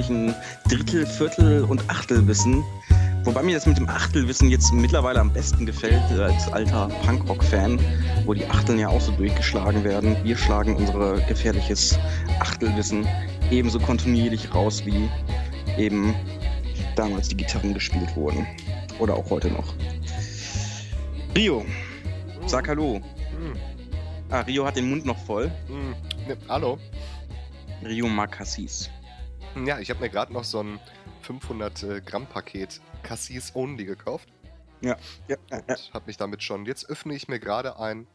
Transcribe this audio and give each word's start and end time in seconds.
gefährlichen 0.00 0.34
Drittel, 0.68 1.06
Viertel 1.06 1.64
und 1.64 1.88
Achtelwissen. 1.90 2.64
Wobei 3.24 3.42
mir 3.42 3.54
das 3.54 3.66
mit 3.66 3.76
dem 3.76 3.88
Achtelwissen 3.88 4.48
jetzt 4.48 4.72
mittlerweile 4.72 5.20
am 5.20 5.30
besten 5.30 5.66
gefällt, 5.66 6.02
äh, 6.10 6.22
als 6.22 6.50
alter 6.50 6.88
Punkrock-Fan, 7.04 7.78
wo 8.24 8.32
die 8.32 8.46
Achteln 8.46 8.78
ja 8.78 8.88
auch 8.88 9.00
so 9.00 9.12
durchgeschlagen 9.12 9.84
werden. 9.84 10.16
Wir 10.24 10.38
schlagen 10.38 10.74
unser 10.76 11.20
gefährliches 11.26 11.98
Achtelwissen 12.40 13.06
ebenso 13.50 13.78
kontinuierlich 13.78 14.54
raus, 14.54 14.82
wie 14.86 15.08
eben 15.76 16.14
damals 16.96 17.28
die 17.28 17.36
Gitarren 17.36 17.74
gespielt 17.74 18.16
wurden. 18.16 18.46
Oder 19.00 19.14
auch 19.14 19.28
heute 19.28 19.48
noch. 19.48 19.74
Rio, 21.36 21.64
sag 22.46 22.68
Hallo. 22.68 22.94
Hm, 22.94 23.52
Ah, 24.30 24.40
Rio 24.40 24.64
hat 24.64 24.76
den 24.76 24.88
Mund 24.88 25.04
noch 25.04 25.18
voll. 25.18 25.50
hm. 25.66 25.94
Ne, 26.26 26.36
hallo. 26.48 26.78
Rio 27.84 28.06
mag 28.08 28.30
Cassis. 28.32 28.88
Ja, 29.66 29.78
ich 29.80 29.90
habe 29.90 30.00
mir 30.00 30.10
gerade 30.10 30.32
noch 30.32 30.44
so 30.44 30.62
ein 30.62 30.78
500 31.22 31.82
äh, 31.82 32.00
Gramm 32.00 32.26
Paket 32.26 32.80
Cassis 33.02 33.52
Only 33.54 33.84
gekauft 33.84 34.28
Ja, 34.80 34.96
ja, 35.28 35.36
ja. 35.50 35.58
und 35.58 35.94
habe 35.94 36.06
mich 36.06 36.16
damit 36.16 36.42
schon. 36.42 36.66
Jetzt 36.66 36.88
öffne 36.88 37.14
ich 37.14 37.28
mir 37.28 37.40
gerade 37.40 37.78
ein. 37.78 38.06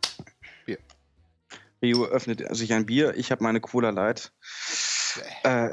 Rio 1.82 2.06
öffnet 2.06 2.44
sich 2.56 2.74
ein 2.74 2.86
Bier, 2.86 3.16
ich 3.16 3.32
habe 3.32 3.44
meine 3.44 3.60
Cola 3.60 3.90
Light. 3.90 4.32
Äh, 5.44 5.70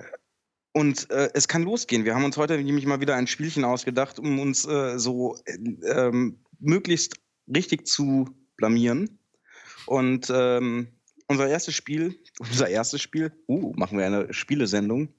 und 0.73 1.11
äh, 1.11 1.31
es 1.35 1.49
kann 1.49 1.63
losgehen. 1.63 2.05
Wir 2.05 2.15
haben 2.15 2.25
uns 2.25 2.37
heute 2.37 2.59
nämlich 2.59 2.87
mal 2.87 3.01
wieder 3.01 3.15
ein 3.15 3.27
Spielchen 3.27 3.65
ausgedacht, 3.65 4.19
um 4.19 4.41
uns 4.41 4.67
äh, 4.67 4.99
so 4.99 5.39
äh, 5.45 5.55
ähm, 5.87 6.41
möglichst 6.59 7.17
richtig 7.55 7.87
zu 7.87 8.29
blamieren. 8.57 9.19
Und 9.87 10.31
ähm, 10.35 10.89
unser 11.29 11.49
erstes 11.49 11.75
Spiel, 11.75 12.19
unser 12.39 12.69
erstes 12.69 13.01
Spiel, 13.01 13.33
uh, 13.49 13.73
machen 13.77 13.99
wir 13.99 14.07
eine 14.07 14.33
Spielesendung. 14.33 15.15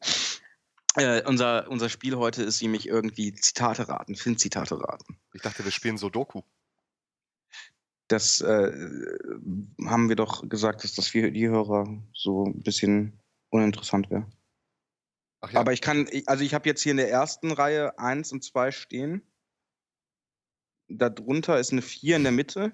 Äh, 0.96 1.24
unser, 1.26 1.68
unser 1.70 1.90
Spiel 1.90 2.16
heute 2.18 2.44
ist 2.44 2.62
nämlich 2.62 2.88
irgendwie 2.88 3.34
Zitate 3.34 3.88
raten, 3.90 4.16
Filmzitate 4.16 4.80
raten. 4.80 5.20
Ich 5.34 5.42
dachte, 5.42 5.64
wir 5.64 5.72
spielen 5.72 5.98
Sudoku. 5.98 6.44
Das 8.08 8.42
äh, 8.42 8.72
haben 9.86 10.10
wir 10.10 10.16
doch 10.16 10.48
gesagt, 10.48 10.84
dass 10.84 10.94
das 10.94 11.08
für 11.08 11.32
die 11.32 11.48
Hörer 11.48 11.88
so 12.14 12.46
ein 12.46 12.62
bisschen 12.62 13.20
uninteressant 13.50 14.12
wäre. 14.12 14.28
Ja, 15.52 15.60
Aber 15.60 15.74
ich 15.74 15.82
kann, 15.82 16.08
also 16.28 16.44
ich 16.44 16.54
habe 16.54 16.70
jetzt 16.70 16.84
hier 16.84 16.92
in 16.92 16.98
der 16.98 17.10
ersten 17.10 17.52
Reihe 17.52 17.98
1 17.98 18.32
und 18.32 18.44
2 18.44 18.72
stehen. 18.72 19.22
Darunter 20.90 21.60
ist 21.60 21.72
eine 21.72 21.82
4 21.82 22.18
in 22.18 22.24
der 22.24 22.32
Mitte. 22.32 22.72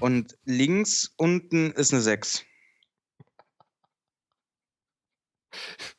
Und 0.00 0.36
links 0.44 1.14
unten 1.16 1.70
ist 1.72 1.92
eine 1.92 2.02
6. 2.02 2.44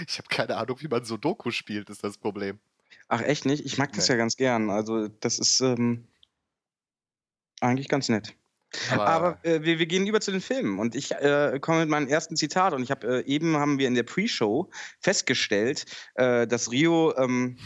ich 0.08 0.18
habe 0.18 0.28
keine 0.28 0.56
Ahnung, 0.56 0.76
wie 0.80 0.88
man 0.88 1.04
Sudoku 1.04 1.50
spielt, 1.50 1.90
ist 1.90 2.04
das 2.04 2.18
Problem. 2.18 2.58
Ach, 3.08 3.22
echt 3.22 3.46
nicht? 3.46 3.64
Ich 3.64 3.78
mag 3.78 3.92
das 3.92 4.08
Nee. 4.08 4.14
ja 4.14 4.18
ganz 4.18 4.36
gern. 4.36 4.70
Also, 4.70 5.08
das 5.08 5.38
ist 5.38 5.60
ähm, 5.60 6.06
eigentlich 7.60 7.88
ganz 7.88 8.08
nett. 8.08 8.34
Aber, 8.90 9.06
Aber 9.06 9.44
äh, 9.44 9.62
wir, 9.62 9.78
wir 9.78 9.86
gehen 9.86 10.06
über 10.06 10.20
zu 10.20 10.32
den 10.32 10.40
Filmen 10.40 10.78
und 10.78 10.94
ich 10.94 11.12
äh, 11.12 11.58
komme 11.60 11.80
mit 11.80 11.88
meinem 11.88 12.08
ersten 12.08 12.36
Zitat 12.36 12.72
und 12.72 12.82
ich 12.82 12.90
habe 12.90 13.24
äh, 13.24 13.26
eben 13.26 13.56
haben 13.56 13.78
wir 13.78 13.86
in 13.88 13.94
der 13.94 14.02
Pre-Show 14.02 14.70
festgestellt, 15.00 15.86
äh, 16.14 16.46
dass 16.46 16.70
Rio 16.70 17.14
ähm, 17.16 17.56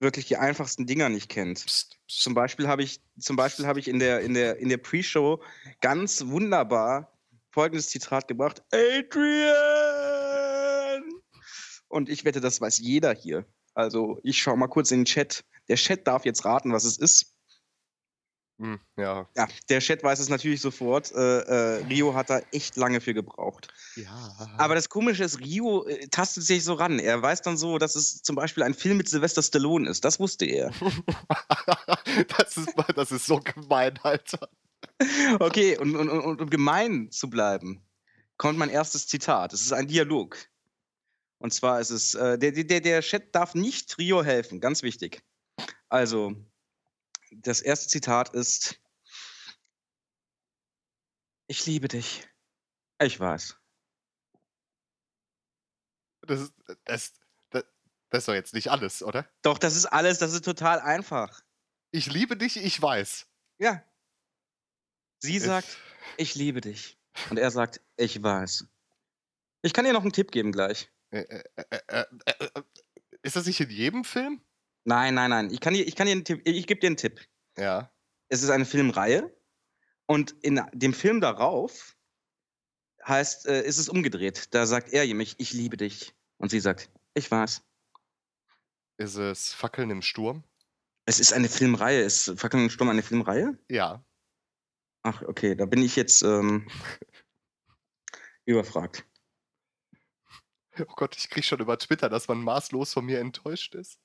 wirklich 0.00 0.26
die 0.26 0.36
einfachsten 0.36 0.86
Dinger 0.86 1.08
nicht 1.08 1.28
kennt. 1.28 1.64
Psst, 1.64 1.98
psst. 2.06 2.22
Zum 2.22 2.34
Beispiel 2.34 2.68
habe 2.68 2.82
ich 2.82 3.00
zum 3.18 3.36
Beispiel 3.36 3.66
habe 3.66 3.78
ich 3.78 3.88
in 3.88 3.98
der 3.98 4.20
in 4.20 4.34
der 4.34 4.58
in 4.58 4.68
der 4.68 4.78
Pre-Show 4.78 5.42
ganz 5.80 6.26
wunderbar 6.26 7.16
folgendes 7.50 7.88
Zitat 7.88 8.28
gebracht: 8.28 8.62
Adrian. 8.72 9.81
Und 11.92 12.08
ich 12.08 12.24
wette, 12.24 12.40
das 12.40 12.60
weiß 12.60 12.78
jeder 12.78 13.14
hier. 13.14 13.44
Also 13.74 14.18
ich 14.22 14.40
schaue 14.40 14.56
mal 14.56 14.68
kurz 14.68 14.90
in 14.90 15.00
den 15.00 15.04
Chat. 15.04 15.44
Der 15.68 15.76
Chat 15.76 16.06
darf 16.06 16.24
jetzt 16.24 16.44
raten, 16.44 16.72
was 16.72 16.84
es 16.84 16.96
ist. 16.96 17.36
Hm, 18.58 18.80
ja. 18.96 19.28
Ja, 19.36 19.48
der 19.68 19.80
Chat 19.80 20.02
weiß 20.02 20.18
es 20.18 20.30
natürlich 20.30 20.62
sofort. 20.62 21.12
Äh, 21.12 21.40
äh, 21.40 21.84
Rio 21.84 22.14
hat 22.14 22.30
da 22.30 22.40
echt 22.50 22.76
lange 22.76 23.02
für 23.02 23.12
gebraucht. 23.12 23.68
ja. 23.96 24.54
Aber 24.56 24.74
das 24.74 24.88
Komische 24.88 25.24
ist, 25.24 25.40
Rio 25.40 25.84
äh, 25.86 26.06
tastet 26.08 26.44
sich 26.44 26.64
so 26.64 26.74
ran. 26.74 26.98
Er 26.98 27.20
weiß 27.20 27.42
dann 27.42 27.58
so, 27.58 27.76
dass 27.76 27.94
es 27.94 28.22
zum 28.22 28.36
Beispiel 28.36 28.62
ein 28.62 28.72
Film 28.72 28.96
mit 28.96 29.08
Sylvester 29.08 29.42
Stallone 29.42 29.90
ist. 29.90 30.04
Das 30.04 30.18
wusste 30.18 30.46
er. 30.46 30.70
das, 32.38 32.56
ist, 32.56 32.72
das 32.96 33.12
ist 33.12 33.26
so 33.26 33.38
gemein, 33.38 33.98
Alter. 34.02 34.48
Okay, 35.40 35.76
und, 35.76 35.94
und, 35.94 36.08
und, 36.08 36.20
und 36.20 36.40
um 36.40 36.48
gemein 36.48 37.10
zu 37.10 37.28
bleiben, 37.28 37.84
kommt 38.38 38.58
mein 38.58 38.70
erstes 38.70 39.06
Zitat. 39.06 39.52
Es 39.52 39.60
ist 39.60 39.72
ein 39.72 39.88
Dialog. 39.88 40.38
Und 41.42 41.52
zwar 41.52 41.80
ist 41.80 41.90
es, 41.90 42.14
äh, 42.14 42.38
der, 42.38 42.52
der, 42.52 42.80
der 42.80 43.02
Chat 43.02 43.34
darf 43.34 43.56
nicht 43.56 43.98
Rio 43.98 44.22
helfen, 44.22 44.60
ganz 44.60 44.84
wichtig. 44.84 45.24
Also, 45.88 46.36
das 47.32 47.60
erste 47.60 47.88
Zitat 47.88 48.28
ist, 48.32 48.80
ich 51.48 51.66
liebe 51.66 51.88
dich. 51.88 52.28
Ich 53.00 53.18
weiß. 53.18 53.56
Das 56.28 56.42
ist, 56.42 56.52
das, 56.84 57.12
das, 57.50 57.64
das 58.10 58.18
ist 58.20 58.28
doch 58.28 58.34
jetzt 58.34 58.54
nicht 58.54 58.70
alles, 58.70 59.02
oder? 59.02 59.28
Doch, 59.42 59.58
das 59.58 59.74
ist 59.74 59.86
alles, 59.86 60.20
das 60.20 60.34
ist 60.34 60.44
total 60.44 60.78
einfach. 60.78 61.42
Ich 61.90 62.06
liebe 62.06 62.36
dich, 62.36 62.56
ich 62.56 62.80
weiß. 62.80 63.26
Ja. 63.58 63.82
Sie 65.18 65.40
sagt, 65.40 65.76
ich 66.18 66.36
liebe 66.36 66.60
dich. 66.60 66.96
Und 67.30 67.38
er 67.38 67.50
sagt, 67.50 67.80
ich 67.96 68.22
weiß. 68.22 68.64
Ich 69.62 69.72
kann 69.72 69.84
dir 69.84 69.92
noch 69.92 70.02
einen 70.02 70.12
Tipp 70.12 70.30
geben 70.30 70.52
gleich. 70.52 70.88
Äh, 71.12 71.42
äh, 71.56 71.80
äh, 71.88 72.04
ist 73.22 73.36
das 73.36 73.46
nicht 73.46 73.60
in 73.60 73.70
jedem 73.70 74.04
Film? 74.04 74.40
Nein, 74.84 75.14
nein, 75.14 75.30
nein. 75.30 75.50
Ich 75.50 75.60
kann 75.60 75.74
dir, 75.74 75.86
ich 75.86 75.94
kann 75.94 76.06
dir 76.06 76.12
einen 76.12 76.24
Tipp, 76.24 76.40
ich 76.44 76.66
gebe 76.66 76.80
dir 76.80 76.88
einen 76.88 76.96
Tipp. 76.96 77.20
Ja. 77.56 77.92
Es 78.28 78.42
ist 78.42 78.50
eine 78.50 78.64
Filmreihe 78.64 79.32
und 80.06 80.32
in 80.42 80.60
dem 80.72 80.94
Film 80.94 81.20
darauf 81.20 81.96
heißt, 83.06 83.46
äh, 83.46 83.62
ist 83.62 83.78
es 83.78 83.88
umgedreht. 83.88 84.54
Da 84.54 84.66
sagt 84.66 84.92
er 84.92 85.06
nämlich, 85.06 85.36
ich 85.38 85.52
liebe 85.52 85.76
dich. 85.76 86.14
Und 86.38 86.50
sie 86.50 86.60
sagt, 86.60 86.90
ich 87.14 87.30
weiß. 87.30 87.62
Ist 88.96 89.16
es 89.16 89.52
Fackeln 89.52 89.90
im 89.90 90.02
Sturm? 90.02 90.44
Es 91.04 91.20
ist 91.20 91.32
eine 91.32 91.48
Filmreihe. 91.48 92.02
Ist 92.02 92.32
Fackeln 92.36 92.64
im 92.64 92.70
Sturm 92.70 92.88
eine 92.88 93.02
Filmreihe? 93.02 93.58
Ja. 93.68 94.04
Ach, 95.02 95.22
okay, 95.22 95.54
da 95.54 95.66
bin 95.66 95.82
ich 95.82 95.96
jetzt 95.96 96.22
ähm, 96.22 96.68
überfragt. 98.44 99.04
Oh 100.78 100.94
Gott, 100.96 101.16
ich 101.16 101.28
krieg 101.28 101.44
schon 101.44 101.60
über 101.60 101.78
Twitter, 101.78 102.08
dass 102.08 102.28
man 102.28 102.42
maßlos 102.42 102.94
von 102.94 103.04
mir 103.04 103.20
enttäuscht 103.20 103.74
ist. 103.74 104.00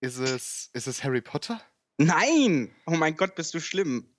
Ist 0.00 0.18
es, 0.18 0.70
ist 0.74 0.86
es 0.86 1.02
Harry 1.02 1.20
Potter? 1.20 1.60
Nein! 1.96 2.72
Oh 2.86 2.92
mein 2.92 3.16
Gott, 3.16 3.34
bist 3.34 3.52
du 3.52 3.60
schlimm. 3.60 4.14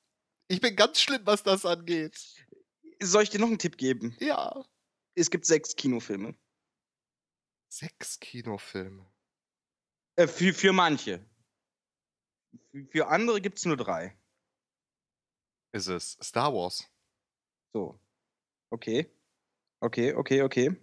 Ich 0.50 0.60
bin 0.60 0.76
ganz 0.76 1.00
schlimm, 1.00 1.22
was 1.26 1.44
das 1.44 1.66
angeht. 1.66 2.18
Soll 3.02 3.24
ich 3.24 3.30
dir 3.30 3.40
noch 3.40 3.48
einen 3.48 3.60
Tipp 3.60 3.78
geben? 3.78 4.16
Ja. 4.20 4.66
Es 5.16 5.32
gibt 5.32 5.46
sechs 5.46 5.76
Kinofilme. 5.76 6.36
Sechs 7.70 8.20
Kinofilme. 8.20 9.10
Äh, 10.18 10.28
für, 10.28 10.54
für 10.54 10.74
manche. 10.74 11.26
Für, 12.72 12.86
für 12.88 13.08
andere 13.08 13.40
gibt 13.40 13.60
es 13.60 13.66
nur 13.66 13.78
drei. 13.78 14.18
Ist 15.72 15.88
es 15.88 16.18
Star 16.22 16.54
Wars? 16.54 16.90
So. 17.74 18.00
Okay. 18.70 19.10
Okay, 19.80 20.14
okay, 20.14 20.42
okay. 20.42 20.76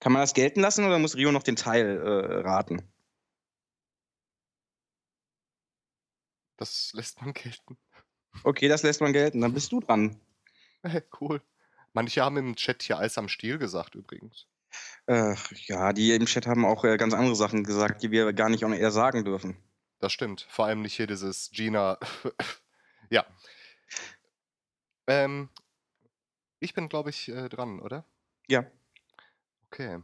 Kann 0.00 0.12
man 0.12 0.22
das 0.22 0.34
gelten 0.34 0.60
lassen 0.60 0.84
oder 0.84 0.98
muss 0.98 1.16
Rio 1.16 1.32
noch 1.32 1.42
den 1.42 1.56
Teil 1.56 1.98
äh, 1.98 2.40
raten? 2.40 2.82
Das 6.56 6.92
lässt 6.94 7.20
man 7.20 7.32
gelten. 7.32 7.76
Okay, 8.44 8.68
das 8.68 8.82
lässt 8.82 9.00
man 9.00 9.12
gelten. 9.12 9.40
Dann 9.40 9.54
bist 9.54 9.72
du 9.72 9.80
dran. 9.80 10.20
Hey, 10.82 11.02
cool. 11.20 11.42
Manche 11.92 12.22
haben 12.22 12.36
im 12.36 12.56
Chat 12.56 12.82
hier 12.82 12.98
Eis 12.98 13.18
am 13.18 13.28
Stiel 13.28 13.58
gesagt, 13.58 13.94
übrigens. 13.94 14.46
Ach, 15.06 15.52
ja, 15.52 15.92
die 15.92 16.12
im 16.12 16.26
Chat 16.26 16.46
haben 16.46 16.64
auch 16.64 16.84
äh, 16.84 16.96
ganz 16.96 17.14
andere 17.14 17.36
Sachen 17.36 17.64
gesagt, 17.64 18.02
die 18.02 18.10
wir 18.10 18.32
gar 18.32 18.48
nicht 18.48 18.64
on 18.64 18.72
air 18.72 18.90
sagen 18.90 19.24
dürfen. 19.24 19.56
Das 20.00 20.12
stimmt. 20.12 20.46
Vor 20.50 20.66
allem 20.66 20.82
nicht 20.82 20.94
hier 20.94 21.06
dieses 21.06 21.50
Gina. 21.50 21.98
ja. 23.10 23.24
Ähm, 25.06 25.48
ich 26.60 26.74
bin, 26.74 26.88
glaube 26.88 27.10
ich, 27.10 27.28
äh, 27.28 27.48
dran, 27.48 27.80
oder? 27.80 28.04
Ja. 28.48 28.66
Okay. 29.70 30.02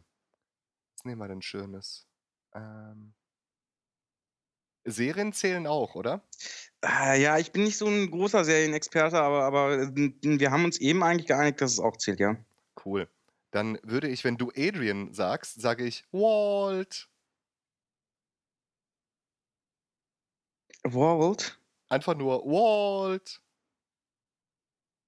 Was 0.96 1.04
nehmen 1.04 1.20
wir 1.20 1.28
denn 1.28 1.42
Schönes? 1.42 2.06
Ähm, 2.54 3.14
Serien 4.84 5.32
zählen 5.32 5.66
auch, 5.66 5.94
oder? 5.94 6.22
Äh, 6.84 7.22
ja, 7.22 7.38
ich 7.38 7.52
bin 7.52 7.64
nicht 7.64 7.78
so 7.78 7.86
ein 7.86 8.10
großer 8.10 8.44
Serienexperte, 8.44 9.20
aber, 9.20 9.44
aber 9.44 9.74
äh, 9.78 10.12
wir 10.22 10.50
haben 10.50 10.64
uns 10.64 10.78
eben 10.78 11.02
eigentlich 11.02 11.26
geeinigt, 11.26 11.60
dass 11.60 11.72
es 11.72 11.80
auch 11.80 11.96
zählt, 11.96 12.20
ja. 12.20 12.36
Cool. 12.84 13.08
Dann 13.52 13.78
würde 13.82 14.08
ich, 14.08 14.24
wenn 14.24 14.38
du 14.38 14.50
Adrian 14.56 15.12
sagst, 15.12 15.60
sage 15.60 15.84
ich 15.84 16.04
Walt. 16.12 17.08
World? 20.84 21.60
Einfach 21.88 22.16
nur 22.16 22.44
Walt. 22.44 23.40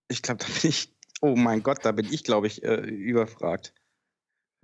Ich 0.08 0.22
glaube, 0.22 0.44
da 0.44 0.46
bin 0.46 0.70
ich. 0.70 0.94
Oh 1.20 1.36
mein 1.36 1.62
Gott, 1.62 1.84
da 1.84 1.92
bin 1.92 2.12
ich, 2.12 2.22
glaube 2.22 2.46
ich, 2.46 2.62
äh, 2.62 2.80
überfragt. 2.80 3.72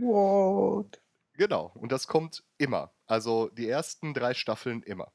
What? 0.01 1.01
Genau, 1.35 1.73
und 1.75 1.91
das 1.93 2.07
kommt 2.07 2.45
immer. 2.59 2.93
Also 3.07 3.49
die 3.51 3.69
ersten 3.69 4.15
drei 4.15 4.35
Staffeln 4.35 4.83
immer. 4.83 5.13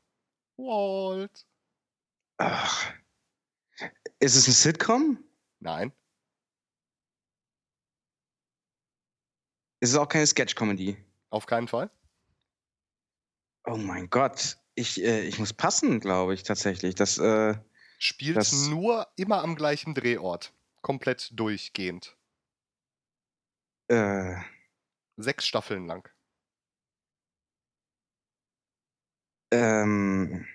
Walt. 0.58 1.46
Ach. 2.38 2.94
Ist 4.20 4.36
es 4.36 4.48
ein 4.48 4.54
Sitcom? 4.54 5.24
Nein. 5.60 5.92
Ist 9.82 9.92
es 9.92 9.98
auch 9.98 10.08
keine 10.08 10.26
Sketch-Comedy? 10.26 10.98
Auf 11.30 11.46
keinen 11.46 11.68
Fall. 11.68 11.90
Oh 13.66 13.78
mein 13.78 14.10
Gott. 14.10 14.58
Ich, 14.76 15.02
äh, 15.02 15.22
ich 15.22 15.40
muss 15.40 15.54
passen, 15.54 16.00
glaube 16.00 16.34
ich, 16.34 16.44
tatsächlich. 16.44 16.96
Das, 16.96 17.18
äh, 17.18 17.56
Spielt 17.98 18.36
Das- 18.38 18.52
nur 18.68 19.08
immer 19.16 19.42
am 19.42 19.56
gleichen 19.56 19.94
Drehort. 19.94 20.54
Komplett 20.82 21.30
durchgehend. 21.34 22.18
äh, 23.88 24.36
Sechs 25.18 25.46
Staffeln 25.46 25.88
lang. 25.88 26.10
ähm. 29.52 30.46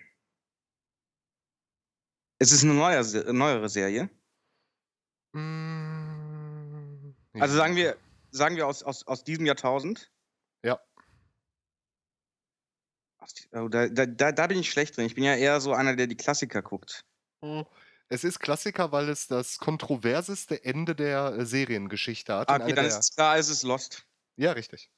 Es 2.43 2.53
ist 2.53 2.65
eine 2.65 2.73
neue, 2.73 3.33
neuere 3.35 3.69
Serie. 3.69 4.09
Mm, 5.33 7.15
Also 7.35 7.55
sagen 7.55 7.77
wir, 7.77 7.99
sagen 8.31 8.57
wir 8.57 8.67
aus, 8.67 8.83
aus, 8.83 9.07
aus 9.07 9.25
diesem 9.25 9.45
Jahrtausend. 9.45 10.11
Ja. 10.65 10.81
Oh, 13.53 13.69
da, 13.69 13.89
da, 13.89 14.07
da, 14.07 14.33
da 14.33 14.47
bin 14.47 14.59
ich 14.59 14.71
schlecht 14.71 14.97
drin. 14.97 15.05
Ich 15.05 15.15
bin 15.15 15.25
ja 15.25 15.37
eher 15.37 15.61
so 15.61 15.75
einer, 15.75 15.97
der 15.97 16.07
die 16.07 16.17
Klassiker 16.17 16.63
guckt. 16.63 17.05
Es 18.09 18.25
ist 18.25 18.41
Klassiker, 18.41 18.91
weil 18.91 19.09
es 19.09 19.27
das 19.27 19.59
kontroverseste 19.59 20.65
Ende 20.65 20.97
der 20.97 21.35
äh, 21.35 21.47
Seriengeschichte 21.47 22.35
hat. 22.35 22.49
Ah, 22.49 22.57
okay, 22.57 22.73
dann 22.73 22.87
ist 22.87 22.99
es 22.99 23.15
klar, 23.15 23.37
es 23.37 23.49
ist 23.49 23.63
Lost. 23.63 24.07
Ja, 24.37 24.53
richtig. 24.53 24.91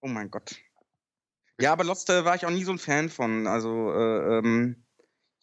Oh 0.00 0.08
mein 0.08 0.30
Gott. 0.30 0.56
Ja, 1.60 1.72
aber 1.72 1.84
Lost 1.84 2.10
äh, 2.10 2.24
war 2.24 2.34
ich 2.34 2.44
auch 2.46 2.50
nie 2.50 2.64
so 2.64 2.72
ein 2.72 2.78
Fan 2.78 3.08
von. 3.08 3.46
Also, 3.46 3.92
äh, 3.92 4.38
ähm, 4.38 4.84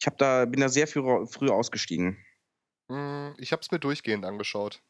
ich 0.00 0.06
hab 0.06 0.18
da, 0.18 0.44
bin 0.44 0.60
da 0.60 0.68
sehr 0.68 0.86
früh, 0.86 1.26
früh 1.26 1.48
ausgestiegen. 1.48 2.18
Mm, 2.88 3.30
Ich 3.38 3.52
habe 3.52 3.62
es 3.62 3.70
mir 3.70 3.78
durchgehend 3.78 4.24
angeschaut. 4.24 4.82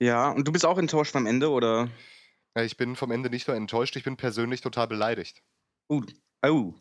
Ja, 0.00 0.30
und 0.30 0.46
du 0.46 0.52
bist 0.52 0.64
auch 0.64 0.78
enttäuscht 0.78 1.12
vom 1.12 1.26
Ende, 1.26 1.50
oder? 1.50 1.90
Ja, 2.56 2.62
Ich 2.62 2.76
bin 2.76 2.94
vom 2.96 3.10
Ende 3.10 3.30
nicht 3.30 3.48
nur 3.48 3.56
enttäuscht, 3.56 3.96
ich 3.96 4.04
bin 4.04 4.16
persönlich 4.16 4.60
total 4.60 4.86
beleidigt. 4.86 5.42
Uh, 5.90 6.04
oh. 6.42 6.74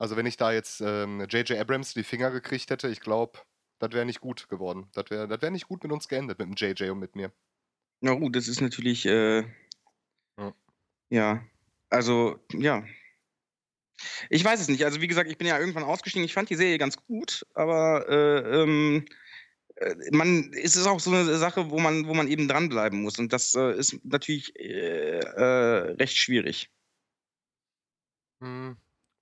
Also 0.00 0.16
wenn 0.16 0.24
ich 0.24 0.38
da 0.38 0.50
jetzt 0.50 0.80
ähm, 0.80 1.20
J.J. 1.28 1.58
Abrams 1.58 1.92
die 1.92 2.04
Finger 2.04 2.30
gekriegt 2.30 2.70
hätte, 2.70 2.88
ich 2.88 3.00
glaube, 3.00 3.38
das 3.80 3.92
wäre 3.92 4.06
nicht 4.06 4.22
gut 4.22 4.48
geworden. 4.48 4.88
Das 4.94 5.10
wäre 5.10 5.28
das 5.28 5.42
wär 5.42 5.50
nicht 5.50 5.68
gut 5.68 5.82
mit 5.82 5.92
uns 5.92 6.08
geendet, 6.08 6.38
mit 6.38 6.48
dem 6.48 6.54
JJ 6.56 6.88
und 6.88 7.00
mit 7.00 7.14
mir. 7.16 7.30
Na 8.02 8.14
gut, 8.14 8.36
das 8.36 8.48
ist 8.48 8.60
natürlich, 8.60 9.06
äh, 9.06 9.44
Ja. 10.36 10.54
ja, 11.10 11.44
also, 11.90 12.38
ja. 12.52 12.84
Ich 14.30 14.44
weiß 14.44 14.60
es 14.60 14.68
nicht. 14.68 14.84
Also, 14.84 15.00
wie 15.00 15.06
gesagt, 15.08 15.30
ich 15.30 15.38
bin 15.38 15.46
ja 15.46 15.58
irgendwann 15.58 15.84
ausgestiegen. 15.84 16.24
Ich 16.24 16.32
fand 16.34 16.50
die 16.50 16.56
Serie 16.56 16.78
ganz 16.78 16.96
gut, 16.96 17.46
aber 17.54 18.08
äh, 18.08 18.62
ähm, 18.62 19.04
äh, 19.76 19.94
man, 20.12 20.52
es 20.54 20.76
ist 20.76 20.86
auch 20.86 21.00
so 21.00 21.12
eine 21.12 21.38
Sache, 21.38 21.70
wo 21.70 21.80
man, 21.80 22.06
wo 22.08 22.14
man 22.14 22.28
eben 22.28 22.48
dranbleiben 22.48 23.02
muss. 23.02 23.18
Und 23.18 23.32
das 23.32 23.54
äh, 23.54 23.72
ist 23.78 24.00
natürlich 24.04 24.58
äh, 24.58 25.18
äh, 25.20 25.92
recht 26.00 26.16
schwierig. 26.16 26.70
Hm. 28.42 28.76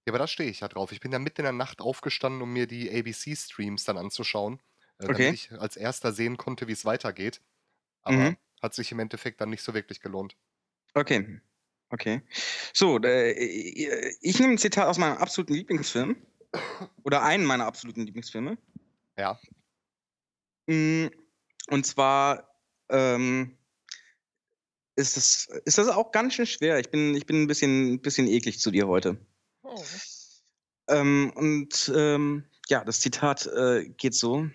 Ja, 0.06 0.12
aber 0.12 0.18
da 0.18 0.26
stehe 0.26 0.50
ich 0.50 0.60
ja 0.60 0.68
drauf. 0.68 0.92
Ich 0.92 1.00
bin 1.00 1.12
ja 1.12 1.18
mitten 1.18 1.40
in 1.42 1.44
der 1.44 1.52
Nacht 1.52 1.80
aufgestanden, 1.80 2.40
um 2.42 2.52
mir 2.52 2.66
die 2.66 2.90
ABC-Streams 2.90 3.84
dann 3.84 3.98
anzuschauen, 3.98 4.62
äh, 4.98 5.08
Okay. 5.08 5.10
damit 5.10 5.32
ich 5.32 5.52
als 5.52 5.76
erster 5.76 6.12
sehen 6.12 6.36
konnte, 6.36 6.68
wie 6.68 6.72
es 6.72 6.84
weitergeht. 6.84 7.42
Aber 8.02 8.26
Mhm. 8.26 8.36
Hat 8.62 8.74
sich 8.74 8.92
im 8.92 8.98
Endeffekt 8.98 9.40
dann 9.40 9.50
nicht 9.50 9.62
so 9.62 9.74
wirklich 9.74 10.00
gelohnt. 10.00 10.36
Okay. 10.94 11.40
Okay. 11.90 12.22
So, 12.74 12.98
äh, 12.98 13.32
ich 14.20 14.38
nehme 14.38 14.54
ein 14.54 14.58
Zitat 14.58 14.86
aus 14.86 14.98
meinem 14.98 15.16
absoluten 15.16 15.54
Lieblingsfilm. 15.54 16.16
Oder 17.04 17.22
einen 17.22 17.44
meiner 17.44 17.66
absoluten 17.66 18.04
Lieblingsfilme. 18.04 18.58
Ja. 19.16 19.38
Mm, 20.66 21.06
Und 21.68 21.86
zwar 21.86 22.62
ähm, 22.90 23.56
ist, 24.96 25.16
das, 25.16 25.48
ist 25.64 25.78
das 25.78 25.88
auch 25.88 26.12
ganz 26.12 26.34
schön 26.34 26.46
schwer. 26.46 26.78
Ich 26.78 26.90
bin, 26.90 27.14
ich 27.14 27.26
bin 27.26 27.42
ein 27.42 27.46
bisschen, 27.46 27.94
ein 27.94 28.00
bisschen 28.00 28.26
eklig 28.26 28.60
zu 28.60 28.70
dir 28.70 28.86
heute. 28.86 29.16
Ähm, 30.88 31.32
und 31.36 31.92
ähm, 31.94 32.44
ja, 32.68 32.84
das 32.84 33.00
Zitat 33.00 33.46
äh, 33.46 33.88
geht 33.96 34.14
so. 34.14 34.48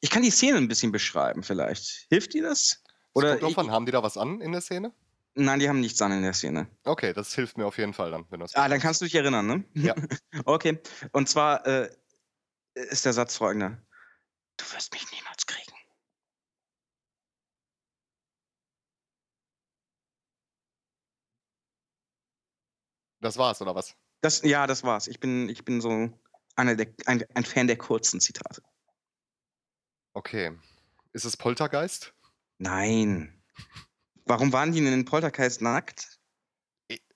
Ich 0.00 0.10
kann 0.10 0.22
die 0.22 0.30
Szene 0.30 0.58
ein 0.58 0.68
bisschen 0.68 0.92
beschreiben, 0.92 1.42
vielleicht. 1.42 2.06
Hilft 2.10 2.34
dir 2.34 2.42
das? 2.42 2.83
Oder 3.14 3.38
kommt 3.38 3.52
ich, 3.52 3.58
an, 3.58 3.70
haben 3.70 3.86
die 3.86 3.92
da 3.92 4.02
was 4.02 4.16
an 4.16 4.40
in 4.40 4.52
der 4.52 4.60
Szene? 4.60 4.92
nein, 5.36 5.58
die 5.58 5.68
haben 5.68 5.80
nichts 5.80 6.00
an 6.02 6.12
in 6.12 6.22
der 6.22 6.32
Szene. 6.32 6.68
Okay, 6.84 7.12
das 7.12 7.34
hilft 7.34 7.58
mir 7.58 7.66
auf 7.66 7.78
jeden 7.78 7.92
Fall 7.92 8.10
dann, 8.10 8.26
wenn 8.30 8.40
du 8.40 8.46
es 8.46 8.54
Ah, 8.54 8.68
dann 8.68 8.80
kannst 8.80 9.00
du 9.00 9.04
dich 9.04 9.14
erinnern, 9.14 9.46
ne? 9.46 9.64
Ja. 9.74 9.94
okay. 10.44 10.80
Und 11.12 11.28
zwar 11.28 11.66
äh, 11.66 11.90
ist 12.74 13.04
der 13.04 13.12
Satz 13.12 13.36
folgender. 13.36 13.78
Du 14.56 14.64
wirst 14.72 14.92
mich 14.92 15.10
niemals 15.12 15.46
kriegen. 15.46 15.72
Das 23.20 23.38
war's, 23.38 23.60
oder 23.62 23.74
was? 23.74 23.96
Das, 24.20 24.42
ja, 24.42 24.66
das 24.66 24.84
war's. 24.84 25.08
Ich 25.08 25.18
bin, 25.18 25.48
ich 25.48 25.64
bin 25.64 25.80
so 25.80 26.10
einer 26.56 26.76
der, 26.76 26.88
ein, 27.06 27.24
ein 27.34 27.44
Fan 27.44 27.66
der 27.66 27.78
kurzen 27.78 28.20
Zitate. 28.20 28.62
Okay. 30.12 30.56
Ist 31.12 31.24
es 31.24 31.36
Poltergeist? 31.36 32.14
Nein. 32.58 33.42
Warum 34.26 34.52
waren 34.52 34.72
die 34.72 34.82
denn 34.82 34.92
in 34.92 35.04
Poltergeist 35.04 35.60
nackt? 35.60 36.18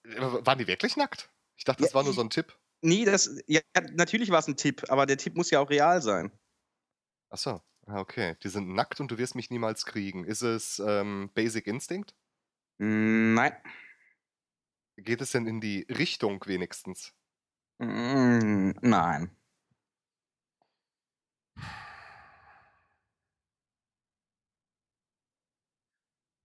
Waren 0.05 0.58
die 0.58 0.67
wirklich 0.67 0.96
nackt? 0.96 1.31
Ich 1.56 1.64
dachte, 1.64 1.82
das 1.82 1.90
Ja, 1.90 1.94
war 1.94 2.05
nur 2.05 2.12
so 2.12 2.20
ein 2.20 2.31
Tipp. 2.31 2.58
Nee, 2.81 3.05
das, 3.05 3.31
ja, 3.46 3.61
natürlich 3.93 4.31
war 4.31 4.38
es 4.38 4.46
ein 4.49 4.56
Tipp, 4.56 4.85
aber 4.88 5.06
der 5.06 5.17
Tipp 5.17 5.35
muss 5.37 5.50
ja 5.50 5.61
auch 5.61 5.70
real 5.70 6.00
sein. 6.00 6.31
Achso. 7.31 7.62
Ah, 7.87 8.00
okay. 8.00 8.37
Die 8.43 8.49
sind 8.49 8.69
nackt 8.75 9.00
und 9.00 9.11
du 9.11 9.17
wirst 9.19 9.35
mich 9.35 9.50
niemals 9.50 9.87
kriegen. 9.87 10.25
Ist 10.25 10.43
es 10.43 10.79
ähm, 10.79 11.31
Basic 11.35 11.67
Instinct? 11.67 12.14
Mm, 12.79 13.35
Nein. 13.35 13.56
Geht 14.96 15.20
es 15.23 15.32
denn 15.32 15.46
in 15.46 15.61
die 15.61 15.87
Richtung 15.88 16.44
wenigstens? 16.46 17.14
Mm, 17.79 18.73
Nein. 18.82 19.38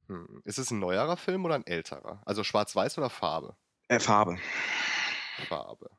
Hm. 0.08 0.42
Ist 0.46 0.58
es 0.60 0.72
ein 0.72 0.80
neuerer 0.80 1.18
Film 1.18 1.46
oder 1.46 1.56
ein 1.56 1.66
älterer? 1.66 2.22
Also 2.26 2.44
schwarz-weiß 2.44 2.98
oder 2.98 3.10
Farbe? 3.10 3.56
Äh, 3.88 4.00
Farbe. 4.00 4.38
Farbe. 5.48 5.90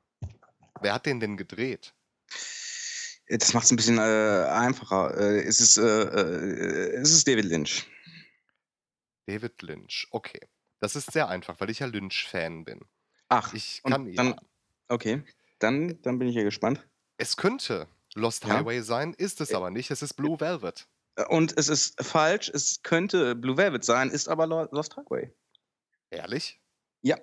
Wer 0.81 0.95
hat 0.95 1.07
den 1.07 1.21
denn 1.21 1.37
gedreht? 1.37 1.95
Äh, 3.27 3.39
Das 3.39 3.55
macht 3.55 3.65
es 3.65 3.71
ein 3.73 3.77
bisschen 3.77 3.99
äh, 3.99 4.47
einfacher. 4.51 5.17
Äh, 5.17 5.43
es, 5.45 5.61
ist, 5.61 5.79
äh, 5.79 5.83
äh, 5.83 6.95
es 7.01 7.11
ist 7.13 7.27
David 7.27 7.47
Lynch. 7.47 7.87
David 9.27 9.63
Lynch. 9.63 10.07
Okay. 10.11 10.41
Das 10.81 10.97
ist 10.97 11.13
sehr 11.13 11.29
einfach, 11.29 11.59
weil 11.61 11.71
ich 11.71 11.79
ja 11.79 11.87
Lynch-Fan 11.87 12.65
bin. 12.65 12.81
Ach, 13.31 13.55
Ich 13.55 13.83
kann 13.83 14.13
dann- 14.15 14.29
ja. 14.31 14.37
okay. 14.89 15.23
Dann, 15.61 16.01
dann 16.03 16.19
bin 16.19 16.29
ich 16.29 16.35
ja 16.35 16.43
gespannt. 16.43 16.87
Es 17.17 17.37
könnte 17.37 17.89
Lost 18.15 18.45
Ja. 18.45 18.51
Highway 18.59 18.81
sein, 18.83 19.15
ist 19.15 19.41
es 19.41 19.55
aber 19.55 19.71
nicht. 19.71 19.91
Es 19.91 20.03
ist 20.03 20.15
Blue 20.15 20.39
Velvet. 20.41 20.87
Und 21.29 21.57
es 21.57 21.69
ist 21.69 22.03
falsch. 22.03 22.51
Es 22.53 22.83
könnte 22.83 23.35
Blue 23.35 23.57
Velvet 23.57 23.85
sein, 23.85 24.11
ist 24.11 24.29
aber 24.29 24.47
Lo- 24.47 24.69
Lost 24.73 24.97
Highway. 24.97 25.33
Ehrlich? 26.11 26.61
Ja. 27.03 27.17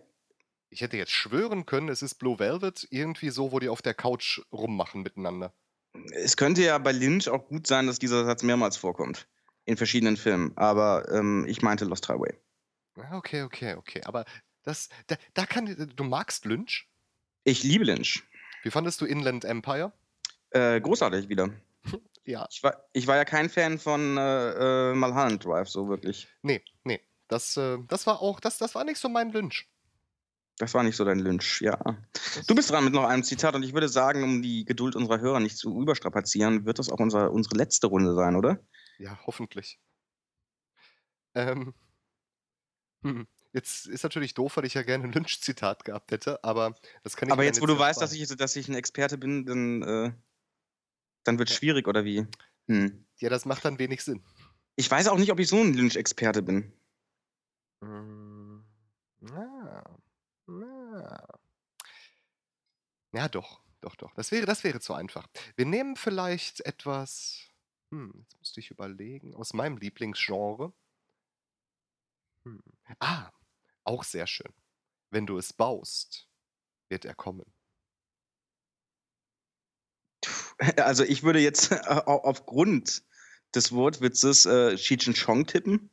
Ich 0.69 0.79
hätte 0.81 0.95
jetzt 0.97 1.11
schwören 1.11 1.65
können, 1.65 1.89
es 1.89 2.01
ist 2.01 2.15
Blue 2.15 2.39
Velvet, 2.39 2.87
irgendwie 2.91 3.29
so, 3.29 3.51
wo 3.51 3.59
die 3.59 3.67
auf 3.67 3.81
der 3.81 3.93
Couch 3.93 4.39
rummachen 4.53 5.01
miteinander. 5.03 5.53
Es 6.13 6.37
könnte 6.37 6.63
ja 6.63 6.77
bei 6.77 6.93
Lynch 6.93 7.27
auch 7.27 7.45
gut 7.47 7.67
sein, 7.67 7.87
dass 7.87 7.99
dieser 7.99 8.23
Satz 8.23 8.43
mehrmals 8.43 8.77
vorkommt. 8.77 9.27
In 9.65 9.75
verschiedenen 9.75 10.15
Filmen. 10.15 10.53
Aber 10.55 11.11
ähm, 11.11 11.45
ich 11.47 11.61
meinte 11.61 11.83
Lost 11.85 12.07
Highway. 12.07 12.33
Ah, 12.95 13.17
Okay, 13.17 13.41
okay, 13.43 13.75
okay. 13.75 14.01
Aber 14.05 14.23
das, 14.63 14.87
da, 15.07 15.17
da 15.33 15.45
kann, 15.45 15.91
du 15.95 16.03
magst 16.05 16.45
Lynch? 16.45 16.87
Ich 17.43 17.63
liebe 17.63 17.83
Lynch. 17.83 18.23
Wie 18.63 18.71
fandest 18.71 19.01
du 19.01 19.05
Inland 19.05 19.43
Empire? 19.43 19.91
Äh, 20.51 20.79
großartig 20.79 21.27
wieder. 21.27 21.49
Ja. 22.25 22.47
Ich 22.51 22.61
war, 22.63 22.85
ich 22.93 23.07
war 23.07 23.15
ja 23.17 23.25
kein 23.25 23.49
Fan 23.49 23.79
von 23.79 24.17
äh, 24.17 24.91
äh, 24.91 24.93
Mulholland 24.93 25.43
Drive, 25.43 25.69
so 25.69 25.89
wirklich. 25.89 26.27
Nee, 26.41 26.63
nee. 26.83 27.01
Das, 27.27 27.55
äh, 27.57 27.77
das 27.87 28.05
war 28.07 28.21
auch, 28.21 28.39
das, 28.39 28.57
das 28.57 28.75
war 28.75 28.83
nicht 28.83 28.99
so 28.99 29.09
mein 29.09 29.31
Lynch. 29.31 29.67
Das 30.57 30.73
war 30.73 30.83
nicht 30.83 30.95
so 30.95 31.05
dein 31.05 31.19
Lynch, 31.19 31.61
ja. 31.61 31.79
Du 32.45 32.53
bist 32.53 32.69
dran 32.69 32.83
mit 32.83 32.93
noch 32.93 33.05
einem 33.05 33.23
Zitat 33.23 33.55
und 33.55 33.63
ich 33.63 33.73
würde 33.73 33.89
sagen, 33.89 34.23
um 34.23 34.41
die 34.41 34.65
Geduld 34.65 34.95
unserer 34.95 35.19
Hörer 35.19 35.39
nicht 35.39 35.57
zu 35.57 35.81
überstrapazieren, 35.81 36.65
wird 36.65 36.77
das 36.77 36.89
auch 36.89 36.99
unser, 36.99 37.31
unsere 37.31 37.55
letzte 37.55 37.87
Runde 37.87 38.13
sein, 38.13 38.35
oder? 38.35 38.59
Ja, 38.99 39.17
hoffentlich. 39.25 39.79
Ähm, 41.33 41.73
hm, 43.03 43.27
jetzt 43.53 43.87
ist 43.87 44.03
natürlich 44.03 44.33
doof, 44.33 44.57
weil 44.57 44.65
ich 44.65 44.75
ja 44.75 44.83
gerne 44.83 45.05
ein 45.05 45.13
Lynch-Zitat 45.13 45.85
gehabt 45.85 46.11
hätte, 46.11 46.43
aber 46.43 46.75
das 47.03 47.15
kann 47.15 47.29
ich 47.29 47.33
Aber 47.33 47.41
mir 47.41 47.47
jetzt, 47.47 47.61
wo 47.61 47.65
du 47.65 47.79
weißt, 47.79 48.01
dass 48.01 48.13
ich, 48.13 48.27
dass 48.27 48.55
ich 48.55 48.67
ein 48.67 48.75
Experte 48.75 49.17
bin, 49.17 49.45
dann, 49.45 49.81
äh, 49.81 50.11
dann 51.23 51.39
wird 51.39 51.49
es 51.49 51.55
schwierig, 51.55 51.87
oder 51.87 52.05
wie? 52.05 52.27
Hm. 52.67 53.05
Ja, 53.19 53.29
das 53.29 53.45
macht 53.45 53.65
dann 53.65 53.79
wenig 53.79 54.03
Sinn. 54.03 54.23
Ich 54.75 54.89
weiß 54.89 55.07
auch 55.07 55.17
nicht, 55.17 55.31
ob 55.31 55.39
ich 55.39 55.47
so 55.47 55.57
ein 55.57 55.73
Lynch-Experte 55.73 56.41
bin. 56.41 56.71
Hm, 57.83 58.63
na, 59.19 59.83
na. 60.47 61.27
Ja, 63.13 63.27
doch, 63.27 63.61
doch, 63.81 63.95
doch. 63.95 64.13
Das 64.13 64.31
wäre, 64.31 64.45
das 64.45 64.63
wäre 64.63 64.79
zu 64.79 64.93
einfach. 64.93 65.27
Wir 65.55 65.65
nehmen 65.65 65.95
vielleicht 65.95 66.61
etwas. 66.61 67.49
Hm, 67.91 68.13
jetzt 68.21 68.39
müsste 68.39 68.59
ich 68.59 68.71
überlegen. 68.71 69.35
Aus 69.35 69.53
meinem 69.53 69.77
Lieblingsgenre. 69.77 70.73
Hm. 72.45 72.63
Ah, 72.99 73.29
auch 73.83 74.03
sehr 74.03 74.27
schön. 74.27 74.53
Wenn 75.09 75.25
du 75.27 75.37
es 75.37 75.51
baust, 75.53 76.29
wird 76.89 77.05
er 77.05 77.15
kommen. 77.15 77.45
Also 80.77 81.03
ich 81.03 81.23
würde 81.23 81.39
jetzt 81.39 81.71
aufgrund 81.87 83.03
des 83.55 83.71
Wortwitzes 83.71 84.45
äh, 84.45 84.75
Cheech 84.75 85.11
Chong 85.19 85.45
tippen. 85.45 85.89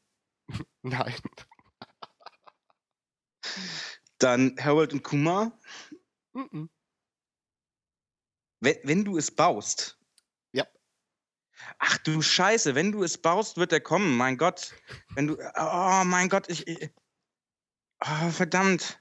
Nein. 0.82 1.14
Dann 4.18 4.56
Harold 4.60 4.92
und 4.92 5.02
Kumar. 5.02 5.58
Mm 6.32 6.40
-mm. 6.40 6.68
Wenn, 8.60 8.76
wenn 8.82 9.04
du 9.04 9.16
es 9.16 9.30
baust. 9.34 9.98
Ja. 10.52 10.66
Ach 11.78 11.98
du 11.98 12.22
Scheiße, 12.22 12.74
wenn 12.74 12.92
du 12.92 13.02
es 13.02 13.18
baust, 13.18 13.56
wird 13.56 13.72
er 13.72 13.80
kommen. 13.80 14.16
Mein 14.16 14.36
Gott. 14.36 14.74
Wenn 15.14 15.28
du. 15.28 15.38
Oh 15.56 16.04
mein 16.04 16.28
Gott, 16.28 16.48
ich. 16.48 16.66
ich 16.66 16.90
oh, 18.00 18.30
verdammt. 18.30 19.00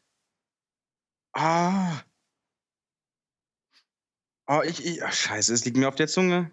Ah. 1.33 1.97
Oh. 1.97 2.06
Oh, 4.47 4.61
ich, 4.63 4.85
ich. 4.85 5.03
Ach, 5.03 5.13
scheiße, 5.13 5.53
es 5.53 5.65
liegt 5.65 5.77
mir 5.77 5.87
auf 5.87 5.95
der 5.95 6.07
Zunge. 6.07 6.51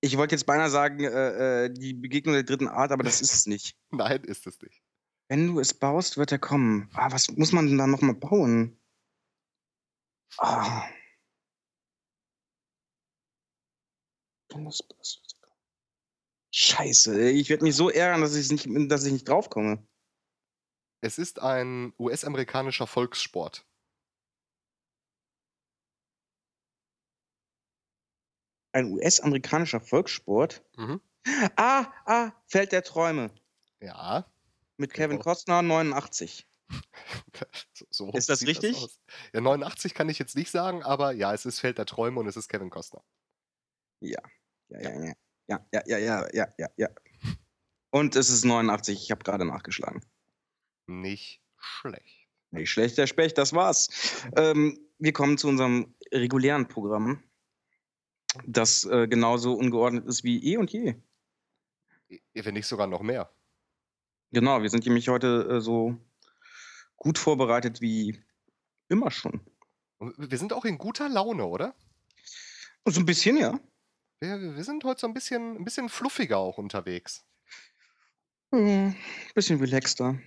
Ich 0.00 0.16
wollte 0.16 0.34
jetzt 0.34 0.44
beinahe 0.44 0.70
sagen, 0.70 1.00
äh, 1.00 1.64
äh, 1.64 1.70
die 1.70 1.92
Begegnung 1.92 2.34
der 2.34 2.44
dritten 2.44 2.68
Art, 2.68 2.92
aber 2.92 3.02
das 3.02 3.20
ist 3.20 3.32
es 3.32 3.46
nicht. 3.46 3.76
Nein, 3.90 4.22
ist 4.24 4.46
es 4.46 4.60
nicht. 4.60 4.82
Wenn 5.28 5.48
du 5.48 5.60
es 5.60 5.74
baust, 5.74 6.16
wird 6.16 6.32
er 6.32 6.38
kommen. 6.38 6.88
Ah, 6.94 7.12
was 7.12 7.28
muss 7.30 7.52
man 7.52 7.66
denn 7.66 7.78
da 7.78 7.86
nochmal 7.86 8.14
bauen? 8.14 8.80
Ah. 10.38 10.88
Scheiße, 16.50 17.30
ich 17.30 17.50
werde 17.50 17.64
mich 17.64 17.76
so 17.76 17.90
ärgern, 17.90 18.22
dass 18.22 18.34
ich 18.34 18.50
nicht, 18.50 18.66
dass 18.90 19.04
ich 19.04 19.12
nicht 19.12 19.28
draufkomme. 19.28 19.86
Es 21.00 21.18
ist 21.18 21.40
ein 21.40 21.92
US-amerikanischer 21.98 22.86
Volkssport. 22.86 23.67
Ein 28.72 28.92
US-amerikanischer 28.92 29.80
Volkssport? 29.80 30.62
Mhm. 30.76 31.00
Ah, 31.56 31.86
ah, 32.04 32.32
Feld 32.46 32.72
der 32.72 32.82
Träume. 32.82 33.30
Ja. 33.80 34.26
Mit 34.76 34.92
Kevin 34.94 35.18
genau. 35.18 35.22
Costner 35.22 35.62
89. 35.62 36.46
so, 37.72 37.86
so 37.90 38.10
ist 38.12 38.28
das 38.28 38.46
richtig? 38.46 38.80
Das 38.80 39.00
ja, 39.32 39.40
89 39.40 39.94
kann 39.94 40.08
ich 40.08 40.18
jetzt 40.18 40.36
nicht 40.36 40.50
sagen, 40.50 40.82
aber 40.82 41.12
ja, 41.12 41.32
es 41.32 41.46
ist 41.46 41.60
Feld 41.60 41.78
der 41.78 41.86
Träume 41.86 42.20
und 42.20 42.26
es 42.26 42.36
ist 42.36 42.48
Kevin 42.48 42.70
Costner. 42.70 43.02
Ja. 44.00 44.20
Ja, 44.68 44.80
ja, 44.80 45.04
ja. 45.04 45.14
Ja, 45.48 45.66
ja, 45.72 45.82
ja, 45.86 45.98
ja, 45.98 46.28
ja, 46.32 46.46
ja, 46.58 46.68
ja. 46.76 46.88
Und 47.90 48.16
es 48.16 48.28
ist 48.28 48.44
89, 48.44 49.02
ich 49.02 49.10
habe 49.10 49.24
gerade 49.24 49.46
nachgeschlagen. 49.46 50.02
Nicht 50.86 51.40
schlecht. 51.56 52.28
Nicht 52.50 52.70
schlecht, 52.70 52.98
der 52.98 53.06
Specht, 53.06 53.38
das 53.38 53.52
war's. 53.54 53.88
Ähm, 54.36 54.78
wir 54.98 55.12
kommen 55.12 55.38
zu 55.38 55.48
unserem 55.48 55.94
regulären 56.12 56.68
Programm, 56.68 57.22
das 58.46 58.84
äh, 58.84 59.08
genauso 59.08 59.54
ungeordnet 59.54 60.06
ist 60.06 60.24
wie 60.24 60.44
eh 60.44 60.56
und 60.56 60.70
je. 60.70 60.96
Wenn 62.34 62.54
nicht 62.54 62.66
sogar 62.66 62.86
noch 62.86 63.02
mehr. 63.02 63.30
Genau, 64.30 64.62
wir 64.62 64.70
sind 64.70 64.84
nämlich 64.84 65.08
heute 65.08 65.48
äh, 65.50 65.60
so 65.60 65.96
gut 66.96 67.18
vorbereitet 67.18 67.80
wie 67.80 68.22
immer 68.88 69.10
schon. 69.10 69.40
Wir 69.98 70.38
sind 70.38 70.52
auch 70.52 70.64
in 70.64 70.78
guter 70.78 71.08
Laune, 71.08 71.46
oder? 71.46 71.74
So 72.84 73.00
ein 73.00 73.06
bisschen, 73.06 73.36
ja. 73.36 73.58
Wir, 74.20 74.56
wir 74.56 74.64
sind 74.64 74.84
heute 74.84 75.00
so 75.00 75.06
ein 75.06 75.14
bisschen, 75.14 75.56
ein 75.56 75.64
bisschen 75.64 75.88
fluffiger 75.88 76.38
auch 76.38 76.58
unterwegs. 76.58 77.24
Hm, 78.52 78.94
bisschen 79.34 79.60
relaxter. 79.60 80.18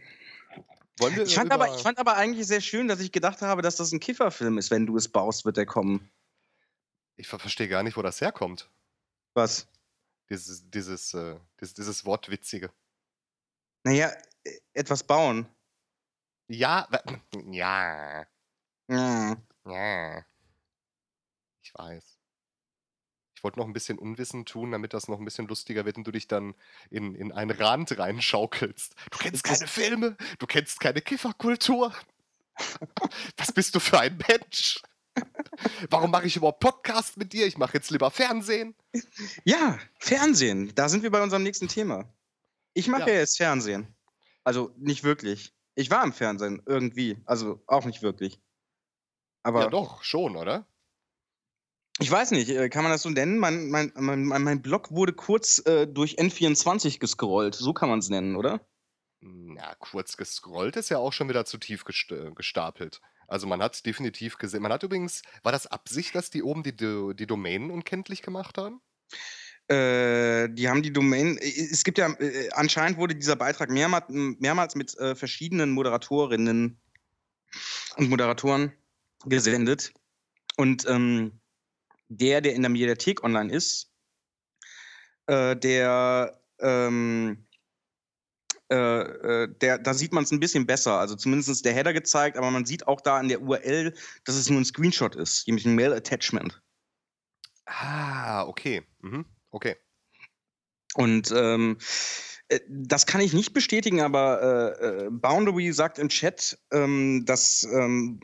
Ich 1.25 1.33
fand, 1.33 1.51
aber, 1.51 1.73
ich 1.75 1.81
fand 1.81 1.97
aber 1.97 2.15
eigentlich 2.15 2.45
sehr 2.45 2.61
schön, 2.61 2.87
dass 2.87 2.99
ich 2.99 3.11
gedacht 3.11 3.41
habe, 3.41 3.63
dass 3.63 3.77
das 3.77 3.91
ein 3.91 3.99
Kifferfilm 3.99 4.59
ist. 4.59 4.69
Wenn 4.69 4.85
du 4.85 4.97
es 4.97 5.07
baust, 5.09 5.45
wird 5.45 5.57
der 5.57 5.65
kommen. 5.65 6.11
Ich 7.21 7.27
verstehe 7.27 7.67
gar 7.67 7.83
nicht, 7.83 7.97
wo 7.97 8.01
das 8.01 8.19
herkommt. 8.19 8.67
Was? 9.35 9.67
Dieses, 10.31 10.67
dieses, 10.71 11.13
äh, 11.13 11.39
dieses, 11.59 11.75
dieses 11.75 12.03
Wortwitzige. 12.03 12.71
Naja, 13.83 14.11
e, 14.43 14.57
etwas 14.73 15.03
bauen. 15.03 15.47
Ja, 16.47 16.87
ja, 17.45 18.25
Ja. 18.87 19.37
ja. 19.65 20.25
Ich 21.61 21.71
weiß. 21.75 22.17
Ich 23.35 23.43
wollte 23.43 23.59
noch 23.59 23.67
ein 23.67 23.73
bisschen 23.73 23.99
Unwissen 23.99 24.47
tun, 24.47 24.71
damit 24.71 24.95
das 24.95 25.07
noch 25.07 25.19
ein 25.19 25.25
bisschen 25.25 25.47
lustiger 25.47 25.85
wird 25.85 25.97
und 25.97 26.05
du 26.05 26.11
dich 26.11 26.27
dann 26.27 26.55
in, 26.89 27.13
in 27.13 27.31
einen 27.31 27.51
Rand 27.51 27.95
reinschaukelst. 27.99 28.95
Du 29.11 29.19
kennst 29.19 29.43
keine 29.43 29.67
Filme, 29.67 30.17
du 30.39 30.47
kennst 30.47 30.79
keine 30.79 31.01
Kifferkultur. 31.01 31.93
Was 33.37 33.51
bist 33.51 33.75
du 33.75 33.79
für 33.79 33.99
ein 33.99 34.19
Mensch? 34.27 34.81
Warum 35.89 36.11
mache 36.11 36.27
ich 36.27 36.35
überhaupt 36.35 36.59
Podcast 36.59 37.17
mit 37.17 37.33
dir? 37.33 37.45
Ich 37.45 37.57
mache 37.57 37.73
jetzt 37.73 37.89
lieber 37.91 38.09
Fernsehen. 38.11 38.75
Ja, 39.43 39.77
Fernsehen. 39.99 40.73
Da 40.75 40.89
sind 40.89 41.03
wir 41.03 41.11
bei 41.11 41.21
unserem 41.21 41.43
nächsten 41.43 41.67
Thema. 41.67 42.05
Ich 42.73 42.87
mache 42.87 43.01
Ja. 43.01 43.07
ja 43.09 43.13
jetzt 43.15 43.37
Fernsehen. 43.37 43.93
Also 44.43 44.73
nicht 44.77 45.03
wirklich. 45.03 45.53
Ich 45.75 45.89
war 45.91 46.03
im 46.03 46.13
Fernsehen 46.13 46.61
irgendwie. 46.65 47.17
Also 47.25 47.61
auch 47.67 47.85
nicht 47.85 48.01
wirklich. 48.01 48.39
Aber 49.43 49.61
Ja, 49.63 49.69
doch, 49.69 50.03
schon, 50.03 50.35
oder? 50.35 50.67
ich 51.99 52.09
weiß 52.09 52.31
nicht, 52.31 52.49
äh, 52.49 52.69
kann 52.69 52.83
man 52.83 52.91
das 52.91 53.01
so 53.03 53.09
nennen? 53.09 53.37
Mein, 53.37 53.69
mein, 53.69 53.91
mein, 53.95 54.25
mein 54.25 54.61
Blog 54.61 54.91
wurde 54.91 55.13
kurz 55.13 55.59
äh, 55.65 55.85
durch 55.87 56.17
N24 56.19 56.99
gescrollt. 56.99 57.55
So 57.55 57.73
kann 57.73 57.89
man 57.89 57.99
es 57.99 58.09
nennen, 58.09 58.35
oder? 58.35 58.65
Na, 59.19 59.75
kurz 59.75 60.17
gescrollt 60.17 60.75
ist 60.77 60.89
ja 60.89 60.97
auch 60.97 61.13
schon 61.13 61.29
wieder 61.29 61.45
zu 61.45 61.57
tief 61.59 61.83
gest 61.85 62.11
äh, 62.11 62.31
gestapelt. 62.31 63.01
Also 63.31 63.47
man 63.47 63.61
hat 63.61 63.85
definitiv 63.85 64.37
gesehen. 64.37 64.61
Man 64.61 64.73
hat 64.73 64.83
übrigens, 64.83 65.21
war 65.41 65.53
das 65.53 65.65
Absicht, 65.65 66.13
dass 66.15 66.29
die 66.29 66.43
oben 66.43 66.63
die, 66.63 66.75
die 66.75 67.27
Domänen 67.27 67.71
unkenntlich 67.71 68.21
gemacht 68.21 68.57
haben? 68.57 68.81
Äh, 69.69 70.49
die 70.49 70.67
haben 70.67 70.83
die 70.83 70.91
Domain. 70.91 71.37
äh, 71.37 71.69
Es 71.71 71.85
gibt 71.85 71.97
ja, 71.97 72.09
äh, 72.19 72.49
anscheinend 72.51 72.97
wurde 72.97 73.15
dieser 73.15 73.37
Beitrag 73.37 73.69
mehrmals, 73.69 74.05
mehrmals 74.09 74.75
mit 74.75 74.97
äh, 74.97 75.15
verschiedenen 75.15 75.71
Moderatorinnen 75.71 76.77
und 77.95 78.09
Moderatoren 78.09 78.73
gesendet. 79.23 79.93
Und 80.57 80.85
ähm, 80.89 81.39
der, 82.09 82.41
der 82.41 82.53
in 82.53 82.63
der 82.63 82.69
Mediathek 82.69 83.23
online 83.23 83.53
ist, 83.53 83.93
äh, 85.27 85.55
der, 85.55 86.37
ähm, 86.59 87.47
äh, 88.71 89.43
äh, 89.43 89.47
der, 89.59 89.77
da 89.79 89.93
sieht 89.93 90.13
man 90.13 90.23
es 90.23 90.31
ein 90.31 90.39
bisschen 90.39 90.65
besser. 90.65 90.97
Also 90.97 91.15
zumindest 91.15 91.65
der 91.65 91.73
Header 91.73 91.91
gezeigt, 91.91 92.37
aber 92.37 92.51
man 92.51 92.65
sieht 92.65 92.87
auch 92.87 93.01
da 93.01 93.19
in 93.19 93.27
der 93.27 93.41
URL, 93.41 93.93
dass 94.23 94.35
es 94.35 94.49
nur 94.49 94.61
ein 94.61 94.65
Screenshot 94.65 95.15
ist, 95.15 95.45
nämlich 95.45 95.65
ein 95.65 95.75
Mail-Attachment. 95.75 96.61
Ah, 97.65 98.43
okay. 98.47 98.83
Mhm. 99.01 99.25
Okay. 99.49 99.75
Und 100.93 101.31
ähm, 101.35 101.79
äh, 102.47 102.59
das 102.69 103.05
kann 103.05 103.19
ich 103.19 103.33
nicht 103.33 103.53
bestätigen, 103.53 103.99
aber 103.99 104.79
äh, 104.81 105.09
Boundary 105.11 105.73
sagt 105.73 105.99
im 105.99 106.07
Chat, 106.07 106.57
ähm, 106.71 107.23
dass 107.25 107.67
ähm, 107.73 108.21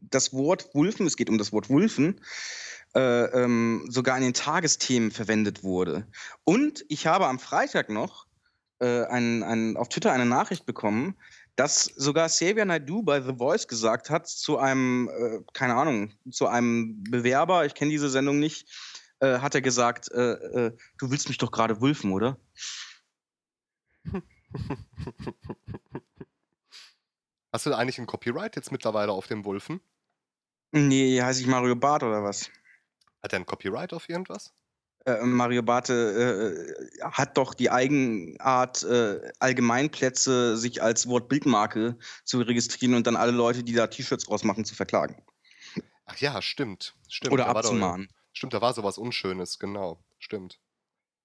das 0.00 0.32
Wort 0.32 0.72
Wulfen, 0.74 1.06
es 1.06 1.16
geht 1.16 1.28
um 1.28 1.38
das 1.38 1.52
Wort 1.52 1.70
Wulfen, 1.70 2.20
äh, 2.94 3.24
ähm, 3.24 3.84
sogar 3.88 4.16
in 4.16 4.22
den 4.22 4.34
Tagesthemen 4.34 5.10
verwendet 5.10 5.64
wurde. 5.64 6.06
Und 6.44 6.84
ich 6.88 7.08
habe 7.08 7.26
am 7.26 7.40
Freitag 7.40 7.90
noch 7.90 8.27
äh, 8.80 9.04
ein, 9.06 9.42
ein, 9.42 9.76
auf 9.76 9.88
Twitter 9.88 10.12
eine 10.12 10.26
Nachricht 10.26 10.66
bekommen, 10.66 11.16
dass 11.56 11.84
sogar 11.84 12.28
Xavier 12.28 12.64
Naidoo 12.64 13.02
bei 13.02 13.20
The 13.20 13.34
Voice 13.36 13.66
gesagt 13.66 14.10
hat 14.10 14.28
zu 14.28 14.58
einem, 14.58 15.08
äh, 15.08 15.40
keine 15.52 15.74
Ahnung, 15.74 16.12
zu 16.30 16.46
einem 16.46 17.02
Bewerber, 17.02 17.66
ich 17.66 17.74
kenne 17.74 17.90
diese 17.90 18.08
Sendung 18.08 18.38
nicht, 18.38 18.68
äh, 19.20 19.40
hat 19.40 19.56
er 19.56 19.60
gesagt, 19.60 20.10
äh, 20.12 20.32
äh, 20.32 20.76
du 20.98 21.10
willst 21.10 21.28
mich 21.28 21.38
doch 21.38 21.50
gerade 21.50 21.80
wulfen, 21.80 22.12
oder? 22.12 22.38
Hast 27.52 27.66
du 27.66 27.74
eigentlich 27.74 27.98
ein 27.98 28.06
Copyright 28.06 28.54
jetzt 28.56 28.70
mittlerweile 28.70 29.10
auf 29.12 29.26
dem 29.26 29.44
Wulfen? 29.44 29.80
Nee, 30.70 31.20
heiße 31.20 31.40
ich 31.40 31.46
Mario 31.46 31.74
Barth 31.74 32.02
oder 32.02 32.22
was? 32.22 32.50
Hat 33.22 33.32
er 33.32 33.40
ein 33.40 33.46
Copyright 33.46 33.92
auf 33.92 34.08
irgendwas? 34.08 34.54
Äh, 35.08 35.24
Mario 35.24 35.62
Barth 35.62 35.88
äh, 35.88 36.74
hat 37.00 37.38
doch 37.38 37.54
die 37.54 37.70
Eigenart, 37.70 38.82
äh, 38.82 39.32
Allgemeinplätze 39.38 40.58
sich 40.58 40.82
als 40.82 41.08
Wortbildmarke 41.08 41.96
zu 42.24 42.40
registrieren 42.40 42.94
und 42.94 43.06
dann 43.06 43.16
alle 43.16 43.32
Leute, 43.32 43.64
die 43.64 43.72
da 43.72 43.86
T-Shirts 43.86 44.24
draus 44.26 44.44
machen, 44.44 44.66
zu 44.66 44.74
verklagen. 44.74 45.16
Ach 46.04 46.16
ja, 46.18 46.42
stimmt. 46.42 46.94
stimmt. 47.08 47.32
Oder 47.32 47.44
da 47.44 47.54
war 47.54 47.62
doch- 47.62 47.70
abzumahnen. 47.70 48.08
Stimmt, 48.34 48.52
da 48.52 48.60
war 48.60 48.74
sowas 48.74 48.98
Unschönes, 48.98 49.58
genau. 49.58 50.04
Stimmt. 50.18 50.60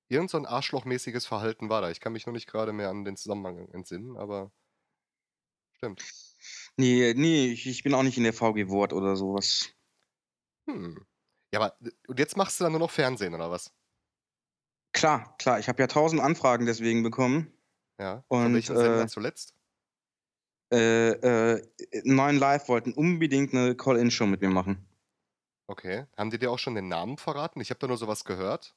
irgend 0.10 0.30
so 0.30 0.38
'n 0.38 0.46
arschlochmäßiges 0.46 1.26
Verhalten 1.26 1.70
war 1.70 1.82
da. 1.82 1.90
Ich 1.90 2.00
kann 2.00 2.14
mich 2.14 2.26
nur 2.26 2.34
nicht 2.34 2.48
grade 2.48 2.72
mehr 2.72 2.90
an 2.90 3.04
den 3.04 3.18
Zusammenhang 3.18 3.68
entsinnen, 3.74 4.16
aber 4.16 4.52
stimmt. 5.78 6.04
Ne, 6.78 7.14
ne, 7.16 7.48
ich 7.48 7.66
ich 7.68 7.84
bin 7.84 7.94
auch 7.96 8.04
nicht 8.04 8.18
in 8.18 8.24
der 8.24 8.34
VG 8.34 8.70
Wort 8.70 8.94
oder 8.94 9.16
so 9.16 9.34
was. 9.34 9.70
Hm. 10.68 11.06
Ja, 11.54 11.60
aber 11.60 11.78
und 12.08 12.18
jetzt 12.18 12.36
machst 12.36 12.60
du 12.60 12.64
dann 12.64 12.72
nur 12.74 12.80
noch 12.80 12.90
Fernsehen 12.92 13.36
oder 13.36 13.52
was? 13.52 13.70
Klar, 14.96 15.36
klar, 15.40 15.60
ich 15.60 15.68
habe 15.70 15.82
ja 15.82 15.88
1.000 15.88 16.22
Anfragen 16.22 16.66
deswegen 16.68 17.02
bekommen 17.04 17.52
Ja, 18.00 18.24
von 18.40 18.52
und, 18.52 18.54
welchen 18.54 18.76
Sendern 18.78 19.08
äh 19.08 19.08
zuletzt? 19.08 19.52
äh, 20.72 21.12
äh, 21.58 21.62
9 22.04 22.38
Live 22.38 22.68
wollten 22.70 22.94
unbedingt 22.94 23.54
'ne 23.54 23.76
Call-in-Show 23.76 24.26
mit 24.26 24.42
mir 24.42 24.50
machen. 24.50 24.88
Okay. 25.70 26.06
Haben 26.18 26.30
die 26.30 26.40
dir 26.40 26.52
auch 26.52 26.60
schon 26.60 26.76
den 26.76 26.88
Namen 26.90 27.18
verraten? 27.18 27.62
Ich 27.62 27.70
habe 27.70 27.80
da 27.80 27.88
nur 27.88 27.98
so 27.98 28.08
was 28.08 28.26
gehört. 28.26 28.76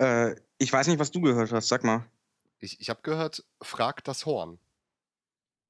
Äh, 0.00 0.36
ich 0.58 0.72
weiß 0.72 0.86
nicht, 0.88 0.98
was 0.98 1.10
du 1.10 1.20
gehört 1.20 1.52
hast, 1.52 1.68
sag 1.68 1.84
mal. 1.84 2.10
Ich 2.62 2.78
ich 2.80 2.90
habe 2.90 3.00
gehört: 3.02 3.44
„Frag 3.62 4.04
das 4.04 4.26
Horn.“ 4.26 4.60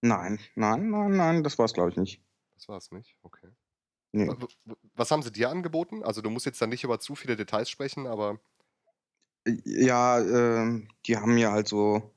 Nein, 0.03 0.39
nein, 0.55 0.89
nein, 0.91 1.11
nein, 1.17 1.43
das 1.43 1.59
war's, 1.59 1.75
glaube 1.75 1.91
ich, 1.91 1.97
nicht. 1.97 2.23
Das 2.59 2.69
war's 2.69 2.91
nicht? 2.93 3.17
Okay. 3.23 3.51
Ne. 4.15 4.27
W 4.41 4.47
was 4.97 5.11
haben 5.11 5.23
sie 5.23 5.31
dir 5.33 5.51
angeboten? 5.51 6.03
Also, 6.03 6.21
du 6.21 6.31
musst 6.31 6.45
jetzt 6.47 6.61
da 6.61 6.67
nicht 6.67 6.83
über 6.85 6.99
zu 6.99 7.15
viele 7.15 7.37
Details 7.37 7.71
sprechen, 7.71 8.07
aber 8.07 8.41
J 9.47 9.59
ja, 9.65 10.19
ähm, 10.21 10.89
die 11.07 11.17
haben 11.17 11.35
mir 11.35 11.51
halt 11.51 11.67
so 11.69 12.13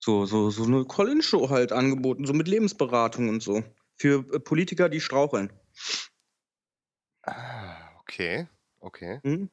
so 0.00 0.26
so 0.26 0.50
so 0.50 0.64
'ne 0.66 0.84
Call-in-Show 0.86 1.50
halt 1.50 1.72
angeboten, 1.72 2.26
so 2.26 2.34
mit 2.34 2.48
Lebensberatung 2.48 3.28
und 3.30 3.42
so 3.42 3.64
für, 3.98 4.24
äh, 4.34 4.40
Politiker, 4.40 4.88
die 4.90 5.00
straucheln. 5.00 5.52
Ah, 7.24 7.94
okay, 8.00 8.48
okay. 8.80 9.20
Mhm. 9.24 9.48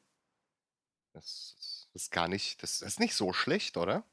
Das 1.15 1.55
ist 1.59 1.89
ist 1.93 2.11
gar 2.11 2.27
nicht 2.27 2.61
das 2.61 2.81
ist 2.81 2.99
nicht 2.99 3.15
so 3.15 3.33
schlecht, 3.33 3.75
oder? 3.77 4.05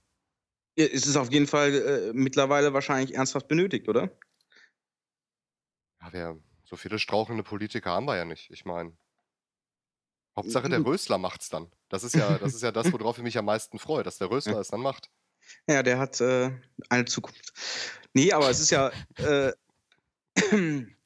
Ja, 0.77 0.87
es 0.87 1.07
ist 1.07 1.17
auf 1.17 1.33
jeden 1.33 1.47
Fall, 1.49 1.75
äh, 2.11 2.13
mittlerweile 2.15 2.75
wahrscheinlich 2.75 3.17
ernsthaft 3.17 3.49
benötigt, 3.49 3.89
oder? 3.89 4.11
Ja, 6.01 6.13
wir 6.13 6.41
so 6.67 6.77
viele 6.77 6.99
strauchelnde 6.99 7.45
Politiker 7.45 7.93
haben 7.93 8.07
wir 8.07 8.17
ja 8.17 8.25
nicht. 8.27 8.51
Ich 8.51 8.65
meine 8.65 8.97
Hauptsache 10.39 10.69
der. 10.69 10.85
Rösler 10.85 11.17
macht's 11.19 11.49
dann. 11.49 11.71
Das 11.89 12.05
ist 12.05 12.15
ja 12.17 12.39
das 12.39 12.53
ist 12.53 12.63
ja 12.63 12.71
das, 12.71 12.93
worauf 12.93 13.17
ich 13.17 13.25
mich 13.25 13.39
am 13.39 13.47
meisten 13.47 13.79
freue, 13.79 14.03
dass 14.03 14.19
der 14.19 14.31
Ja. 14.47 14.55
Rösler 14.55 14.59
es 14.61 14.69
dann 14.69 14.81
macht. 14.83 15.09
Ja, 15.69 15.83
der 15.83 15.99
hat, 15.99 16.21
äh, 16.21 16.53
eine 16.91 17.05
Zukunft. 17.07 17.53
Ne, 18.15 18.33
aber 18.33 18.51
es 18.51 18.61
ist 18.61 18.71
ja, 18.71 18.93
äh 19.23 19.53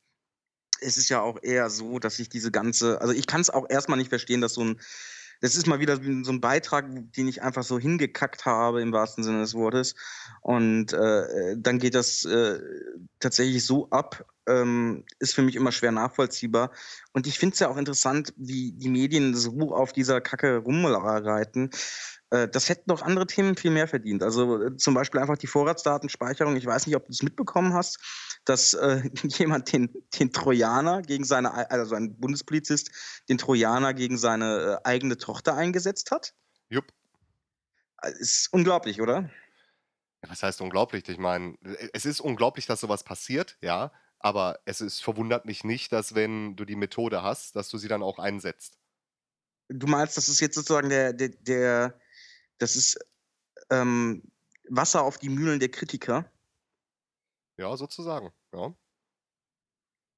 es 0.83 0.97
ist 0.99 1.09
ja 1.11 1.23
auch 1.23 1.39
eher 1.43 1.71
so, 1.71 1.99
dass 2.01 2.19
ich 2.21 2.29
diese 2.31 2.51
ganze 2.53 3.01
also, 3.01 3.13
ich 3.15 3.27
kann's 3.27 3.51
auch 3.51 3.67
erst 3.71 3.89
mal 3.91 3.97
nicht 3.97 4.11
verstehen, 4.11 4.41
dass 4.43 4.55
so 4.55 4.63
'n 4.63 4.81
das 5.43 5.57
ist 5.57 5.67
mal 5.69 5.81
wieder 5.81 5.97
so 5.97 6.03
'n 6.05 6.25
so 6.25 6.33
'n 6.33 6.41
Beitrag, 6.43 6.87
den 7.17 7.29
ich 7.29 7.43
einfach 7.43 7.65
so 7.65 7.79
hingekackt 7.81 8.47
habe 8.47 8.83
im 8.83 8.93
wahrsten 8.93 9.25
Sinne 9.25 9.41
des 9.43 9.55
Wortes. 9.55 9.95
Und, 10.43 10.93
äh, 10.95 11.57
dann 11.59 11.79
geht 11.81 11.95
das, 11.97 12.25
äh, 12.27 12.61
tatsächlich 13.21 13.65
so 13.67 13.91
ab, 13.91 14.27
ähm, 14.47 15.05
ist 15.19 15.35
für 15.35 15.43
mich 15.43 15.57
immer 15.57 15.73
schwer 15.73 15.93
nachvollziehbar. 15.93 16.71
Und 17.13 17.27
ich 17.27 17.39
finde 17.39 17.55
es 17.55 17.61
ja 17.61 17.69
auch 17.69 17.77
interessant, 17.77 18.33
wie 18.37 18.73
die 18.73 18.89
Medien 18.89 19.35
so 19.35 19.73
auf 19.73 19.93
dieser 19.93 20.21
Kacke 20.21 20.59
rumreiten. 20.59 21.71
Äh, 22.31 22.49
das 22.49 22.69
hätten 22.69 22.89
doch 22.89 23.03
andere 23.03 23.27
Themen 23.27 23.57
viel 23.57 23.71
mehr 23.71 23.89
verdient. 23.89 24.23
Also, 24.23 24.63
äh, 24.63 24.77
zum 24.77 24.95
Beispiel 24.95 25.21
einfach 25.21 25.37
die 25.37 25.47
Vorratsdatenspeicherung. 25.47 26.57
Ich 26.57 26.67
weiß 26.67 26.87
nicht, 26.87 26.97
ob 26.97 27.07
du's 27.07 27.23
mitbekommen 27.23 27.75
hast, 27.75 27.99
dass, 28.45 28.73
äh, 28.75 29.03
jemand 29.25 29.73
den 29.73 29.91
den 30.19 30.33
Trojaner 30.33 31.03
gegen 31.03 31.25
seine 31.25 31.55
ei 31.55 31.65
also, 31.65 31.95
ein 31.95 32.17
Bundespolizist 32.19 32.91
den 33.29 33.39
Trojaner 33.39 33.95
gegen 33.95 34.17
seine, 34.17 34.81
äh, 34.85 34.89
eigene 34.89 35.17
Tochter 35.17 35.55
eingesetzt 35.55 36.11
hat? 36.11 36.35
Jupp. 36.69 36.87
Ist 38.19 38.49
unglaublich, 38.53 39.03
oder? 39.03 39.29
Was 40.27 40.43
heißt 40.43 40.61
unglaublich? 40.61 41.09
Ich 41.09 41.19
meine, 41.19 41.55
es 41.93 42.05
ist 42.05 42.21
unglaublich, 42.21 42.67
dass 42.67 42.81
so 42.81 42.89
was 42.89 43.05
passiert, 43.05 43.59
ja, 43.61 43.91
aber 44.21 44.61
es 44.67 44.81
ist 44.81 45.03
verwundert 45.03 45.47
mich 45.47 45.65
nicht, 45.65 45.93
dass, 45.93 46.15
wenn 46.15 46.57
du 46.57 46.65
die 46.65 46.77
Methode 46.77 47.23
hast, 47.23 47.57
dass 47.57 47.69
du 47.71 47.79
sie 47.79 47.89
dann 47.89 48.03
auch 48.03 48.19
einsetzt. 48.19 48.77
Du 49.69 49.87
meinst, 49.87 50.17
das 50.17 50.29
ist 50.29 50.41
jetzt 50.41 50.57
sozusagen 50.57 50.89
der 50.89 51.13
der 51.13 51.29
der 51.29 52.01
das 52.59 52.77
ist, 52.77 52.99
ähm, 53.71 54.23
Wasser 54.69 55.03
auf 55.05 55.19
die 55.19 55.31
Mühlen 55.31 55.61
der 55.61 55.71
Kritiker? 55.71 56.31
Ja, 57.59 57.77
sozusagen, 57.77 58.33
ja. 58.53 58.75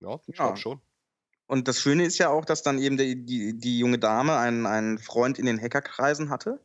Ja, 0.03 0.21
ich 0.27 0.41
glaube 0.41 0.57
Ja. 0.57 0.59
schon. 0.59 0.83
Und 1.49 1.69
das 1.69 1.81
Schöne 1.81 2.05
ist 2.07 2.19
ja 2.19 2.31
auch, 2.31 2.45
dass 2.47 2.63
dann 2.63 2.79
eben 2.79 2.97
die 2.97 3.25
die 3.25 3.59
die 3.59 3.79
junge 3.79 3.99
Dame 3.99 4.37
einen 4.39 4.67
einen 4.67 4.99
Freund 4.99 5.39
in 5.39 5.47
den 5.47 5.61
Hackerkreisen 5.61 6.31
hatte, 6.31 6.65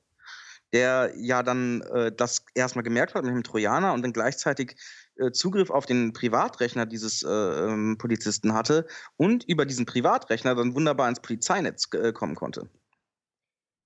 der 0.74 1.14
ja 1.18 1.44
dann, 1.44 1.82
äh, 1.84 2.12
das 2.16 2.46
erst 2.56 2.76
mal 2.78 2.84
gemerkt 2.84 3.16
hat 3.16 3.24
mit 3.26 3.34
dem 3.36 3.44
Trojaner 3.44 3.94
und 3.94 4.04
dann 4.04 4.14
gleichzeitig, 4.14 4.78
äh, 5.20 5.32
Zugriff 5.32 5.70
auf 5.72 5.86
den 5.86 6.14
Privatrechner 6.14 6.86
dieses, 6.86 7.24
äh, 7.24 7.30
ähm, 7.30 7.98
Polizisten 7.98 8.54
hatte 8.54 8.88
und 9.18 9.44
über 9.46 9.66
diesen 9.66 9.86
Privatrechner 9.86 10.56
dann 10.56 10.76
wunderbar 10.76 11.10
ins 11.10 11.22
Polizeinetz, 11.22 11.88
äh, 11.94 12.14
kommen 12.14 12.36
konnte. 12.36 12.70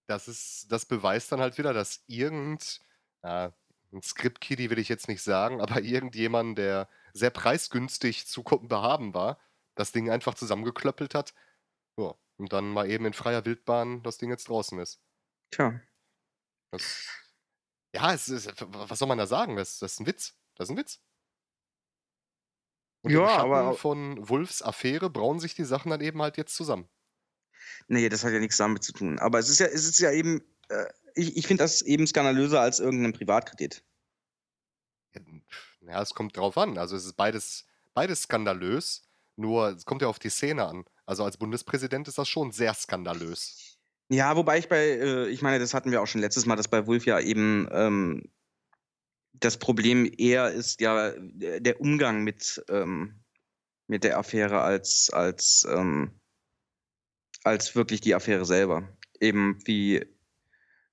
Das 0.09 0.27
ist 0.27 0.67
das 0.71 0.85
beweist 0.85 1.31
dann 1.31 1.41
halt 1.41 1.57
wieder, 1.57 1.73
dass 1.73 2.03
irgend 2.07 2.79
ja, 3.23 3.53
'n 3.93 4.01
Script-Kiddie 4.01 4.69
will 4.69 4.79
ich 4.79 4.89
jetzt 4.89 5.07
nicht 5.07 5.21
sagen, 5.21 5.61
aber 5.61 5.81
irgendjemand, 5.81 6.57
der 6.57 6.89
sehr 7.13 7.29
preisgünstig 7.29 8.27
zu 8.27 8.43
behaben 8.43 9.13
war, 9.13 9.39
das 9.75 9.91
Ding 9.91 10.09
einfach 10.09 10.33
zusammengeklöppelt 10.35 11.13
hat. 11.15 11.33
Ja, 11.97 12.15
und 12.37 12.53
dann 12.53 12.71
mal 12.73 12.89
eben 12.89 13.05
in 13.05 13.13
freier 13.13 13.45
Wildbahn 13.45 14.03
das 14.03 14.17
Ding 14.17 14.29
jetzt 14.31 14.49
draußen 14.49 14.79
ist. 14.79 14.97
Tja. 15.53 15.81
Das 16.73 17.05
ja, 17.95 18.13
es 18.13 18.29
ist 18.29 18.53
was 18.61 18.99
soll 18.99 19.07
man 19.09 19.17
da 19.19 19.27
sagen? 19.27 19.55
Das 19.57 19.79
das 19.79 19.93
ist 19.93 19.99
'n 20.01 20.07
Witz. 20.07 20.35
Das 20.55 20.69
ist 20.69 20.71
'n 20.75 20.77
Witz. 20.77 20.99
Und 23.03 23.15
im 23.15 23.27
Ja, 23.27 23.27
Schatten 23.27 23.59
aber 23.59 23.73
von 23.73 24.27
Wulffs 24.29 24.61
Affäre 24.63 25.09
brauen 25.11 25.39
sich 25.39 25.53
die 25.55 25.63
Sachen 25.65 25.89
dann 25.91 26.01
eben 26.01 26.21
halt 26.21 26.37
jetzt 26.37 26.55
zusammen. 26.55 26.89
Ne, 27.87 28.09
das 28.09 28.23
hat 28.23 28.33
ja 28.33 28.39
nix 28.39 28.57
damit 28.57 28.83
zu 28.83 28.93
tun. 28.93 29.19
Aber 29.19 29.39
es 29.39 29.49
ist 29.49 29.59
ja 29.59 29.67
es 29.67 29.85
ist 29.85 29.99
ja 29.99 30.11
eben 30.11 30.41
äh, 30.69 30.85
ich 31.15 31.37
ich 31.37 31.47
finde 31.47 31.63
das 31.63 31.81
eben 31.81 32.07
skandalöser 32.07 32.61
als 32.61 32.79
irgend 32.79 33.01
'nen 33.01 33.13
Privatkredit. 33.13 33.83
Ja, 35.81 36.01
es 36.01 36.13
kommt 36.13 36.37
drauf 36.37 36.57
an. 36.57 36.77
Also, 36.77 36.95
es 36.95 37.05
ist 37.05 37.13
beides 37.15 37.65
beides 37.93 38.23
skandalös, 38.23 39.03
nur 39.35 39.69
es 39.69 39.85
kommt 39.85 40.01
ja 40.01 40.07
auf 40.07 40.19
die 40.19 40.29
Szene 40.29 40.65
an. 40.65 40.85
Also, 41.05 41.23
als 41.23 41.37
Bundespräsident 41.37 42.07
ist 42.07 42.17
das 42.17 42.29
schon 42.29 42.51
sehr 42.51 42.73
skandalös. 42.73 43.79
Ja, 44.09 44.35
wobei 44.35 44.57
ich 44.57 44.67
bei 44.67 44.77
äh, 44.89 45.27
ich 45.29 45.41
meine, 45.41 45.59
das 45.59 45.73
hatten 45.73 45.91
wir 45.91 46.01
auch 46.01 46.07
schon 46.07 46.21
letztes 46.21 46.45
Mal, 46.45 46.55
dass 46.57 46.67
bei 46.67 46.85
Wulff 46.85 47.05
ja 47.05 47.19
eben, 47.19 47.67
ähm, 47.71 48.31
das 49.33 49.57
Problem 49.57 50.11
eher 50.17 50.51
ist 50.51 50.81
ja 50.81 51.11
der 51.17 51.59
der 51.59 51.81
Umgang 51.81 52.23
mit, 52.23 52.63
ähm 52.69 53.23
mit 53.87 54.03
der 54.03 54.17
Affäre 54.17 54.61
als 54.61 55.09
als, 55.11 55.65
ähm 55.69 56.19
als 57.43 57.75
wirklich 57.75 58.01
die 58.01 58.15
Affäre 58.15 58.45
selber. 58.45 58.97
Eben 59.19 59.59
wie 59.65 60.05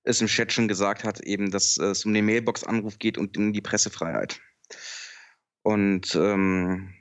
es 0.08 0.20
im 0.20 0.26
Chat 0.26 0.52
schon 0.52 0.68
gesagt 0.68 1.04
hat, 1.04 1.20
eben, 1.20 1.50
dass 1.50 1.76
es 1.76 2.04
um 2.04 2.14
den 2.14 2.24
Mailboxanruf 2.24 2.98
geht 2.98 3.18
und 3.18 3.36
um 3.36 3.52
die 3.52 3.60
Pressefreiheit. 3.60 4.40
Und, 5.62 6.14
ähm, 6.14 6.94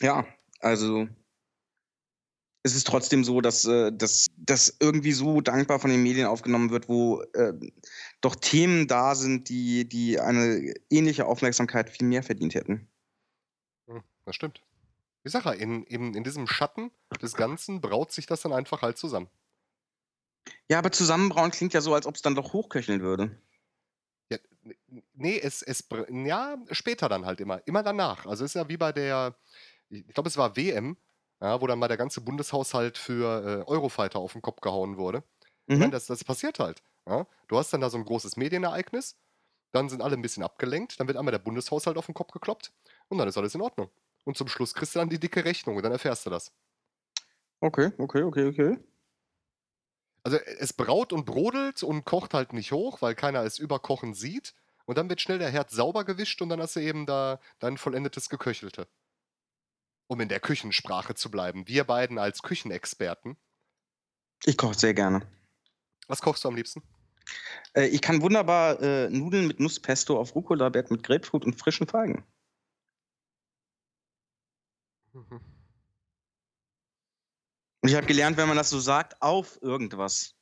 ja, 0.00 0.26
also 0.60 1.06
es 2.64 2.74
ist 2.74 2.86
trotzdem 2.86 3.24
so, 3.24 3.40
dass, 3.40 3.64
äh 3.64 3.92
das 4.36 4.76
irgendwie 4.80 5.12
so 5.12 5.40
dankbar 5.40 5.78
von 5.80 5.90
den 5.90 6.02
Medien 6.02 6.26
aufgenommen 6.26 6.70
wird, 6.70 6.88
wo, 6.88 7.22
äh, 7.34 7.52
doch 8.20 8.34
Themen 8.36 8.88
da 8.88 9.14
sind, 9.14 9.48
die 9.48 9.88
die 9.88 10.20
eine 10.20 10.74
ähnliche 10.90 11.26
Aufmerksamkeit 11.26 11.90
viel 11.90 12.06
mehr 12.08 12.22
verdient 12.22 12.54
hätten. 12.54 12.88
Hm, 13.88 14.02
das 14.26 14.36
stimmt. 14.36 14.62
Ich 15.24 15.32
sage 15.32 15.50
ja, 15.50 15.52
in 15.54 15.84
in 15.84 16.14
in 16.14 16.24
diesem 16.24 16.46
Schatten 16.48 16.92
des 17.22 17.34
Ganzen 17.36 17.80
braut 17.80 18.12
sich 18.12 18.26
das 18.26 18.42
dann 18.42 18.52
einfach 18.54 18.82
halt 18.82 18.98
zusammen. 18.98 19.30
Ja, 20.70 20.78
aber 20.78 20.92
zusammenbrauen 20.92 21.50
klingt 21.50 21.72
ja 21.72 21.80
so, 21.80 21.94
als 21.94 22.06
ob's 22.06 22.20
dann 22.22 22.34
doch 22.34 22.52
hochköcheln 22.52 23.00
würde. 23.00 23.38
Ja, 24.30 24.38
n 24.64 24.74
n 24.88 25.02
ne, 25.14 25.40
es 25.42 25.62
es 25.62 25.84
ja, 26.10 26.58
später 26.70 27.08
dann 27.08 27.24
halt 27.26 27.40
immer 27.40 27.66
immer 27.66 27.82
danach. 27.82 28.26
Also, 28.26 28.44
ist 28.44 28.54
ja 28.54 28.68
wie 28.68 28.76
bei 28.76 28.92
der 28.92 29.36
ich 29.90 30.06
glaube, 30.08 30.28
es 30.28 30.36
war 30.36 30.54
WM, 30.56 30.98
ja, 31.42 31.60
wo 31.60 31.66
dann 31.66 31.78
mal 31.78 31.88
der 31.88 31.96
ganze 31.96 32.20
Bundeshaushalt 32.22 32.98
für, 32.98 33.62
äh, 33.66 33.70
Eurofighter 33.70 34.18
auf 34.20 34.34
'n 34.36 34.42
Kopf 34.42 34.60
gehauen 34.60 34.96
wurde. 34.98 35.24
Ich 35.72 35.78
meine, 35.80 35.92
Mhm. 35.92 35.92
das 35.92 36.06
das 36.06 36.24
passiert 36.24 36.58
halt, 36.60 36.82
ja? 37.08 37.26
Du 37.48 37.58
hast 37.58 37.72
dann 37.72 37.80
da 37.80 37.90
so 37.90 37.98
'n 37.98 38.04
großes 38.04 38.36
Medienereignis, 38.36 39.16
dann 39.72 39.88
sind 39.90 40.02
alle 40.02 40.16
'n 40.16 40.22
bisschen 40.22 40.44
abgelenkt, 40.44 41.00
dann 41.00 41.08
wird 41.08 41.18
einmal 41.18 41.32
der 41.32 41.40
Bundeshaushalt 41.40 41.98
auf 41.98 42.08
'n 42.08 42.14
Kopf 42.14 42.32
gekloppt 42.32 42.72
und 43.08 43.18
dann 43.18 43.28
ist 43.28 43.38
alles 43.38 43.54
in 43.56 43.62
Ordnung. 43.62 43.90
Und 44.26 44.36
zum 44.38 44.48
Schluss 44.48 44.74
kriegst 44.74 44.94
du 44.96 45.00
dann 45.00 45.10
die 45.10 45.20
dicke 45.20 45.44
Rechnung 45.44 45.76
und 45.76 45.84
dann 45.84 45.92
erfährst 45.92 46.26
du 46.26 46.30
das. 46.30 46.52
Okay, 47.62 47.90
okay, 47.98 48.22
okay, 48.22 48.44
okay. 48.46 48.78
Also, 50.26 50.36
e 50.38 50.40
es 50.58 50.72
braut 50.72 51.12
und 51.12 51.24
brodelt 51.26 51.82
und 51.82 52.04
kocht 52.04 52.34
halt 52.34 52.52
nicht 52.52 52.72
hoch, 52.72 53.02
weil 53.02 53.14
keiner 53.14 53.42
es 53.44 53.58
überkochen 53.58 54.14
sieht. 54.14 54.54
Und 54.86 54.96
dann 54.98 55.08
wird 55.08 55.20
schnell 55.20 55.38
der 55.38 55.50
Herd 55.50 55.70
sauber 55.70 56.04
gewischt 56.04 56.40
und 56.42 56.48
dann 56.48 56.60
hast 56.60 56.76
du 56.76 56.80
eben 56.80 57.06
da 57.06 57.40
dein 57.58 57.76
vollendetes 57.76 58.28
Geköchelte. 58.28 58.88
Um 60.08 60.20
in 60.20 60.28
der 60.28 60.40
Küchensprache 60.40 61.14
zu 61.14 61.30
bleiben. 61.30 61.68
Wir 61.68 61.84
beiden 61.84 62.18
als 62.18 62.42
Küchenexperten. 62.42 63.36
Ich 64.44 64.56
koche 64.56 64.78
sehr 64.78 64.94
gerne. 64.94 65.26
Was 66.06 66.20
kochst 66.20 66.44
du 66.44 66.48
am 66.48 66.56
liebsten? 66.56 66.82
Äh, 67.74 67.86
ich 67.88 68.00
kann 68.00 68.22
wunderbar 68.22 68.80
äh, 68.80 69.10
Nudeln 69.10 69.46
mit 69.46 69.60
Nusspesto 69.60 70.18
auf 70.18 70.34
Rucola-Bett 70.34 70.90
mit 70.90 71.02
Grapefruit 71.02 71.44
und 71.44 71.58
frischen 71.58 71.86
Feigen. 71.86 72.24
Mhm. 75.12 75.40
Und 77.80 77.90
ich 77.90 77.94
habe 77.94 78.06
gelernt, 78.06 78.36
wenn 78.36 78.48
man 78.48 78.56
das 78.56 78.70
so 78.70 78.80
sagt, 78.80 79.22
auf 79.22 79.62
irgendwas. 79.62 80.34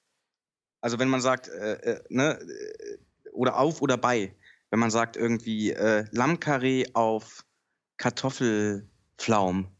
Also 0.81 0.99
wenn 0.99 1.09
man 1.09 1.21
sagt, 1.21 1.49
äh, 1.49 1.75
äh, 1.75 2.05
ne, 2.09 2.41
äh, 2.41 2.99
oder 3.33 3.59
auf 3.59 3.83
oder 3.83 3.99
bei. 3.99 4.35
Wenn 4.71 4.81
man 4.81 4.91
sagt 4.91 5.17
irgendwie 5.17 5.73
äh, 5.73 6.07
Lammkarree 6.13 6.87
auf 6.95 7.45
Kartoffelflaum, 9.17 9.77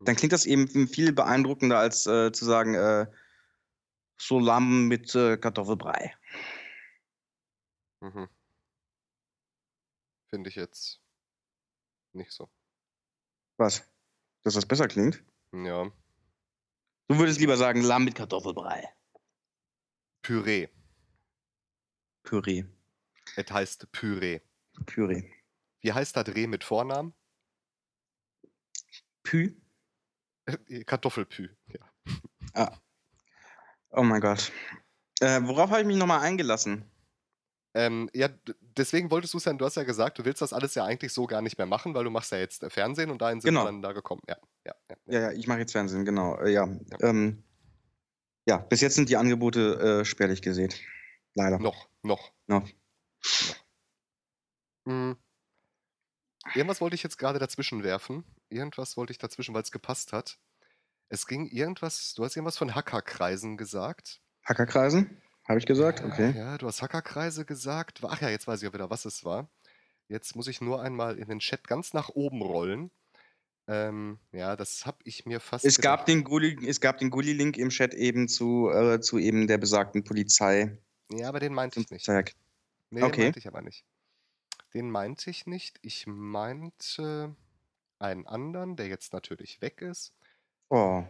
dann 0.00 0.16
klingt 0.16 0.32
das 0.32 0.46
eben 0.46 0.88
viel 0.88 1.12
beeindruckender 1.12 1.78
als 1.78 2.06
äh, 2.06 2.32
zu 2.32 2.44
sagen, 2.44 2.74
äh, 2.74 3.06
so 4.20 4.38
Lamm 4.38 4.88
mit 4.88 5.14
äh, 5.14 5.36
Kartoffelbrei. 5.36 6.14
Mhm. 8.00 8.28
Finde 10.30 10.50
ich 10.50 10.56
jetzt 10.56 11.00
nicht 12.12 12.32
so. 12.32 12.50
Was? 13.58 13.88
Dass 14.42 14.54
das 14.54 14.66
besser 14.66 14.88
klingt? 14.88 15.22
Ja. 15.52 15.90
Du 17.08 17.18
würdest 17.18 17.38
lieber 17.38 17.56
sagen 17.56 17.82
Lamm 17.82 18.04
mit 18.04 18.14
Kartoffelbrei. 18.14 18.88
Püree. 20.22 20.68
Püree. 22.24 22.64
Es 23.36 23.50
heißt 23.50 23.90
Püree. 23.92 24.40
Püree. 24.86 25.30
Wie 25.80 25.92
heißt 25.92 26.16
das 26.16 26.28
Reh 26.34 26.46
mit 26.46 26.64
Vornamen? 26.64 27.14
Pü? 29.22 29.54
Äh, 30.46 30.84
Kartoffelpü. 30.84 31.50
Ja. 31.68 31.80
Ah. 32.54 32.76
Oh 33.90 34.02
mein 34.02 34.20
Gott. 34.20 34.52
Äh, 35.20 35.40
worauf 35.44 35.70
habe 35.70 35.80
ich 35.80 35.86
mich 35.86 35.96
nochmal 35.96 36.20
eingelassen? 36.20 36.84
Ähm, 37.74 38.10
ja, 38.12 38.28
deswegen 38.60 39.10
wolltest 39.10 39.32
du 39.32 39.38
es 39.38 39.46
ja, 39.46 39.52
du 39.54 39.64
hast 39.64 39.76
ja 39.76 39.84
gesagt, 39.84 40.18
du 40.18 40.26
willst 40.26 40.42
das 40.42 40.52
alles 40.52 40.74
ja 40.74 40.84
eigentlich 40.84 41.14
so 41.14 41.26
gar 41.26 41.40
nicht 41.40 41.56
mehr 41.56 41.66
machen, 41.66 41.94
weil 41.94 42.04
du 42.04 42.10
machst 42.10 42.30
ja 42.30 42.36
jetzt 42.36 42.62
äh, 42.62 42.68
Fernsehen 42.68 43.10
und 43.10 43.22
dahin 43.22 43.40
sind 43.40 43.48
Genau. 43.48 43.62
wir 43.62 43.66
dann 43.66 43.80
da 43.80 43.92
gekommen. 43.92 44.20
Ja, 44.28 44.36
ja, 44.66 44.74
ja. 44.90 44.96
Ja, 45.06 45.20
ja, 45.20 45.32
ich 45.32 45.46
mache 45.46 45.60
jetzt 45.60 45.72
Fernsehen, 45.72 46.04
genau. 46.04 46.36
Äh, 46.40 46.50
ja. 46.52 46.68
Ähm, 47.00 47.42
ja, 48.46 48.58
bis 48.58 48.82
jetzt 48.82 48.96
sind 48.96 49.08
die 49.08 49.16
Angebote 49.16 50.00
äh, 50.00 50.04
spärlich 50.04 50.42
gesät. 50.42 50.78
Leider. 51.34 51.58
Noch, 51.58 51.88
noch. 52.02 52.32
Noch. 52.48 52.68
Hm. 54.86 55.16
Irgendwas 56.54 56.80
wollte 56.80 56.94
ich 56.94 57.02
jetzt 57.02 57.18
gerade 57.18 57.38
dazwischen 57.38 57.82
werfen. 57.82 58.24
Irgendwas 58.48 58.96
wollte 58.96 59.12
ich 59.12 59.18
dazwischen, 59.18 59.54
weil 59.54 59.62
es 59.62 59.70
gepasst 59.72 60.12
hat. 60.12 60.38
Es 61.08 61.26
ging 61.26 61.46
irgendwas, 61.46 62.14
du 62.14 62.24
hast 62.24 62.36
irgendwas 62.36 62.58
von 62.58 62.74
Hackerkreisen 62.74 63.56
gesagt. 63.56 64.20
Hackerkreisen? 64.44 65.20
Habe 65.48 65.58
ich 65.58 65.66
gesagt? 65.66 66.02
Okay. 66.02 66.32
Ja, 66.36 66.56
du 66.58 66.66
hast 66.66 66.82
Hackerkreise 66.82 67.44
gesagt. 67.44 68.00
Ach 68.02 68.20
ja, 68.20 68.28
jetzt 68.28 68.46
weiß 68.46 68.62
ich 68.62 68.68
auch 68.68 68.72
wieder, 68.74 68.90
was 68.90 69.04
es 69.04 69.24
war. 69.24 69.50
Jetzt 70.08 70.36
muss 70.36 70.46
ich 70.48 70.60
nur 70.60 70.82
einmal 70.82 71.18
in 71.18 71.28
den 71.28 71.38
Chat 71.38 71.66
ganz 71.66 71.92
nach 71.94 72.08
oben 72.10 72.42
rollen. 72.42 72.90
Ähm, 73.68 74.18
ja, 74.32 74.56
das 74.56 74.86
habe 74.86 74.98
ich 75.04 75.24
mir 75.24 75.38
fast 75.38 75.64
Es 75.64 75.80
gab 75.80 76.06
den 76.06 76.24
Gulli, 76.24 76.58
es 76.66 76.80
gab 76.80 76.98
den 76.98 77.10
Gulli-Link 77.10 77.56
im 77.56 77.68
Chat 77.70 77.94
eben 77.94 78.26
zu, 78.28 78.70
äh, 78.70 79.00
zu 79.00 79.18
eben 79.18 79.46
der 79.46 79.58
besagten 79.58 80.04
Polizei. 80.04 80.78
Ja, 81.10 81.28
aber 81.28 81.40
den 81.40 81.54
meinte 81.54 81.80
ich 81.80 81.90
nicht. 81.90 82.06
Tag. 82.06 82.32
Nee, 82.90 83.00
den 83.00 83.04
Okay. 83.06 83.22
meinte 83.24 83.38
ich 83.38 83.46
aber 83.46 83.62
nicht. 83.62 83.84
Den 84.74 84.90
meinte 84.90 85.30
ich 85.30 85.46
nicht. 85.46 85.78
Ich 85.82 86.06
meinte 86.06 87.36
einen 87.98 88.26
anderen, 88.26 88.76
der 88.76 88.88
jetzt 88.88 89.12
natürlich 89.12 89.60
weg 89.60 89.82
ist. 89.82 90.12
Oh. 90.68 91.04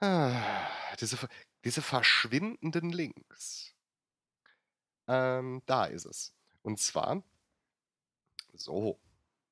Ah, 0.00 0.68
diese, 1.00 1.16
diese 1.64 1.82
verschwindenden 1.82 2.90
Links. 2.90 3.74
Ähm, 5.06 5.62
da 5.66 5.84
ist 5.84 6.06
es. 6.06 6.34
Und 6.62 6.80
zwar, 6.80 7.22
so, 8.52 8.98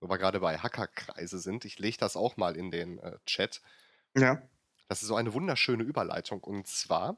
wo 0.01 0.09
wir 0.09 0.19
gerade 0.19 0.41
bei 0.41 0.59
Hackerkreise 0.59 1.39
sind, 1.39 1.65
ich 1.65 1.79
lege 1.79 1.99
das 1.99 2.17
auch 2.17 2.37
mal 2.37 2.57
in 2.57 2.71
den 2.71 2.99
äh, 2.99 3.19
Chat. 3.27 3.63
Ja. 4.17 4.43
Das 4.89 5.03
ist 5.03 5.09
so 5.09 5.17
eine 5.17 5.33
wunderschöne 5.33 5.85
Überleitung. 5.85 6.43
Und 6.43 6.67
zwar, 6.67 7.17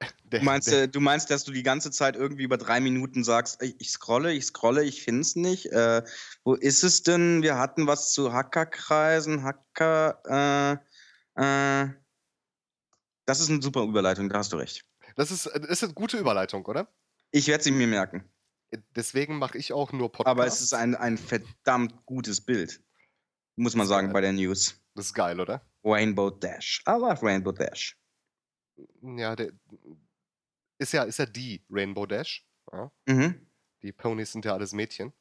der, 0.24 0.40
Du 0.40 0.44
meinst, 0.44 0.70
der, 0.70 0.86
du 0.86 1.00
meinst, 1.00 1.30
dass 1.30 1.44
du 1.44 1.52
die 1.52 1.62
ganze 1.62 1.90
Zeit 1.90 2.16
irgendwie 2.16 2.44
über 2.44 2.58
drei 2.58 2.80
Minuten 2.80 3.24
sagst, 3.24 3.62
ich, 3.62 3.90
scrolle, 3.90 4.32
ich 4.32 4.46
scrolle, 4.46 4.84
ich 4.84 5.02
finde 5.02 5.22
es 5.22 5.36
nicht. 5.36 5.66
Äh, 5.66 6.02
wo 6.44 6.54
ist 6.54 6.82
es 6.82 7.02
denn? 7.02 7.42
Wir 7.42 7.58
hatten 7.58 7.86
was 7.86 8.12
zu 8.12 8.32
Hackerkreisen, 8.32 9.42
Hacker. 9.42 10.80
Äh, 11.36 11.82
äh, 11.84 11.88
das 13.26 13.40
ist 13.40 13.50
eine 13.50 13.62
super 13.62 13.82
Überleitung, 13.82 14.28
da 14.28 14.38
hast 14.38 14.52
du 14.52 14.56
recht. 14.56 14.84
das, 15.16 15.30
ist, 15.30 15.46
das 15.46 15.68
ist 15.68 15.84
eine 15.84 15.94
gute 15.94 16.18
Überleitung, 16.18 16.64
oder? 16.66 16.88
Ich 17.30 17.46
werde 17.46 17.62
sie 17.62 17.70
mir 17.70 17.86
merken. 17.86 18.24
Deswegen 18.94 19.38
mache 19.38 19.58
ich 19.58 19.72
auch 19.72 19.92
nur 19.92 20.10
Podcasts. 20.10 20.30
Aber 20.30 20.46
es 20.46 20.60
ist 20.60 20.74
ein, 20.74 20.94
ein 20.94 21.18
verdammt 21.18 22.06
gutes 22.06 22.40
Bild. 22.40 22.80
Muss 23.56 23.74
man 23.74 23.86
sagen 23.86 24.12
bei 24.12 24.20
der 24.20 24.32
News. 24.32 24.80
Das 24.94 25.06
ist 25.06 25.14
geil, 25.14 25.40
oder? 25.40 25.60
Rainbow 25.84 26.30
Dash. 26.30 26.82
I 26.88 26.92
love 26.92 27.22
Rainbow 27.22 27.52
Dash. 27.52 27.99
Ja, 29.02 29.36
der 29.36 29.52
ist 30.78 30.92
ja, 30.92 31.02
ist 31.02 31.18
ja 31.18 31.26
die 31.26 31.62
Rainbow 31.70 32.06
Dash. 32.06 32.46
Ja? 32.72 32.90
Mhm. 33.06 33.46
Die 33.82 33.92
Ponys 33.92 34.32
sind 34.32 34.44
ja 34.44 34.54
alles 34.54 34.72
Mädchen. 34.72 35.12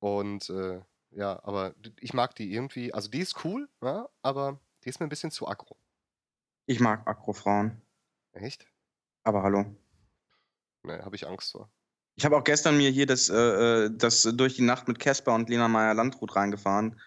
Und 0.00 0.50
äh, 0.50 0.80
ja, 1.10 1.40
aber 1.44 1.74
ich 2.00 2.14
mag 2.14 2.34
die 2.34 2.52
irgendwie. 2.52 2.92
Also 2.92 3.08
die 3.08 3.20
ist 3.20 3.44
cool, 3.44 3.68
ja, 3.82 4.08
aber 4.22 4.60
die 4.82 4.88
ist 4.88 4.98
mir 4.98 5.06
ein 5.06 5.10
bisschen 5.10 5.30
zu 5.30 5.46
aggro. 5.46 5.76
Ich 6.66 6.80
mag 6.80 7.06
Akrofrauen. 7.06 7.82
Echt? 8.32 8.66
Aber 9.24 9.42
hallo. 9.42 9.64
Ne, 10.84 11.04
habe 11.04 11.16
ich 11.16 11.26
Angst 11.26 11.52
vor. 11.52 11.70
Ich 12.14 12.24
habe 12.24 12.36
auch 12.36 12.44
gestern 12.44 12.76
mir 12.76 12.90
hier 12.90 13.06
das, 13.06 13.28
äh, 13.28 13.36
äh, 13.36 13.90
das 13.92 14.22
durch 14.22 14.56
die 14.56 14.62
Nacht 14.62 14.88
mit 14.88 14.98
Casper 14.98 15.34
und 15.34 15.48
Lena 15.48 15.68
Meyer 15.68 15.94
Landrut 15.94 16.34
reingefahren. 16.34 17.00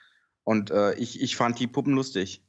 Und 0.44 0.72
äh, 0.72 0.94
ich, 0.96 1.22
ich 1.22 1.36
fand 1.36 1.60
die 1.60 1.68
Puppen 1.68 1.94
lustig. 1.94 2.44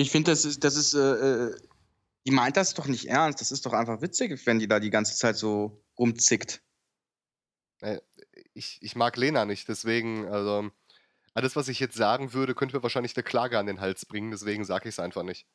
Ich 0.00 0.12
finde, 0.12 0.30
das 0.30 0.44
ist, 0.44 0.62
das 0.62 0.76
ist, 0.76 0.94
äh, 0.94 1.48
äh, 1.48 1.56
die 2.24 2.30
meint 2.30 2.56
das 2.56 2.74
doch 2.74 2.86
nicht 2.86 3.08
ernst. 3.08 3.40
Das 3.40 3.50
ist 3.50 3.66
doch 3.66 3.72
einfach 3.72 4.00
witzig, 4.00 4.46
wenn 4.46 4.60
die 4.60 4.68
da 4.68 4.78
die 4.78 4.90
ganze 4.90 5.16
Zeit 5.16 5.36
so 5.36 5.82
rumzickt. 5.98 6.62
Äh, 7.80 7.98
ich, 8.54 8.78
ich 8.80 8.94
mag 8.94 9.16
Lena 9.16 9.44
nicht, 9.44 9.68
deswegen, 9.68 10.28
also 10.28 10.70
alles, 11.34 11.56
was 11.56 11.66
ich 11.66 11.80
jetzt 11.80 11.96
sagen 11.96 12.32
würde, 12.32 12.54
könnte 12.54 12.76
mir 12.76 12.82
wahrscheinlich 12.84 13.16
eine 13.16 13.24
Klage 13.24 13.58
an 13.58 13.66
den 13.66 13.80
Hals 13.80 14.06
bringen, 14.06 14.30
deswegen 14.30 14.64
sage 14.64 14.88
ich 14.88 14.94
es 14.94 15.00
einfach 15.00 15.24
nicht. 15.24 15.48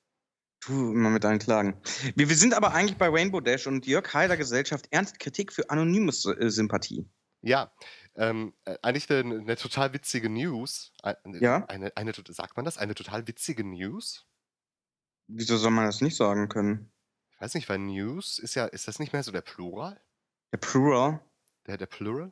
Tu 0.59 0.91
immer 0.91 1.09
mit 1.09 1.23
deinen 1.23 1.39
Klagen. 1.39 1.81
Wir, 2.15 2.27
wir 2.27 2.35
sind 2.35 2.53
aber 2.53 2.73
eigentlich 2.73 2.97
bei 2.97 3.07
Rainbow 3.07 3.39
Dash 3.39 3.65
und 3.67 3.85
Jörg 3.85 4.13
Haider 4.13 4.35
Gesellschaft 4.35 4.87
ernst 4.91 5.19
Kritik 5.19 5.53
für 5.53 5.69
Anonymous-Sympathie. 5.69 7.05
Ja, 7.41 7.73
ähm, 8.15 8.53
äh, 8.65 8.77
eigentlich 8.81 9.09
eine, 9.09 9.39
eine 9.39 9.55
total 9.55 9.93
witzige 9.93 10.29
News. 10.29 10.91
Eine, 11.01 11.39
Ja? 11.39 11.65
eine, 11.65 11.95
eine, 11.95 12.11
sagt 12.27 12.57
man 12.57 12.65
das? 12.65 12.77
Eine 12.77 12.93
total 12.93 13.27
witzige 13.27 13.63
News? 13.63 14.25
Wieso 15.27 15.57
soll 15.57 15.71
man 15.71 15.85
das 15.85 16.01
nicht 16.01 16.15
sagen 16.15 16.49
können? 16.49 16.91
Ich 17.31 17.41
weiß 17.41 17.53
nicht, 17.55 17.69
weil 17.69 17.79
News 17.79 18.39
ist 18.39 18.55
ja, 18.55 18.65
ist 18.65 18.87
das 18.87 18.99
nicht 18.99 19.13
mehr 19.13 19.23
so 19.23 19.31
der 19.31 19.41
Plural? 19.41 19.99
Der 20.51 20.57
Plural. 20.57 21.19
Der, 21.65 21.77
der 21.77 21.85
Plural? 21.87 22.31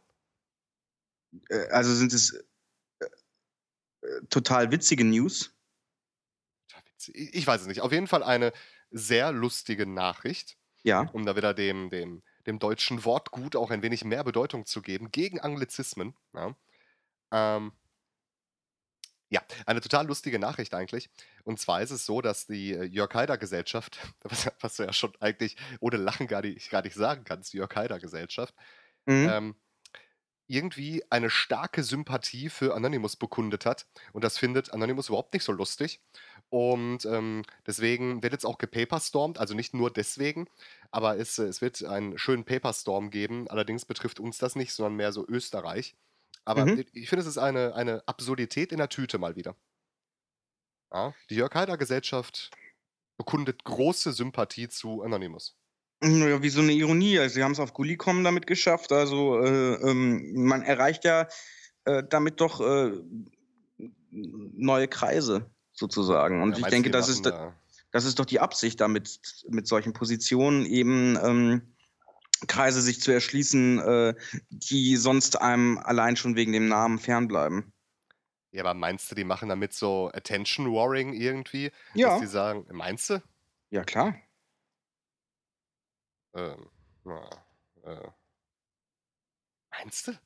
Äh, 1.49 1.67
also 1.69 1.93
sind 1.93 2.13
es 2.13 2.33
äh, 2.99 3.05
äh, 4.01 4.21
total 4.29 4.71
witzige 4.71 5.03
News. 5.05 5.55
Ich 7.13 7.47
weiß 7.47 7.61
es 7.61 7.67
nicht. 7.67 7.81
Auf 7.81 7.91
jeden 7.91 8.07
Fall 8.07 8.23
eine 8.23 8.51
sehr 8.91 9.31
lustige 9.31 9.85
Nachricht, 9.87 10.57
Ja. 10.83 11.09
um 11.13 11.25
da 11.25 11.35
wieder 11.35 11.53
dem, 11.53 11.89
dem, 11.89 12.21
dem 12.45 12.59
deutschen 12.59 13.03
Wortgut 13.05 13.55
auch 13.55 13.71
ein 13.71 13.81
wenig 13.81 14.03
mehr 14.05 14.23
Bedeutung 14.23 14.65
zu 14.65 14.81
geben, 14.81 15.11
gegen 15.11 15.39
Anglizismen. 15.39 16.15
Ja. 16.33 16.55
Ähm, 17.31 17.71
ja, 19.31 19.41
eine 19.65 19.81
total 19.81 20.07
lustige 20.07 20.39
Nachricht 20.39 20.73
eigentlich. 20.75 21.09
Und 21.45 21.59
zwar 21.59 21.81
ist 21.81 21.91
es 21.91 22.05
so, 22.05 22.21
dass 22.21 22.47
die 22.47 22.73
äh, 22.73 22.83
Jörg 22.83 23.13
Haider 23.15 23.37
Gesellschaft, 23.37 23.99
was, 24.23 24.51
was 24.59 24.75
du 24.75 24.83
ja 24.83 24.93
schon 24.93 25.13
eigentlich 25.21 25.55
ohne 25.79 25.97
Lachen 25.97 26.27
gar 26.27 26.41
nicht, 26.41 26.69
gar 26.69 26.83
nicht 26.83 26.95
sagen 26.95 27.23
kannst, 27.23 27.53
die 27.53 27.57
Jörg 27.57 27.75
Haider 27.75 27.99
Gesellschaft, 27.99 28.53
Mhm. 29.07 29.27
ähm, 29.31 29.55
irgendwie 30.47 31.03
eine 31.09 31.29
starke 31.29 31.83
Sympathie 31.83 32.49
für 32.49 32.75
Anonymous 32.75 33.15
bekundet 33.15 33.65
hat. 33.65 33.87
Und 34.11 34.23
das 34.23 34.37
findet 34.37 34.73
Anonymous 34.73 35.07
überhaupt 35.09 35.33
nicht 35.33 35.45
so 35.45 35.53
lustig. 35.53 36.01
Und 36.49 37.05
ähm, 37.05 37.43
deswegen 37.65 38.21
wird 38.21 38.33
jetzt 38.33 38.45
auch 38.45 38.57
gepaperstormt, 38.57 39.39
also 39.39 39.53
nicht 39.55 39.73
nur 39.73 39.89
deswegen, 39.91 40.47
aber 40.91 41.17
es, 41.17 41.39
äh, 41.39 41.45
es 41.45 41.61
wird 41.61 41.83
einen 41.85 42.17
schönen 42.17 42.43
Paperstorm 42.45 43.09
geben. 43.11 43.47
Allerdings 43.49 43.85
betrifft 43.85 44.19
uns 44.19 44.37
das 44.39 44.55
nicht, 44.57 44.73
sondern 44.73 44.95
mehr 44.97 45.13
so 45.13 45.25
Österreich. 45.27 45.95
Aber 46.45 46.65
Mhm. 46.65 46.83
ich- 46.93 47.09
finde, 47.09 47.21
es 47.21 47.27
ist 47.27 47.37
eine, 47.37 47.75
eine 47.75 48.07
Absurdität 48.07 48.71
in 48.71 48.77
der 48.79 48.89
Tüte 48.89 49.17
mal 49.17 49.35
wieder. 49.35 49.55
Ja, 50.91 51.13
die 51.29 51.35
Jörg 51.35 51.53
Haider 51.53 51.77
Gesellschaft 51.77 52.51
bekundet 53.17 53.63
große 53.63 54.11
Sympathie 54.13 54.67
zu 54.67 55.03
Anonymous. 55.03 55.55
Ja, 56.03 56.41
wie 56.41 56.49
so 56.49 56.61
eine 56.61 56.71
Ironie. 56.71 57.19
Also, 57.19 57.35
sie 57.35 57.43
haben 57.43 57.51
es 57.51 57.59
auf 57.59 57.73
Gullicom 57.73 58.23
damit 58.23 58.47
geschafft. 58.47 58.91
Also, 58.91 59.39
äh, 59.39 59.75
ähm, 59.89 60.33
man 60.45 60.63
erreicht 60.63 61.05
ja 61.05 61.27
äh, 61.85 62.03
damit 62.09 62.41
doch 62.41 62.59
äh, 62.59 62.91
neue 64.09 64.87
Kreise 64.87 65.49
sozusagen. 65.73 66.41
Und 66.41 66.57
Ja, 66.57 66.65
ich 66.65 66.71
denke, 66.71 66.91
das 66.91 67.07
ist, 67.07 67.23
machen 67.25 67.53
Das 67.91 68.05
ist 68.05 68.19
doch 68.19 68.25
die 68.25 68.39
Absicht 68.39 68.79
damit, 68.81 69.19
mit 69.49 69.67
solchen 69.67 69.93
Positionen 69.93 70.65
eben 70.65 71.17
ähm, 71.21 71.70
Kreise 72.47 72.81
sich 72.81 73.01
zu 73.01 73.11
erschließen, 73.11 73.79
äh, 73.79 74.15
die 74.49 74.97
sonst 74.97 75.39
einem 75.41 75.77
allein 75.77 76.15
schon 76.15 76.35
wegen 76.35 76.53
dem 76.53 76.67
Namen 76.67 76.99
fernbleiben. 76.99 77.71
Ja, 78.51 78.63
aber 78.63 78.73
meinst 78.73 79.09
du, 79.09 79.15
die 79.15 79.23
machen 79.23 79.49
damit 79.49 79.73
so 79.73 80.11
Attention 80.13 80.73
Warring 80.73 81.13
irgendwie? 81.13 81.71
Ja. 81.93 82.09
Dass 82.09 82.21
die 82.21 82.27
sagen, 82.27 82.65
meinst 82.71 83.09
du? 83.09 83.23
Ja, 83.69 83.83
klar. 83.83 84.15
Ähm, 86.33 86.69
na, 87.03 87.29
äh. 87.83 88.09
Meinst 89.71 90.07
du? 90.07 90.19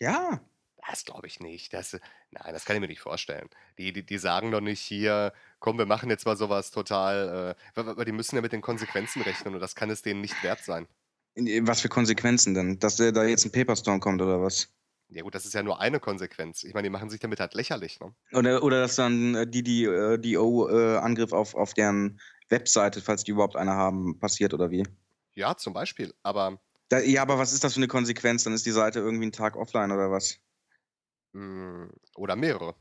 Ja. 0.00 0.40
Das 0.88 1.04
glaube 1.04 1.26
ich 1.26 1.40
nicht. 1.40 1.72
Das, 1.74 1.92
nein, 2.30 2.52
das 2.52 2.64
kann 2.64 2.74
ich 2.74 2.80
mir 2.80 2.88
nicht 2.88 3.02
vorstellen. 3.02 3.48
Die, 3.78 3.92
die, 3.92 4.04
die 4.04 4.18
sagen 4.18 4.50
doch 4.50 4.60
nicht 4.60 4.80
hier, 4.80 5.32
komm, 5.58 5.78
wir 5.78 5.86
machen 5.86 6.10
jetzt 6.10 6.26
mal 6.26 6.36
sowas 6.36 6.70
total, 6.70 7.56
äh, 7.74 7.86
weil 7.96 8.04
die 8.04 8.12
müssen 8.12 8.36
ja 8.36 8.42
mit 8.42 8.52
den 8.52 8.62
Konsequenzen 8.62 9.22
rechnen 9.22 9.54
und 9.54 9.60
das 9.60 9.74
kann 9.74 9.90
es 9.90 10.02
denen 10.02 10.20
nicht 10.20 10.42
wert 10.42 10.64
sein. 10.64 10.88
Was 11.36 11.80
für 11.80 11.88
Konsequenzen 11.88 12.54
denn? 12.54 12.78
Dass 12.78 12.96
da 12.96 13.24
jetzt 13.24 13.44
ein 13.44 13.52
Paperstorm 13.52 14.00
kommt 14.00 14.20
oder 14.20 14.42
was? 14.42 14.68
Ja 15.08 15.22
gut, 15.22 15.34
das 15.34 15.44
ist 15.44 15.54
ja 15.54 15.62
nur 15.62 15.80
eine 15.80 15.98
Konsequenz. 15.98 16.62
Ich 16.62 16.72
meine, 16.74 16.84
die 16.86 16.90
machen 16.90 17.10
sich 17.10 17.20
damit 17.20 17.40
halt 17.40 17.54
lächerlich, 17.54 17.98
ne? 18.00 18.14
Oder, 18.32 18.62
oder 18.62 18.80
dass 18.80 18.96
dann 18.96 19.34
äh, 19.34 19.46
die, 19.46 19.62
die, 19.62 19.84
äh, 19.84 20.18
die 20.18 20.36
O-Angriff 20.38 21.32
auf, 21.32 21.54
auf 21.54 21.74
deren 21.74 22.20
Webseite, 22.48 23.00
falls 23.00 23.24
die 23.24 23.32
überhaupt 23.32 23.56
eine 23.56 23.72
haben, 23.72 24.18
passiert 24.20 24.54
oder 24.54 24.70
wie? 24.70 24.84
Ja, 25.34 25.56
zum 25.56 25.72
Beispiel. 25.72 26.14
Aber 26.22 26.60
Da, 26.88 27.00
ja, 27.00 27.22
aber 27.22 27.38
was 27.38 27.52
ist 27.52 27.64
das 27.64 27.74
für 27.74 27.80
eine 27.80 27.88
Konsequenz? 27.88 28.44
Dann 28.44 28.52
ist 28.52 28.66
die 28.66 28.70
Seite 28.72 29.00
irgendwie 29.00 29.24
einen 29.24 29.32
Tag 29.32 29.56
offline 29.56 29.90
oder 29.92 30.10
was? 30.10 30.38
mh, 31.32 31.88
oder 32.16 32.36
mehrere. 32.36 32.74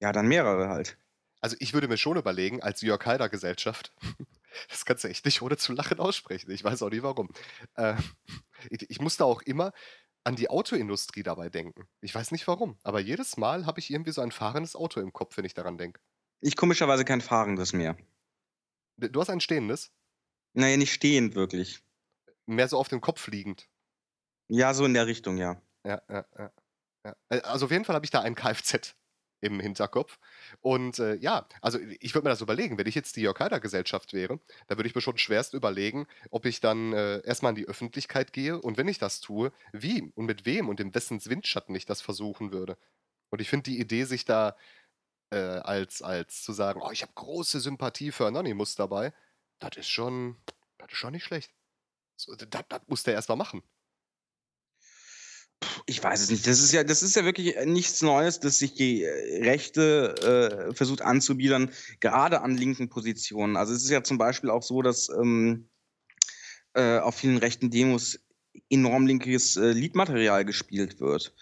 Ja, 0.00 0.12
dann 0.12 0.26
mehrere 0.26 0.68
halt. 0.68 0.98
Also 1.40 1.56
ich 1.60 1.74
würde 1.74 1.88
mir 1.88 1.98
schon 1.98 2.16
überlegen, 2.16 2.62
als 2.62 2.80
Jörg 2.80 3.04
Haider 3.04 3.28
Gesellschaft, 3.28 3.92
das 4.68 4.84
kannst 4.84 5.04
du 5.04 5.08
echt 5.08 5.24
nicht 5.24 5.42
ohne 5.42 5.56
zu 5.56 5.72
lachen 5.72 5.98
aussprechen, 6.00 6.50
ich 6.50 6.64
weiß 6.64 6.82
auch 6.82 6.90
nicht 6.90 7.02
warum. 7.02 7.28
Äh, 7.74 7.94
ich, 8.70 8.88
ich 8.90 9.00
musste 9.00 9.24
auch 9.24 9.42
immer 9.42 9.72
an 10.24 10.36
die 10.36 10.48
Autoindustrie 10.48 11.22
dabei 11.22 11.50
denken. 11.50 11.86
Ich 12.00 12.14
weiß 12.14 12.30
nicht 12.32 12.46
warum, 12.46 12.78
aber 12.82 13.00
jedes 13.00 13.36
Mal 13.36 13.66
habe 13.66 13.78
ich 13.80 13.90
irgendwie 13.90 14.12
so 14.12 14.22
ein 14.22 14.32
fahrendes 14.32 14.74
Auto 14.76 15.00
im 15.00 15.12
Kopf, 15.12 15.36
wenn 15.36 15.44
ich 15.44 15.54
daran 15.54 15.76
denke. 15.78 16.00
Ich 16.40 16.56
komischerweise 16.56 17.04
kein 17.04 17.20
fahrendes 17.20 17.72
mehr. 17.72 17.96
Du 18.96 19.20
hast 19.20 19.28
ein 19.30 19.40
stehendes, 19.40 19.92
Naja, 20.54 20.76
nicht 20.76 20.92
stehend 20.92 21.34
wirklich. 21.34 21.82
mehr 22.46 22.68
so 22.68 22.78
auf 22.78 22.88
dem 22.88 23.00
Kopf 23.00 23.26
liegend. 23.28 23.68
Ja, 24.48 24.72
so 24.74 24.84
in 24.84 24.94
der 24.94 25.06
Richtung, 25.06 25.36
ja. 25.38 25.60
Ja, 25.86 26.00
ja, 26.08 26.24
ja. 26.38 26.52
ja. 27.06 27.16
Äh, 27.30 27.40
Also 27.42 27.66
auf 27.66 27.70
jeden 27.72 27.84
Fall 27.84 27.94
habe 27.96 28.06
ich 28.06 28.10
da 28.10 28.20
ein 28.20 28.34
Kfz 28.34 28.94
im 29.44 29.60
Hinterkopf. 29.60 30.18
Und 30.60 30.98
äh, 30.98 31.16
ja, 31.16 31.46
also 31.60 31.78
ich 32.00 32.14
würde 32.14 32.26
mir 32.26 32.30
das 32.30 32.40
überlegen, 32.40 32.78
wenn 32.78 32.86
ich 32.86 32.94
jetzt 32.94 33.16
die 33.16 33.20
Jörg 33.20 33.38
Haider 33.38 33.60
Gesellschaft 33.60 34.12
wäre, 34.12 34.40
da 34.68 34.76
würde 34.76 34.88
ich 34.88 34.94
mir 34.94 35.00
schon 35.00 35.18
schwerst 35.18 35.54
überlegen, 35.54 36.06
ob 36.30 36.46
ich 36.46 36.60
dann 36.60 36.92
äh, 36.92 37.20
erstmal 37.24 37.50
in 37.50 37.56
die 37.56 37.68
Öffentlichkeit 37.68 38.32
gehe 38.32 38.60
und 38.60 38.78
wenn 38.78 38.88
ich 38.88 38.98
das 38.98 39.20
tue, 39.20 39.52
wie 39.72 40.12
und 40.14 40.26
mit 40.26 40.46
wem 40.46 40.68
und 40.68 40.80
in 40.80 40.94
wessen 40.94 41.24
Windschatten 41.24 41.74
ich 41.74 41.86
das 41.86 42.00
versuchen 42.00 42.52
würde. 42.52 42.78
Und 43.30 43.40
ich 43.40 43.50
finde 43.50 43.70
die 43.70 43.80
Idee, 43.80 44.04
sich 44.04 44.24
da 44.24 44.56
äh, 45.30 45.36
als, 45.36 46.02
als 46.02 46.42
zu 46.42 46.52
sagen, 46.52 46.80
oh, 46.82 46.90
ich 46.90 47.02
habe 47.02 47.12
große 47.14 47.60
Sympathie 47.60 48.12
für 48.12 48.26
Anonymous 48.26 48.76
dabei, 48.76 49.12
das 49.58 49.76
ist 49.76 49.88
schon, 49.88 50.36
das 50.78 50.92
ist 50.92 50.98
schon 50.98 51.12
nicht 51.12 51.24
schlecht. 51.24 51.52
So, 52.16 52.34
das 52.34 52.64
muss 52.86 53.02
der 53.02 53.14
erstmal 53.14 53.38
machen. 53.38 53.62
Ich 55.86 56.02
weiß 56.02 56.22
es 56.22 56.30
nicht. 56.30 56.46
Das 56.46 56.60
ist 56.60 56.72
ja, 56.72 56.84
das 56.84 57.02
ist 57.02 57.16
ja 57.16 57.24
wirklich 57.24 57.56
äh, 57.56 57.66
nichts 57.66 58.02
Neues, 58.02 58.40
dass 58.40 58.58
sich 58.58 58.74
die 58.74 59.02
äh, 59.02 59.44
Rechte 59.44 60.70
äh, 60.70 60.74
versucht 60.74 61.02
anzubiedern, 61.02 61.70
gerade 62.00 62.40
an 62.42 62.56
linken 62.56 62.88
Positionen. 62.88 63.56
Also 63.56 63.74
es 63.74 63.84
ist 63.84 63.90
ja 63.90 64.02
zum 64.02 64.18
Beispiel 64.18 64.50
auch 64.50 64.62
so, 64.62 64.82
dass 64.82 65.08
ähm, 65.08 65.68
äh, 66.74 66.98
auf 66.98 67.16
vielen 67.16 67.38
rechten 67.38 67.70
Demos 67.70 68.18
enorm 68.70 69.06
linkes 69.06 69.56
äh, 69.56 69.72
Liedmaterial 69.72 70.44
gespielt 70.44 71.00
wird. 71.00 71.34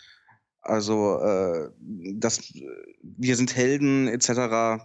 Also 0.60 1.18
äh, 1.20 1.70
das 2.14 2.38
äh, 2.54 2.62
Wir 3.02 3.36
sind 3.36 3.56
Helden 3.56 4.08
etc. 4.08 4.84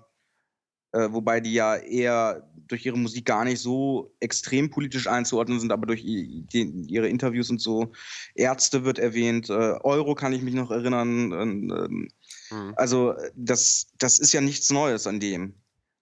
Äh, 0.98 1.14
wobei 1.14 1.40
die 1.40 1.54
ja 1.54 1.76
eher 1.76 2.50
durch 2.68 2.86
ihre 2.86 2.98
Musik 2.98 3.26
gar 3.26 3.46
nicht 3.46 3.60
so 3.60 4.14
extrem 4.20 4.70
politisch 4.70 5.08
einzuordnen 5.08 5.60
sind, 5.60 5.72
aber 5.72 5.86
durch 5.86 6.02
die, 6.02 6.46
ihre 6.88 7.08
Interviews 7.08 7.50
und 7.50 7.62
so. 7.62 7.92
Ärzte 8.36 8.84
wird 8.84 9.00
erwähnt, 9.00 9.50
äh, 9.50 9.54
Euro 9.84 10.16
kann 10.16 10.34
ich 10.34 10.42
mich 10.42 10.54
noch 10.54 10.72
erinnern. 10.72 11.32
ähm, 11.32 12.08
Mhm. 12.50 12.74
also 12.78 13.12
äh, 13.12 13.32
das, 13.36 13.88
das 13.98 14.20
ist 14.20 14.34
ja 14.34 14.42
nichts 14.42 14.70
Neues 14.72 15.08
an 15.08 15.20
dem. 15.20 15.54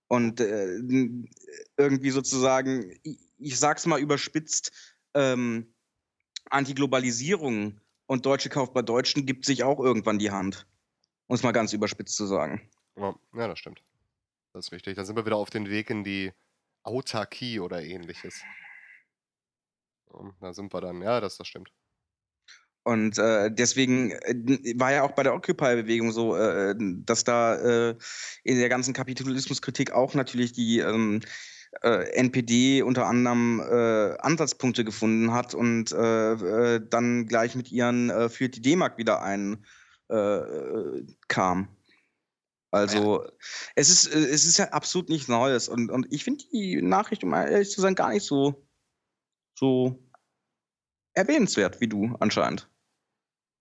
Und 0.08 0.40
äh, 0.40 0.78
irgendwie 1.78 2.12
sozusagen, 2.12 2.96
ich, 3.04 3.18
ich 3.38 3.60
sag's 3.60 3.86
mal 3.86 4.00
überspitzt, 4.00 4.72
ähm, 5.16 5.74
Antiglobalisierung 6.50 7.80
und 8.06 8.26
Deutsche 8.26 8.50
kauft 8.50 8.74
bei 8.74 8.84
Deutschen 8.84 9.26
gibt 9.26 9.46
sich 9.46 9.64
auch 9.64 9.80
irgendwann 9.80 10.20
die 10.20 10.32
Hand. 10.32 10.68
Um 11.28 11.36
es 11.36 11.42
mal 11.42 11.54
ganz 11.54 11.74
überspitzt 11.74 12.16
zu 12.16 12.28
sagen. 12.28 12.70
Ja, 12.96 13.16
ja, 13.36 13.48
das 13.48 13.58
stimmt. 13.58 13.82
Das 14.56 14.68
ist 14.68 14.72
richtig. 14.72 14.96
Dann 14.96 15.06
sind 15.06 15.18
wir 15.18 15.26
wieder 15.26 15.36
auf 15.36 15.50
den 15.50 15.70
Weg 15.70 15.90
in 15.90 16.06
die 16.06 16.32
Autarkie 16.84 17.60
oder 17.60 17.84
ähnliches. 17.84 18.42
Ja, 20.14 20.32
Da 20.40 20.54
sind 20.54 20.74
wir 20.74 20.80
dann. 20.80 21.02
Ja, 21.02 21.20
das, 21.20 21.36
das 21.36 21.46
stimmt. 21.46 21.74
Und 22.84 23.18
äh, 23.18 23.52
deswegen 23.52 24.12
äh, 24.12 24.80
war 24.80 24.94
ja 24.94 25.04
auch 25.04 25.12
bei 25.12 25.24
der 25.24 25.34
Occupy-Bewegung 25.34 26.14
so, 26.14 26.38
äh, 26.38 26.74
dass 26.78 27.26
da 27.26 27.56
äh, 27.56 27.98
in 28.44 28.58
der 28.58 28.70
ganzen 28.70 28.94
Kapitalismuskritik 28.94 29.92
auch 29.92 30.14
natürlich 30.14 30.54
die 30.54 30.80
ähm, 30.80 31.20
äh, 31.82 32.14
NPD 32.14 32.82
unter 32.82 33.08
anderem 33.08 33.60
äh, 33.60 34.16
Ansatzpunkte 34.20 34.86
gefunden 34.86 35.34
hat 35.34 35.54
und 35.54 35.92
äh, 35.92 36.76
äh, 36.76 36.82
dann 36.90 37.26
gleich 37.26 37.56
mit 37.56 37.74
ihren 37.74 38.10
äh, 38.10 38.30
führt 38.30 38.56
die 38.56 38.62
D-Mark 38.62 38.98
wieder 38.98 39.22
ein 39.22 39.66
äh, 40.10 40.16
äh, 40.16 41.06
kam. 41.28 41.75
Also 42.72 43.26
es 43.76 43.90
ist 43.90 44.08
äh, 44.08 44.18
es 44.20 44.46
ist 44.46 44.58
ja 44.58 44.66
absolut 44.70 45.10
nichts 45.10 45.28
Neues 45.28 45.70
und, 45.70 45.90
und 45.92 46.12
ich 46.12 46.24
finde 46.24 46.44
die 46.52 46.82
Nachricht, 46.82 47.24
um 47.24 47.34
ehrlich 47.34 47.72
zu 47.72 47.82
sein, 47.82 47.96
gar 47.96 48.10
nicht 48.10 48.26
so 48.26 48.68
so 49.58 50.00
erwähnenswert 51.14 51.80
wie 51.82 51.88
du 51.88 52.16
anscheinend. 52.20 52.70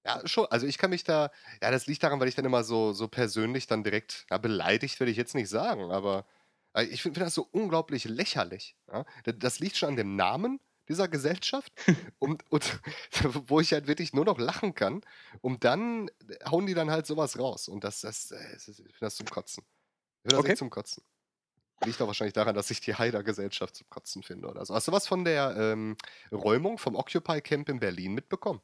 Ja, 0.06 0.26
schon. 0.26 0.46
Also 0.50 0.66
ich 0.66 0.76
kann 0.78 0.90
mich 0.90 1.04
da. 1.04 1.30
Ja, 1.62 1.70
das 1.70 1.86
liegt 1.86 2.02
daran, 2.02 2.20
weil 2.20 2.28
ich 2.28 2.34
dann 2.34 2.44
immer 2.44 2.64
so, 2.64 2.92
so 2.92 3.08
persönlich 3.08 3.66
dann 3.66 3.84
direkt. 3.84 4.26
Ja, 4.30 4.38
beleidigt 4.38 5.00
würde 5.00 5.10
ich 5.10 5.16
jetzt 5.16 5.34
nicht 5.34 5.48
sagen, 5.48 5.90
aber 5.92 6.26
äh, 6.74 6.84
ich 6.84 7.00
finde 7.02 7.18
find 7.18 7.26
das 7.26 7.34
so 7.34 7.48
unglaublich 7.52 8.04
lächerlich. 8.04 8.76
Ja? 8.92 9.06
Da- 9.24 9.32
Das 9.32 9.60
liegt 9.60 9.76
schon 9.76 9.90
an 9.90 9.96
dem 9.96 10.16
Namen 10.16 10.60
dieser 10.88 11.08
Gesellschaft 11.08 11.72
und, 12.18 12.44
und 12.50 12.80
wo 13.48 13.60
ich 13.60 13.72
halt 13.72 13.86
wirklich 13.86 14.12
nur 14.12 14.24
noch 14.24 14.38
lachen 14.38 14.74
kann. 14.74 15.02
Und 15.40 15.64
dann 15.64 16.10
hauen 16.50 16.66
die 16.66 16.74
dann 16.74 16.90
halt 16.90 17.06
sowas 17.06 17.38
raus. 17.38 17.68
Und 17.68 17.84
das, 17.84 18.00
das, 18.02 18.30
äh, 18.30 18.52
das 18.52 18.68
ist- 18.68 18.80
ich 18.80 18.86
finde 18.86 19.00
das 19.00 19.16
zum 19.16 19.26
Kotzen. 19.26 19.64
Ich 19.64 20.22
finde 20.22 20.36
das 20.36 20.38
Okay. 20.40 20.50
echt 20.52 20.58
zum 20.58 20.70
Kotzen. 20.70 21.02
Liegt 21.84 22.00
auch 22.00 22.06
wahrscheinlich 22.06 22.32
daran, 22.34 22.54
dass 22.54 22.70
ich 22.70 22.80
die 22.80 22.94
Haider-Gesellschaft 22.94 23.76
zum 23.76 23.88
Kotzen 23.90 24.22
finde 24.22 24.48
oder 24.48 24.64
so. 24.64 24.74
Hast 24.74 24.88
du 24.88 24.92
was 24.92 25.06
von 25.06 25.24
der 25.24 25.54
ähm, 25.56 25.96
Räumung 26.32 26.78
vom 26.78 26.94
Occupy 26.94 27.40
Camp 27.42 27.68
in 27.68 27.80
Berlin 27.80 28.14
mitbekommen? 28.14 28.60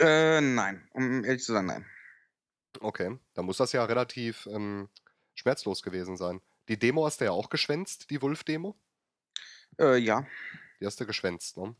Äh, 0.00 0.40
nein, 0.40 0.88
um 0.92 1.24
ehrlich 1.24 1.42
zu 1.42 1.52
sein, 1.52 1.66
nein. 1.66 1.86
Okay, 2.80 3.18
dann 3.34 3.44
muss 3.44 3.56
das 3.56 3.72
ja 3.72 3.84
relativ 3.84 4.46
ähm, 4.52 4.88
schmerzlos 5.34 5.82
gewesen 5.82 6.16
sein. 6.16 6.40
Die 6.68 6.78
Demo 6.78 7.04
hast 7.06 7.20
du 7.20 7.24
ja 7.24 7.32
auch 7.32 7.50
geschwänzt, 7.50 8.08
die 8.10 8.22
Wulf-Demo? 8.22 8.76
Äh, 9.78 9.96
ja, 9.98 10.26
Die 10.80 10.86
hast 10.86 11.00
du 11.00 11.06
geschwänzt, 11.06 11.56
ne? 11.56 11.74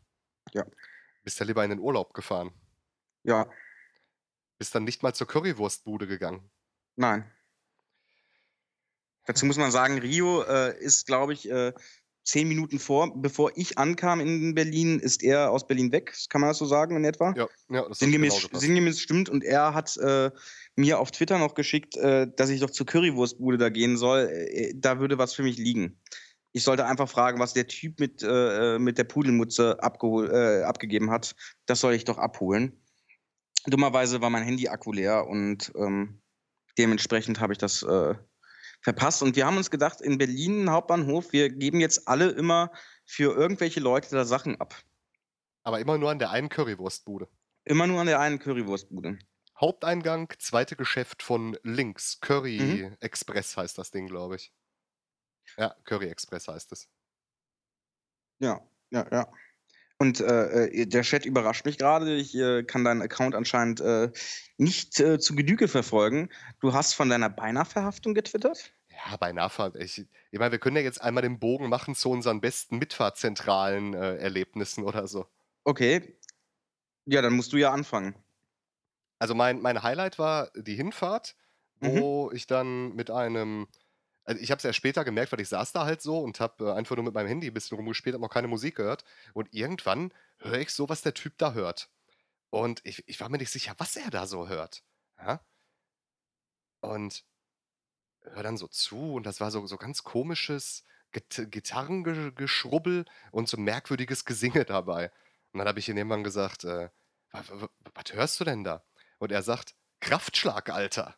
Ja. 0.53 0.65
Bist 1.23 1.39
ja 1.39 1.45
lieber 1.45 1.63
in 1.63 1.69
den 1.69 1.79
Urlaub 1.79 2.13
gefahren. 2.13 2.51
ja, 3.23 3.47
Bist 4.57 4.73
dann 4.75 4.83
nicht 4.83 5.03
mal 5.03 5.13
zur 5.13 5.27
Currywurstbude 5.27 6.07
gegangen. 6.07 6.49
nein. 6.95 7.29
Dazu 9.25 9.45
muss 9.45 9.57
man 9.57 9.69
sagen, 9.69 9.99
Rio 9.99 10.41
äh, 10.41 10.75
ist, 10.79 11.05
glaube 11.05 11.33
ich, 11.33 11.47
äh, 11.51 11.71
zehn 12.23 12.47
Minuten 12.47 12.79
vor, 12.79 13.13
bevor 13.21 13.51
ich 13.55 13.77
ankam 13.77 14.19
in 14.21 14.55
Berlin, 14.55 14.99
ist 14.99 15.21
er 15.21 15.51
aus 15.51 15.67
Berlin 15.67 15.91
weg. 15.91 16.15
Kann 16.29 16.41
man 16.41 16.49
das 16.49 16.57
so 16.57 16.65
sagen 16.65 16.95
in 16.95 17.03
etwa? 17.05 17.33
Ja, 17.37 17.47
ja, 17.69 17.87
das 17.87 17.99
Sinngemäß, 17.99 18.47
genau 18.47 18.59
sinngemäß 18.59 18.99
stimmt. 18.99 19.29
Und 19.29 19.43
er 19.43 19.75
hat 19.75 19.95
äh, 19.97 20.31
mir 20.75 20.99
auf 20.99 21.11
Twitter 21.11 21.37
noch 21.37 21.53
geschickt, 21.53 21.95
äh, 21.97 22.27
dass 22.35 22.49
ich 22.49 22.59
doch 22.59 22.71
zur 22.71 22.87
Currywurstbude 22.87 23.59
da 23.59 23.69
gehen 23.69 23.97
soll. 23.97 24.29
Äh, 24.29 24.73
da 24.75 24.99
würde 24.99 25.19
was 25.19 25.33
für 25.35 25.43
mich 25.43 25.57
liegen. 25.57 26.01
Ich 26.51 26.63
sollte 26.63 26.85
einfach 26.85 27.07
fragen, 27.07 27.39
was 27.39 27.53
der 27.53 27.67
Typ 27.67 27.99
mit, 27.99 28.23
äh, 28.23 28.79
mit 28.79 28.97
der 28.97 29.03
Pudelmutze 29.03 29.77
äh, 29.81 30.63
abgegeben 30.63 31.11
hat. 31.11 31.35
Das 31.65 31.79
soll 31.79 31.93
ich 31.93 32.05
doch 32.05 32.17
abholen. 32.17 32.83
Dummerweise 33.67 34.21
war 34.21 34.29
mein 34.29 34.43
Handy-Akku 34.43 34.91
leer 34.91 35.27
und 35.27 35.71
ähm, 35.75 36.21
dementsprechend 36.77 37.39
habe 37.39 37.53
ich 37.53 37.59
das 37.59 37.83
äh, 37.83 38.15
verpasst. 38.81 39.21
Und 39.21 39.35
wir 39.35 39.45
haben 39.45 39.57
uns 39.57 39.69
gedacht, 39.69 40.01
in 40.01 40.17
Berlin 40.17 40.69
Hauptbahnhof, 40.71 41.33
wir 41.33 41.49
geben 41.49 41.79
jetzt 41.79 42.07
alle 42.07 42.29
immer 42.29 42.71
für 43.05 43.35
irgendwelche 43.35 43.79
Leute 43.79 44.09
da 44.11 44.25
Sachen 44.25 44.59
ab. 44.59 44.75
Aber 45.63 45.79
immer 45.79 45.97
nur 45.97 46.09
an 46.09 46.19
der 46.19 46.31
einen 46.31 46.49
Currywurstbude. 46.49 47.27
Immer 47.65 47.85
nur 47.85 47.99
an 47.99 48.07
der 48.07 48.19
einen 48.19 48.39
Currywurstbude. 48.39 49.19
Haupteingang, 49.59 50.33
zweite 50.39 50.75
Geschäft 50.75 51.21
von 51.21 51.57
links. 51.63 52.19
Curry 52.21 52.59
Mhm. 52.59 52.97
Express 53.01 53.57
heißt 53.57 53.77
das 53.77 53.91
Ding, 53.91 54.07
glaube 54.07 54.37
ich. 54.37 54.53
Ja, 55.57 55.75
Curry 55.83 56.07
Express 56.07 56.47
heißt 56.47 56.71
es. 56.71 56.89
Ja, 58.39 58.61
ja, 58.91 59.07
ja. 59.11 59.31
Und 59.97 60.21
äh, 60.21 60.67
äh, 60.67 60.85
der 60.85 61.01
Chat 61.03 61.25
überrascht 61.25 61.65
mich 61.65 61.77
gerade. 61.77 62.15
Ich 62.15 62.35
äh, 62.35 62.63
kann 62.63 62.85
deinen 62.85 63.01
Account 63.01 63.35
anscheinend 63.35 63.81
äh, 63.81 64.11
nicht 64.57 64.99
äh, 64.99 65.19
zu 65.19 65.35
Genüge 65.35 65.67
verfolgen. 65.67 66.29
Du 66.61 66.73
hast 66.73 66.93
von 66.93 67.09
deiner 67.09 67.29
Beinahe-Verhaftung 67.29 68.13
getwittert? 68.13 68.73
Ja, 68.89 69.17
beinahe. 69.17 69.73
Ich, 69.79 70.05
ich 70.31 70.39
meine, 70.39 70.51
wir 70.51 70.59
können 70.59 70.77
ja 70.77 70.81
jetzt 70.81 71.01
einmal 71.01 71.23
den 71.23 71.39
Bogen 71.39 71.69
machen 71.69 71.95
zu 71.95 72.09
unseren 72.11 72.41
besten 72.41 72.77
mitfahrzentralen 72.77 73.93
äh, 73.93 74.17
Erlebnissen 74.17 74.83
oder 74.83 75.07
so. 75.07 75.27
Okay. 75.65 76.17
Ja, 77.05 77.21
dann 77.21 77.33
musst 77.33 77.51
du 77.53 77.57
ja 77.57 77.71
anfangen. 77.71 78.15
Also 79.19 79.35
mein, 79.35 79.61
mein 79.61 79.83
Highlight 79.83 80.17
war 80.17 80.51
die 80.55 80.75
Hinfahrt, 80.75 81.35
Mhm. 81.81 81.99
wo 82.01 82.31
ich 82.33 82.45
dann 82.45 82.93
mit 82.95 83.09
einem, 83.09 83.67
also 84.29 84.43
ich 84.43 84.51
habe 84.51 84.59
es 84.59 84.65
erst 84.65 84.77
später 84.77 85.03
gemerkt, 85.03 85.31
weil 85.31 85.41
ich 85.41 85.49
saß 85.49 85.71
da 85.71 85.85
halt 85.85 86.03
so 86.03 86.19
und 86.19 86.39
habe 86.39 86.65
äh, 86.65 86.73
einfach 86.73 86.95
nur 86.95 87.03
mit 87.03 87.15
meinem 87.15 87.27
Handy 87.27 87.47
ein 87.47 87.53
bisschen 87.53 87.77
rumgespielt, 87.77 88.13
habe 88.13 88.21
noch 88.21 88.29
keine 88.29 88.47
Musik 88.47 88.75
gehört. 88.75 89.03
Und 89.33 89.51
irgendwann 89.55 90.13
höre 90.37 90.59
ich 90.59 90.69
so, 90.69 90.87
was 90.87 91.01
der 91.01 91.15
Typ 91.15 91.35
da 91.39 91.53
hört. 91.53 91.89
Und 92.51 92.79
ich, 92.83 93.07
ich 93.07 93.19
war 93.19 93.29
mir 93.29 93.39
nicht 93.39 93.49
sicher, 93.49 93.73
was 93.79 93.95
er 93.95 94.11
da 94.11 94.27
so 94.27 94.47
hört. 94.47 94.83
Ja? 95.17 95.43
Und 96.81 97.25
höre 98.21 98.43
dann 98.43 98.57
so 98.57 98.67
zu 98.67 99.15
und 99.15 99.25
das 99.25 99.41
war 99.41 99.49
so, 99.49 99.65
so 99.65 99.77
ganz 99.77 100.03
komisches 100.03 100.85
Git 101.11 101.47
Gitarrengeschrubbel 101.49 103.05
und 103.31 103.49
so 103.49 103.57
merkwürdiges 103.57 104.25
Gesinge 104.25 104.63
dabei. 104.63 105.11
Und 105.53 105.57
dann 105.57 105.67
habe 105.67 105.79
ich 105.79 105.89
ihn 105.89 105.97
irgendwann 105.97 106.23
gesagt, 106.23 106.65
äh, 106.65 106.89
was 107.31 108.13
hörst 108.13 108.39
du 108.39 108.43
denn 108.43 108.63
da? 108.63 108.85
Und 109.17 109.31
er 109.31 109.41
sagt, 109.41 109.73
Kraftschlag, 110.01 110.69
Alter. 110.69 111.17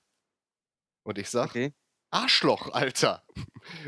Und 1.04 1.18
ich 1.18 1.30
sag, 1.30 1.50
Okay. 1.50 1.74
Arschloch, 2.12 2.72
Alter. 2.74 3.24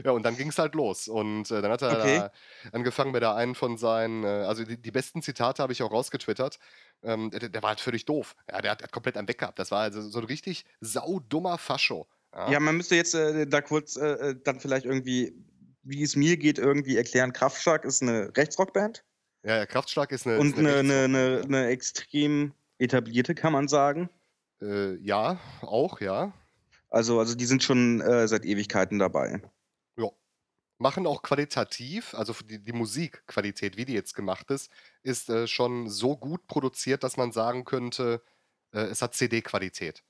Ja, 0.03 0.11
und 0.11 0.23
dann 0.23 0.37
ging 0.37 0.49
es 0.49 0.57
halt 0.57 0.75
los. 0.75 1.07
Und 1.07 1.51
äh, 1.51 1.61
dann 1.61 1.71
hat 1.71 1.81
er 1.81 1.99
Okay. 1.99 2.17
da 2.19 2.31
angefangen 2.71 3.11
mit 3.11 3.21
der 3.21 3.35
einen 3.35 3.55
von 3.55 3.77
seinen, 3.77 4.23
äh, 4.23 4.27
also 4.27 4.63
die, 4.63 4.77
die 4.81 4.91
besten 4.91 5.21
Zitate 5.21 5.61
habe 5.61 5.73
ich 5.73 5.83
auch 5.83 5.91
rausgetwittert. 5.91 6.59
Ähm, 7.03 7.31
der, 7.31 7.49
der 7.49 7.61
war 7.61 7.69
halt 7.69 7.81
völlig 7.81 8.05
doof. 8.05 8.35
Ja, 8.49 8.61
der 8.61 8.71
hat, 8.71 8.83
hat 8.83 8.91
komplett 8.91 9.17
einen 9.17 9.27
Weg 9.27 9.39
gehabt. 9.39 9.59
Das 9.59 9.71
war 9.71 9.81
also 9.81 10.01
so 10.01 10.19
ein 10.19 10.25
richtig 10.25 10.65
saudummer 10.79 11.57
Fascho. 11.57 12.07
Ja, 12.33 12.51
Ja, 12.51 12.59
man 12.59 12.77
müsste 12.77 12.95
jetzt 12.95 13.13
äh, 13.13 13.45
da 13.45 13.61
kurz 13.61 13.95
äh, 13.97 14.05
äh, 14.29 14.35
dann 14.43 14.59
vielleicht 14.59 14.85
irgendwie, 14.85 15.33
wie 15.83 16.01
es 16.03 16.15
mir 16.15 16.37
geht, 16.37 16.57
irgendwie 16.59 16.97
erklären. 16.97 17.33
Kraftschlag 17.33 17.83
ist 17.85 18.01
eine 18.01 18.31
Rechtsrockband 18.35 19.03
ja, 19.45 19.57
ja 19.57 19.65
Kraftschlag 19.65 20.11
ist 20.13 20.25
eine. 20.25 20.39
und 20.39 20.53
ist 20.53 20.59
eine 20.59 20.75
eine, 20.77 21.03
eine, 21.03 21.41
eine 21.43 21.67
extrem 21.67 22.53
etablierte, 22.77 23.35
kann 23.35 23.51
man 23.51 23.67
sagen. 23.67 24.09
Äh, 24.61 24.95
ja, 25.03 25.37
auch, 25.61 25.99
ja. 25.99 26.31
Also, 26.93 27.19
also 27.19 27.35
die 27.35 27.45
sind 27.45 27.63
schon 27.63 28.01
äh, 28.01 28.27
seit 28.27 28.45
Ewigkeiten 28.45 28.99
dabei. 28.99 29.41
Ja. 29.97 30.09
Machen 30.79 31.07
auch 31.07 31.21
qualitativ, 31.23 32.13
also 32.15 32.33
die, 32.45 32.63
die 32.63 32.73
Musikqualität, 32.73 33.77
wie 33.77 33.85
die 33.85 33.93
jetzt 33.93 34.15
gemacht 34.15 34.51
ist, 34.51 34.71
ist 35.03 35.29
äh, 35.29 35.47
schon 35.47 35.89
so 35.89 36.17
gut 36.17 36.47
produziert, 36.47 37.03
dass 37.03 37.17
man 37.17 37.31
sagen 37.31 37.65
könnte, 37.65 38.23
äh, 38.73 38.81
es 38.81 39.01
hat 39.01 39.15
CD-Qualität. 39.15 40.03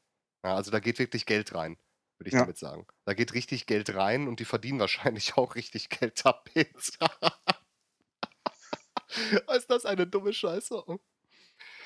Ja, 0.46 0.56
also 0.56 0.72
da 0.72 0.80
geht 0.80 1.00
wirklich 1.00 1.26
Geld 1.26 1.56
rein, 1.56 1.78
würde 2.20 2.30
ich 2.30 2.36
Ja. 2.36 2.40
damit 2.40 2.58
sagen. 2.58 2.88
Da 3.06 3.14
geht 3.14 3.34
richtig 3.34 3.68
Geld 3.68 3.94
rein 3.96 4.28
und 4.28 4.40
die 4.40 4.46
verdienen 4.46 4.80
wahrscheinlich 4.82 5.38
auch 5.38 5.56
richtig 5.56 5.90
Geld 5.90 6.26
damit. 6.26 6.98
ist 9.56 9.70
das 9.70 9.86
eine 9.86 10.08
dumme 10.08 10.34
Scheiße? 10.34 10.84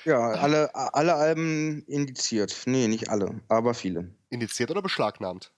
Ja, 0.04 0.30
alle, 0.30 0.74
alle 0.74 1.14
Alben 1.14 1.84
indiziert. 1.86 2.62
Nee, 2.66 2.88
nicht 2.88 3.10
alle, 3.10 3.40
aber 3.48 3.74
viele. 3.74 4.14
Indiziert 4.30 4.70
oder 4.70 4.82
beschlagnahmt? 4.82 5.52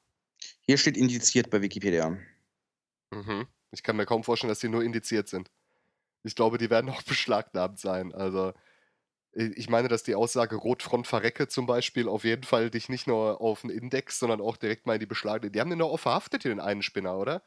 Hier 0.61 0.79
steht 0.79 0.96
indiziert 0.96 1.50
bei 1.50 1.62
Wikipedia. 1.62 2.16
Mhm. 3.11 3.46
Ich 3.72 3.83
kann 3.83 3.96
mir 3.96 4.07
kaum 4.07 4.24
vorstellen, 4.24 4.48
dass 4.48 4.61
die 4.61 4.68
nur 4.68 4.83
indiziert 4.83 5.29
sind. 5.29 5.50
Ich 6.22 6.35
glaube, 6.35 6.59
die 6.59 6.70
werden 6.70 6.90
auch 6.90 7.03
beschlagnahmt 7.05 7.79
sein. 7.79 8.14
Also, 8.14 8.53
ich 9.33 9.68
meine, 9.68 9.88
dass 9.88 10.03
die 10.03 10.16
Aussage 10.16 10.57
Rotfront 10.57 11.07
verrecke 11.07 11.46
zum 11.46 11.66
Beispiel 11.66 12.09
auf 12.09 12.24
jeden 12.24 12.42
Fall 12.42 12.70
dich 12.70 12.88
nicht 12.88 13.07
nur 13.07 13.40
auf 13.40 13.61
den 13.61 13.70
Index, 13.70 14.18
sondern 14.18 14.40
auch 14.40 14.57
direkt 14.57 14.87
mal 14.87 14.94
in 14.94 15.00
die 15.00 15.07
Beschlagnahme. 15.07 15.53
Die 15.53 15.61
haben 15.61 15.70
den 15.70 15.79
doch 15.79 15.90
auch 15.92 16.00
verhaftet, 16.00 16.42
hier 16.42 16.53
den 16.53 16.61
einen 16.61 16.83
Spinner, 16.83 17.16
oder? 17.16 17.42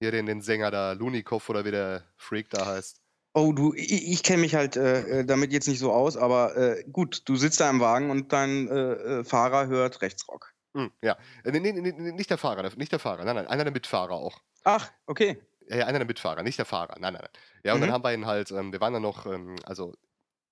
Hier 0.00 0.10
den, 0.10 0.26
den 0.26 0.40
Sänger 0.40 0.70
da, 0.70 0.92
Lunikov 0.92 1.48
oder 1.50 1.64
wie 1.64 1.70
der 1.70 2.04
Freak 2.16 2.50
da 2.50 2.66
heißt. 2.66 3.02
Oh, 3.38 3.52
du, 3.52 3.74
ich, 3.74 4.08
ich 4.08 4.22
kenne 4.22 4.40
mich 4.40 4.54
halt 4.54 4.76
äh, 4.76 5.20
äh, 5.20 5.24
damit 5.26 5.52
jetzt 5.52 5.68
nicht 5.68 5.78
so 5.78 5.92
aus, 5.92 6.16
aber 6.16 6.56
äh, 6.56 6.84
gut, 6.90 7.20
du 7.28 7.36
sitzt 7.36 7.60
da 7.60 7.68
im 7.68 7.80
Wagen 7.80 8.10
und 8.10 8.32
dein 8.32 8.66
äh, 8.68 8.92
äh, 9.20 9.24
Fahrer 9.24 9.66
hört 9.66 10.00
Rechtsrock. 10.00 10.54
Hm, 10.74 10.90
ja. 11.02 11.18
Äh, 11.44 11.50
Nee, 11.52 11.60
nee, 11.60 11.72
nee, 11.72 12.12
nicht 12.12 12.30
der 12.30 12.38
Fahrer, 12.38 12.62
nicht 12.76 12.92
der 12.92 12.98
Fahrer. 12.98 13.24
Nein, 13.26 13.36
nein, 13.36 13.46
einer 13.46 13.64
der 13.64 13.74
Mitfahrer 13.74 14.14
auch. 14.14 14.40
Ach, 14.64 14.90
okay. 15.06 15.38
Ja, 15.68 15.84
einer 15.86 15.98
der 15.98 16.06
Mitfahrer, 16.06 16.42
nicht 16.42 16.58
der 16.58 16.64
Fahrer. 16.64 16.94
Nein, 16.98 17.12
nein, 17.12 17.22
nein. 17.22 17.42
Ja, 17.62 17.74
und 17.74 17.80
dann 17.80 17.90
Mhm. 17.90 17.92
haben 17.92 18.04
wir 18.04 18.14
ihn 18.14 18.24
halt, 18.26 18.50
ähm, 18.52 18.72
wir 18.72 18.80
waren 18.80 18.94
dann 18.94 19.02
noch, 19.02 19.26
ähm, 19.26 19.56
also 19.64 19.92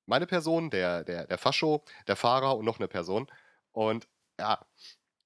meine 0.05 0.27
Person, 0.27 0.69
der, 0.69 1.05
der, 1.05 1.27
der 1.27 1.39
Fascho, 1.39 1.85
der 2.07 2.17
Fahrer 2.17 2.57
und 2.59 2.67
noch 2.67 2.79
eine 2.79 2.89
Person. 2.89 3.29
Und 3.73 4.07
ja, 4.39 4.65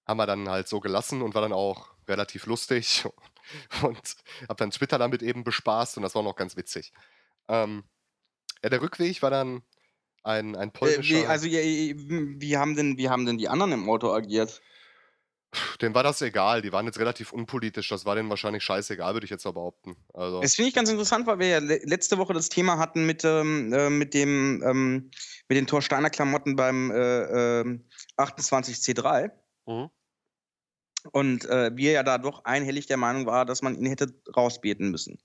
haben 0.06 0.16
wir 0.18 0.26
dann 0.26 0.48
halt 0.48 0.68
so 0.68 0.78
gelassen 0.80 1.22
und 1.22 1.34
war 1.34 1.42
dann 1.42 1.52
auch 1.52 1.88
relativ 2.06 2.46
lustig 2.46 3.04
und 3.82 4.16
hab 4.48 4.58
dann 4.58 4.70
Twitter 4.70 4.98
damit 4.98 5.22
eben 5.22 5.42
bespaßt 5.42 5.96
und 5.96 6.04
das 6.04 6.14
war 6.14 6.22
noch 6.22 6.36
ganz 6.36 6.56
witzig. 6.56 6.92
Ähm, 7.48 7.84
ja, 8.62 8.70
der 8.70 8.82
Rückweg 8.82 9.22
war 9.22 9.30
dann 9.30 9.62
ein, 10.22 10.56
ein 10.56 10.68
Äh, 10.68 10.72
polnischer. 10.72 11.14
wie, 11.14 11.26
also, 11.26 11.46
ja, 11.46 11.60
wie, 11.60 12.56
haben 12.56 12.76
denn, 12.76 12.98
wie 12.98 13.08
haben 13.08 13.26
denn 13.26 13.38
die 13.38 13.48
anderen 13.48 13.72
im 13.72 13.88
Auto 13.88 14.12
agiert? 14.12 14.60
Dem 15.80 15.94
war 15.94 16.02
das 16.02 16.20
egal, 16.20 16.60
die 16.60 16.72
waren 16.72 16.84
jetzt 16.84 16.98
relativ 16.98 17.32
unpolitisch, 17.32 17.88
das 17.88 18.04
war 18.04 18.14
denen 18.14 18.28
wahrscheinlich 18.28 18.62
scheißegal, 18.62 19.14
würde 19.14 19.24
ich 19.24 19.30
jetzt 19.30 19.46
mal 19.46 19.52
behaupten. 19.52 19.96
Also, 20.12 20.42
Das 20.42 20.54
finde 20.54 20.68
ich 20.68 20.74
ganz 20.74 20.90
interessant, 20.90 21.26
weil 21.26 21.38
wir 21.38 21.48
ja 21.48 21.58
le 21.58 21.80
letzte 21.84 22.18
Woche 22.18 22.34
das 22.34 22.50
Thema 22.50 22.76
hatten 22.76 23.06
mit, 23.06 23.24
ähm, 23.24 23.72
äh, 23.72 23.88
mit, 23.88 24.12
dem, 24.12 24.62
ähm, 24.62 25.10
mit 25.48 25.56
den 25.56 25.66
Torsteiner 25.66 26.10
Klamotten 26.10 26.54
beim 26.54 26.90
äh, 26.90 27.60
ähm, 27.60 27.88
28C3. 28.18 29.30
mhm. 29.66 29.88
Und 31.12 31.44
äh, 31.46 31.70
wir 31.74 31.92
ja 31.92 32.02
da 32.02 32.18
doch 32.18 32.44
einhellig 32.44 32.86
der 32.86 32.96
Meinung 32.98 33.24
war, 33.24 33.46
dass 33.46 33.62
man 33.62 33.76
ihn 33.76 33.86
hätte 33.86 34.12
rausbeten 34.36 34.90
müssen. 34.90 35.18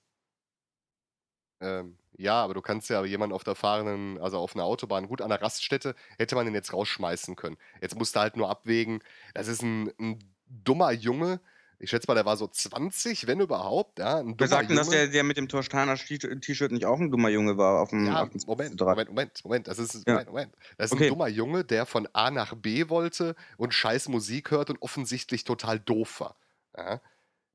Ähm, 1.64 1.98
ja, 2.18 2.44
aber 2.44 2.54
du 2.54 2.62
kannst 2.62 2.90
ja 2.90 3.04
jemanden 3.06 3.34
auf 3.34 3.44
der 3.44 3.56
fahrenden, 3.56 4.20
also 4.22 4.38
auf 4.38 4.56
einer 4.56 4.66
Autobahn, 4.66 5.08
gut 5.08 5.22
an 5.22 5.30
der 5.30 5.42
Raststätte, 5.42 5.96
hätte 6.18 6.36
man 6.36 6.46
den 6.46 6.54
jetzt 6.54 6.72
rausschmeißen 6.74 7.36
können. 7.36 7.58
Jetzt 7.82 7.98
musst 7.98 8.16
du 8.16 8.20
halt 8.20 8.38
nur 8.38 8.50
abwägen, 8.50 9.00
das 9.34 9.48
ist 9.48 9.64
ein, 9.64 9.92
ein 10.00 10.20
dummer 10.48 10.92
Junge. 10.92 11.40
Ich 11.80 11.90
schätze 11.90 12.06
mal, 12.08 12.14
der 12.16 12.26
war 12.26 12.38
so 12.38 12.48
20, 12.48 13.28
wenn 13.28 13.42
überhaupt. 13.42 14.00
Ja, 14.00 14.20
ein 14.20 14.40
Wir 14.40 14.48
sagten, 14.48 14.76
dass 14.76 14.88
Junge. 14.88 14.98
der, 15.00 15.08
der 15.10 15.24
mit 15.24 15.36
dem 15.38 15.50
Torsteiner 15.50 15.96
T- 15.96 16.18
T-Shirt 16.18 16.72
nicht 16.72 16.86
auch 16.86 17.00
ein 17.00 17.12
dummer 17.12 17.28
Junge 17.30 17.58
war 17.58 17.82
auf 17.82 17.90
dem 17.90 18.06
Ja, 18.06 18.22
28C3. 18.24 18.46
Moment, 18.48 18.80
Moment, 18.80 19.10
Moment, 19.10 19.44
Moment. 19.44 19.68
Das 19.68 19.80
ist, 19.80 19.96
Ja. 20.08 20.14
Moment, 20.14 20.30
Moment. 20.30 20.56
Das 20.78 20.86
ist 20.88 20.94
Okay. 20.94 21.06
ein 21.06 21.10
dummer 21.10 21.28
Junge, 21.28 21.66
der 21.66 21.86
von 21.86 22.08
A 22.14 22.32
nach 22.32 22.54
B 22.56 22.88
wollte 22.90 23.36
und 23.58 23.74
scheiß 23.74 24.08
Musik 24.08 24.52
hört 24.52 24.70
und 24.70 24.82
offensichtlich 24.82 25.44
total 25.44 25.80
doof 25.80 26.22
war. 26.22 26.38
Ja? 26.78 27.02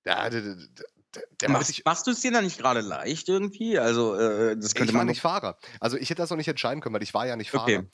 Der, 0.05 0.29
der, 0.31 0.41
der, 0.43 0.57
der, 1.19 1.27
der 1.41 1.49
war 1.51 1.65
Machst, 1.85 2.07
du 2.07 2.11
es 2.11 2.21
dir 2.21 2.33
dann 2.33 2.45
nicht 2.45 2.59
gerade 2.59 2.81
leicht 2.81 3.29
irgendwie? 3.29 3.79
Also, 3.79 4.15
äh, 4.15 4.57
das 4.57 4.75
könnte 4.75 4.91
ich 4.91 4.95
war 4.95 5.01
man 5.01 5.07
nicht 5.09 5.21
Fahrer. 5.21 5.59
Also 5.81 5.97
ich 5.97 6.11
hätte 6.11 6.23
das 6.23 6.31
noch 6.31 6.37
nicht 6.37 6.49
entscheiden 6.49 6.81
können, 6.81 6.95
weil 6.95 7.03
ich 7.03 7.15
war 7.15 7.27
ja 7.27 7.37
nicht 7.37 7.51
Fahrer. 7.51 7.63
Okay. 7.65 7.87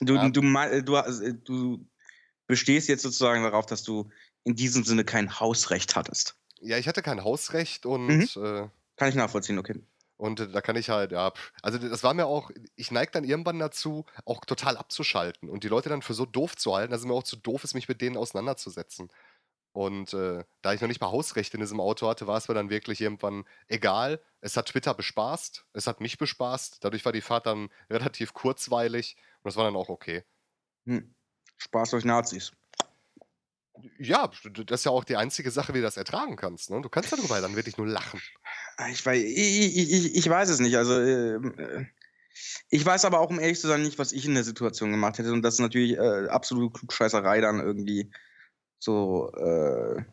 Du, 0.00 0.14
Ja. 0.16 0.28
du, 0.28 0.42
mei- 0.42 0.80
du, 0.80 0.96
äh, 0.96 1.34
du 1.34 1.86
bestehst 2.46 2.88
jetzt 2.88 3.02
sozusagen 3.02 3.42
darauf, 3.42 3.66
dass 3.66 3.82
du 3.82 4.10
in 4.44 4.54
diesem 4.54 4.84
Sinne 4.84 5.04
kein 5.04 5.40
Hausrecht 5.40 5.96
hattest. 5.96 6.36
Ja, 6.60 6.76
ich 6.78 6.88
hatte 6.88 7.02
kein 7.02 7.24
Hausrecht 7.24 7.86
und, 7.86 8.06
Mhm. 8.08 8.42
äh, 8.44 8.68
Kann 8.96 9.08
ich 9.08 9.14
nachvollziehen, 9.14 9.58
okay. 9.58 9.80
und 10.16 10.40
äh, 10.40 10.48
da 10.48 10.60
kann 10.60 10.76
ich 10.76 10.88
halt, 10.90 11.12
ja, 11.12 11.32
also 11.62 11.78
das 11.78 12.02
war 12.02 12.14
mir 12.14 12.26
auch, 12.26 12.50
ich 12.76 12.90
neige 12.90 13.12
dann 13.12 13.24
irgendwann 13.24 13.58
dazu, 13.58 14.04
auch 14.24 14.44
total 14.44 14.76
abzuschalten 14.76 15.48
und 15.48 15.64
die 15.64 15.68
Leute 15.68 15.88
dann 15.88 16.02
für 16.02 16.14
so 16.14 16.26
doof 16.26 16.56
zu 16.56 16.74
halten, 16.74 16.90
dass 16.92 17.00
es 17.00 17.06
mir 17.06 17.14
auch 17.14 17.22
zu 17.24 17.36
doof 17.36 17.64
ist, 17.64 17.74
mich 17.74 17.88
mit 17.88 18.00
denen 18.00 18.16
auseinanderzusetzen. 18.16 19.10
Und 19.74 20.14
äh, 20.14 20.44
da 20.62 20.72
ich 20.72 20.80
noch 20.80 20.86
nicht 20.86 21.00
mal 21.00 21.10
Hausrecht 21.10 21.52
in 21.52 21.58
diesem 21.58 21.80
Auto 21.80 22.06
hatte, 22.06 22.28
war 22.28 22.36
es 22.36 22.46
mir 22.46 22.54
dann 22.54 22.70
wirklich 22.70 23.00
irgendwann 23.00 23.44
egal. 23.66 24.22
Es 24.40 24.56
hat 24.56 24.66
Twitter 24.66 24.94
bespaßt, 24.94 25.66
es 25.72 25.88
hat 25.88 26.00
mich 26.00 26.16
bespaßt, 26.16 26.78
dadurch 26.80 27.04
war 27.04 27.10
die 27.10 27.20
Fahrt 27.20 27.46
dann 27.46 27.70
relativ 27.90 28.34
kurzweilig 28.34 29.16
und 29.42 29.48
das 29.48 29.56
war 29.56 29.64
dann 29.64 29.74
auch 29.74 29.88
okay. 29.88 30.22
Hm. 30.86 31.12
Spaß 31.56 31.90
durch 31.90 32.04
Nazis. 32.04 32.52
Ja, 33.98 34.30
das 34.52 34.80
ist 34.80 34.84
ja 34.84 34.92
auch 34.92 35.02
die 35.02 35.16
einzige 35.16 35.50
Sache, 35.50 35.74
wie 35.74 35.78
du 35.78 35.82
das 35.82 35.96
ertragen 35.96 36.36
kannst. 36.36 36.70
Ne? 36.70 36.80
Du 36.80 36.88
kannst 36.88 37.12
darüber 37.12 37.40
dann 37.40 37.56
wirklich 37.56 37.76
nur 37.76 37.88
lachen. 37.88 38.22
Ah, 38.76 38.88
Ich 38.88 39.04
weiß, 39.04 39.20
ich, 39.20 39.76
ich, 39.76 40.14
ich, 40.14 40.28
weiß 40.28 40.50
es 40.50 40.60
nicht. 40.60 40.76
Also, 40.76 41.00
ähm, 41.00 41.58
äh, 41.58 41.84
ich 42.68 42.86
weiß 42.86 43.04
aber 43.06 43.18
auch, 43.18 43.30
um 43.30 43.40
ehrlich 43.40 43.58
zu 43.58 43.66
sein, 43.66 43.82
nicht, 43.82 43.98
was 43.98 44.12
ich 44.12 44.24
in 44.24 44.34
der 44.34 44.44
Situation 44.44 44.92
gemacht 44.92 45.18
hätte. 45.18 45.32
Und 45.32 45.42
das 45.42 45.54
ist 45.54 45.60
natürlich 45.60 45.96
äh, 45.96 46.28
absolute 46.28 46.78
Klugscheißerei 46.78 47.40
dann 47.40 47.58
irgendwie 47.58 48.12
so, 48.78 49.30
äh, 49.32 50.04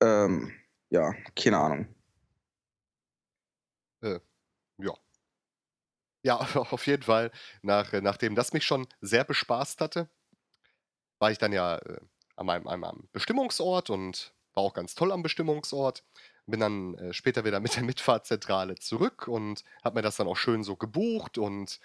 ähm, 0.00 0.52
ja, 0.90 1.12
keine 1.34 1.58
Ahnung. 1.58 1.94
Ja. 4.78 4.94
Ja, 6.22 6.36
auf 6.56 6.86
jeden 6.86 7.02
Fall. 7.02 7.30
Nach, 7.62 7.92
äh, 7.94 8.00
nachdem 8.02 8.34
das 8.34 8.52
mich 8.52 8.64
schon 8.64 8.86
sehr 9.00 9.24
bespaßt 9.24 9.80
hatte, 9.80 10.08
war 11.18 11.30
ich 11.30 11.38
dann 11.38 11.52
ja 11.52 11.76
äh, 11.78 12.00
an, 12.36 12.46
meinem, 12.46 12.66
an 12.68 12.80
meinem 12.80 13.08
Bestimmungsort 13.12 13.90
und 13.90 14.34
war 14.54 14.62
auch 14.64 14.74
ganz 14.74 14.94
toll 14.94 15.12
am 15.12 15.22
Bestimmungsort. 15.22 16.04
Bin 16.46 16.60
dann 16.60 16.94
äh, 16.98 17.12
später 17.12 17.44
wieder 17.44 17.60
mit 17.60 17.76
der 17.76 17.82
Mitfahrzentrale 17.84 18.76
zurück 18.76 19.28
und 19.28 19.64
habe 19.84 19.96
mir 19.96 20.02
das 20.02 20.16
dann 20.16 20.28
auch 20.28 20.36
schön 20.36 20.62
so 20.64 20.76
gebucht 20.76 21.38
und 21.38 21.74
äh, 21.74 21.78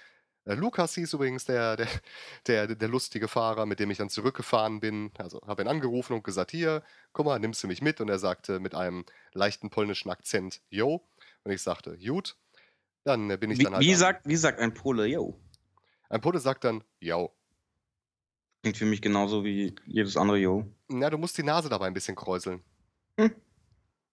Lukas 0.46 0.96
hieß 0.96 1.14
übrigens 1.14 1.46
der, 1.46 1.78
der, 1.78 1.88
der, 2.48 2.68
der 2.76 2.88
lustige 2.88 3.28
Fahrer, 3.28 3.66
mit 3.66 3.80
dem 3.80 3.92
ich 3.92 3.98
dann 3.98 4.10
zurückgefahren 4.10 4.80
bin. 4.80 5.12
Also 5.18 5.42
habe 5.46 5.62
ihn 5.62 5.68
angerufen 5.68 6.14
und 6.14 6.24
gesagt, 6.24 6.52
hier, 6.52 6.84
guck 7.14 7.26
mal, 7.26 7.40
nimmst 7.40 7.64
du 7.64 7.68
mich 7.68 7.82
mit? 7.82 8.02
Und 8.02 8.10
er 8.10 8.20
sagte 8.20 8.60
mit 8.60 8.76
einem 8.76 9.06
leichten 9.34 9.70
polnischen 9.70 10.10
Akzent, 10.10 10.62
yo. 10.70 11.08
Und 11.44 11.52
ich 11.52 11.62
sagte, 11.62 11.98
gut. 11.98 12.38
Dann 13.04 13.30
äh, 13.32 13.38
bin 13.38 13.50
ich 13.50 13.60
Wie, 13.60 13.64
dann 13.64 13.74
halt. 13.74 13.84
wie, 13.84 13.96
sagt, 13.96 14.28
wie 14.28 14.36
sagt 14.36 14.60
ein 14.60 14.74
Pole, 14.74 15.08
yo? 15.08 15.40
ein 16.10 16.22
Pole 16.22 16.40
sagt 16.40 16.64
dann, 16.66 16.84
yo. 17.00 17.34
Klingt 18.62 18.78
für 18.78 18.86
mich 18.86 19.02
genauso 19.02 19.44
wie 19.44 19.76
jedes 19.86 20.18
andere 20.18 20.38
yo. 20.38 20.66
Na, 20.88 21.10
du 21.10 21.18
musst 21.18 21.38
die 21.38 21.44
Nase 21.44 21.68
dabei 21.68 21.88
ein 21.88 21.94
bisschen 21.94 22.16
kräuseln. 22.16 22.62
Hm. 23.18 23.34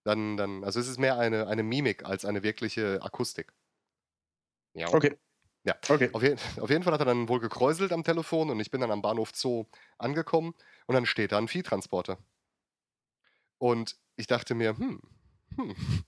Dann, 0.05 0.37
dann, 0.39 0.64
also 0.64 0.81
es 0.81 0.89
ist 0.89 0.99
mehr 0.99 1.18
eine, 1.18 1.49
eine 1.49 1.62
Mimik 1.62 2.07
als 2.07 2.24
eine 2.24 2.43
wirkliche 2.43 3.03
Akustik. 3.03 3.53
Ja. 4.72 4.89
Okay. 4.89 5.18
Ja. 5.64 5.76
Okay. 5.88 6.11
Auf, 6.12 6.22
je 6.22 6.36
auf 6.61 6.70
jeden 6.70 6.82
Fall 6.82 6.92
hat 6.92 7.00
er 7.00 7.06
dann 7.06 7.28
wohl 7.28 7.40
gekräuselt 7.40 7.92
am 7.92 8.04
Telefon 8.04 8.50
und 8.50 8.61
ich 8.61 8.70
bin 8.70 8.80
dann 8.80 8.90
am 8.90 9.02
Bahnhof 9.02 9.32
Zoo 9.34 9.66
angekommen 9.98 10.54
und 10.86 10.94
dann 10.94 11.06
steht 11.06 11.32
da 11.32 11.38
ein 11.38 11.48
Viehtransporter. 11.48 12.18
Und 13.59 13.96
ich 14.16 14.26
dachte 14.26 14.54
mir, 14.54 14.76
hm, 14.76 15.00
hm, 15.56 15.74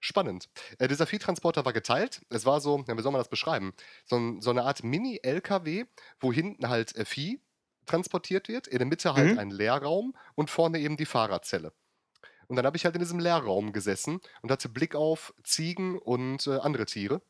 spannend. 0.00 0.48
Äh, 0.78 0.88
dieser 0.88 1.06
Viehtransporter 1.06 1.64
war 1.64 1.72
geteilt. 1.72 2.22
Es 2.30 2.46
war 2.46 2.60
so, 2.60 2.84
ja, 2.86 2.96
wie 2.96 3.02
soll 3.02 3.12
man 3.12 3.20
das 3.20 3.28
beschreiben? 3.28 3.74
So, 4.06 4.40
so 4.40 4.50
eine 4.50 4.64
Art 4.64 4.84
Mini-LKW, 4.84 5.84
wo 6.20 6.32
hinten 6.32 6.68
halt 6.68 6.94
äh, 6.96 7.04
Vieh 7.04 7.40
transportiert 7.86 8.48
wird, 8.48 8.66
in 8.66 8.78
der 8.78 8.86
Mitte 8.86 9.14
halt 9.14 9.32
Mhm. 9.32 9.38
ein 9.38 9.50
Leerraum 9.50 10.16
und 10.34 10.50
vorne 10.50 10.78
eben 10.80 10.96
die 10.96 11.04
Fahrerzelle. 11.06 11.72
Und 12.48 12.56
dann 12.56 12.66
habe 12.66 12.76
ich 12.76 12.84
halt 12.84 12.94
in 12.96 13.00
diesem 13.00 13.20
Leerraum 13.20 13.72
gesessen 13.72 14.20
und 14.42 14.50
hatte 14.50 14.68
Blick 14.68 14.94
auf 14.94 15.34
Ziegen 15.44 15.98
und 15.98 16.46
äh, 16.46 16.58
andere 16.58 16.86
Tiere. 16.86 17.22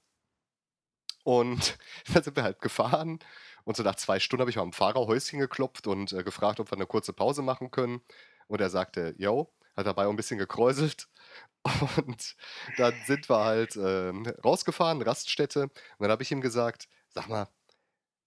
Und 1.24 1.76
dann 2.14 2.22
sind 2.22 2.36
wir 2.36 2.44
halt 2.44 2.60
gefahren. 2.60 3.18
Und 3.64 3.76
so 3.76 3.82
nach 3.82 3.96
zwei 3.96 4.20
Stunden 4.20 4.42
habe 4.42 4.50
ich 4.50 4.56
mal 4.56 4.62
am 4.62 4.72
Fahrerhäuschen 4.72 5.40
geklopft 5.40 5.86
und 5.86 6.12
äh, 6.12 6.22
gefragt, 6.22 6.60
ob 6.60 6.70
wir 6.70 6.76
eine 6.76 6.86
kurze 6.86 7.12
Pause 7.12 7.42
machen 7.42 7.70
können. 7.70 8.02
Und 8.46 8.60
er 8.60 8.70
sagte, 8.70 9.14
yo, 9.18 9.52
hat 9.76 9.86
dabei 9.86 10.06
auch 10.06 10.10
ein 10.10 10.16
bisschen 10.16 10.38
gekräuselt. 10.38 11.08
Und 11.96 12.36
dann 12.76 12.94
sind 13.06 13.28
wir 13.30 13.38
halt 13.38 13.74
ähm, 13.76 14.26
rausgefahren, 14.44 15.00
Raststätte. 15.00 15.62
Und 15.62 15.72
dann 15.98 16.10
habe 16.10 16.22
ich 16.22 16.30
ihm 16.30 16.42
gesagt, 16.42 16.88
sag 17.08 17.28
mal, 17.28 17.48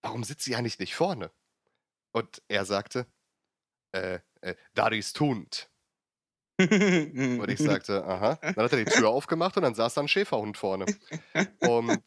warum 0.01 0.23
sitzt 0.23 0.47
ihr 0.47 0.57
eigentlich 0.57 0.79
nicht 0.79 0.95
vorne? 0.95 1.31
Und 2.11 2.41
er 2.47 2.65
sagte, 2.65 3.05
äh, 3.91 4.19
äh, 4.41 4.55
da 4.73 4.87
ist 4.87 5.19
Hund. 5.19 5.69
Und 6.59 7.49
ich 7.49 7.59
sagte, 7.59 8.03
aha. 8.03 8.39
Dann 8.41 8.55
hat 8.65 8.71
er 8.71 8.83
die 8.83 8.91
Tür 8.91 9.09
aufgemacht 9.09 9.57
und 9.57 9.63
dann 9.63 9.75
saß 9.75 9.93
da 9.93 10.01
ein 10.01 10.07
Schäferhund 10.07 10.57
vorne. 10.57 10.85
Und 11.59 12.01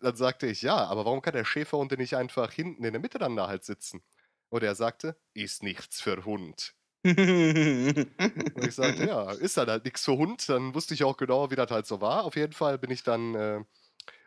dann 0.00 0.16
sagte 0.16 0.46
ich, 0.46 0.62
ja, 0.62 0.76
aber 0.76 1.04
warum 1.04 1.22
kann 1.22 1.34
der 1.34 1.44
Schäferhund 1.44 1.90
denn 1.90 2.00
nicht 2.00 2.16
einfach 2.16 2.52
hinten 2.52 2.84
in 2.84 2.92
der 2.92 3.00
Mitte 3.00 3.18
dann 3.18 3.36
da 3.36 3.48
halt 3.48 3.64
sitzen? 3.64 4.02
Und 4.48 4.62
er 4.62 4.74
sagte, 4.74 5.16
ist 5.34 5.62
nichts 5.62 6.00
für 6.00 6.24
Hund. 6.24 6.74
Und 7.04 8.64
ich 8.66 8.74
sagte, 8.74 9.06
ja, 9.06 9.30
ist 9.32 9.56
dann 9.56 9.68
halt 9.68 9.84
nichts 9.84 10.04
für 10.04 10.16
Hund. 10.16 10.48
Dann 10.48 10.74
wusste 10.74 10.94
ich 10.94 11.04
auch 11.04 11.16
genau, 11.16 11.50
wie 11.50 11.56
das 11.56 11.70
halt 11.70 11.86
so 11.86 12.00
war. 12.00 12.24
Auf 12.24 12.36
jeden 12.36 12.52
Fall 12.52 12.78
bin 12.78 12.90
ich 12.90 13.02
dann 13.02 13.34
äh, 13.34 13.60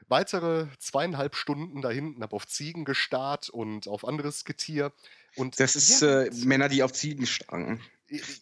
weitere 0.07 0.67
zweieinhalb 0.79 1.35
Stunden 1.35 1.81
da 1.81 1.89
hinten, 1.89 2.23
habe 2.23 2.35
auf 2.35 2.47
Ziegen 2.47 2.85
gestarrt 2.85 3.49
und 3.49 3.87
auf 3.87 4.05
anderes 4.05 4.45
Getier. 4.45 4.91
Und 5.35 5.59
Das 5.59 5.75
ist 5.75 6.01
ja, 6.01 6.23
äh, 6.23 6.31
Männer, 6.45 6.69
die 6.69 6.83
auf 6.83 6.93
Ziegen 6.93 7.27
starren. 7.27 7.81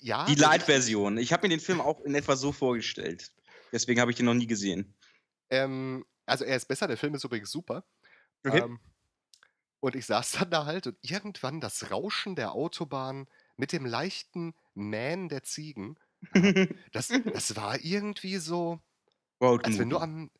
Ja, 0.02 0.26
Die 0.26 0.36
Light-Version. 0.36 1.18
Ich 1.18 1.34
habe 1.34 1.48
mir 1.48 1.50
den 1.50 1.60
Film 1.60 1.82
auch 1.82 2.02
in 2.02 2.16
etwa 2.16 2.36
so 2.36 2.52
vorgestellt. 2.52 3.32
Deswegen 3.72 4.00
habe 4.00 4.12
ich 4.12 4.18
den 4.18 4.26
noch 4.26 4.34
nie 4.34 4.48
gesehen. 4.48 4.96
Ähm, 5.50 6.06
also 6.26 6.46
er 6.46 6.56
ist 6.56 6.68
besser, 6.68 6.88
der 6.88 6.98
Film 6.98 7.16
ist 7.16 7.24
übrigens 7.24 7.52
super. 7.52 7.84
Okay. 8.46 8.60
Ähm, 8.60 8.80
und 9.80 9.96
ich 9.96 10.06
saß 10.06 10.32
dann 10.34 10.52
da 10.52 10.66
halt 10.66 10.88
und 10.88 10.98
irgendwann 11.02 11.62
das 11.62 11.92
Rauschen 11.92 12.36
der 12.36 12.54
Autobahn 12.54 13.28
mit 13.58 13.72
dem 13.72 13.86
leichten 13.86 14.54
Mähen 14.74 15.30
der 15.30 15.44
Ziegen, 15.44 15.98
das, 16.92 17.10
das 17.10 17.56
war 17.56 17.80
irgendwie 17.80 18.38
so, 18.38 18.80
Road 19.42 19.66
als 19.66 19.78
wenn 19.78 19.90
du 19.90 19.98
am, 19.98 20.32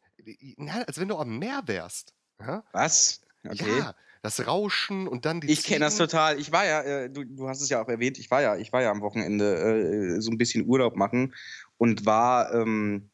na, 0.58 0.82
als 0.82 1.00
wenn 1.00 1.08
du 1.08 1.18
am 1.18 1.38
Meer 1.38 1.64
wärst. 1.66 2.14
Ja, 2.40 2.64
Was? 2.72 3.22
Okay. 3.44 3.80
ja 3.80 3.96
das 4.22 4.46
Rauschen 4.48 5.08
und 5.08 5.26
dann 5.26 5.42
die 5.42 5.52
Ich 5.52 5.64
kenne 5.64 5.86
das 5.86 5.98
total. 5.98 6.40
Ich 6.40 6.52
war 6.52 6.66
ja, 6.66 6.82
äh, 6.82 7.10
du, 7.10 7.24
du 7.24 7.48
hast 7.48 7.62
es 7.62 7.70
ja 7.70 7.82
auch 7.82 7.88
erwähnt, 7.88 8.18
ich 8.18 8.30
war 8.32 8.42
ja, 8.42 8.56
ich 8.56 8.72
war 8.74 8.82
ja 8.82 8.92
am 8.92 9.02
Wochenende 9.02 10.18
äh, 10.18 10.22
so 10.22 10.32
ein 10.32 10.38
bisschen 10.38 10.66
Urlaub 10.68 10.96
machen 10.96 11.34
und 11.78 12.06
war, 12.06 12.54
ähm, 12.54 13.10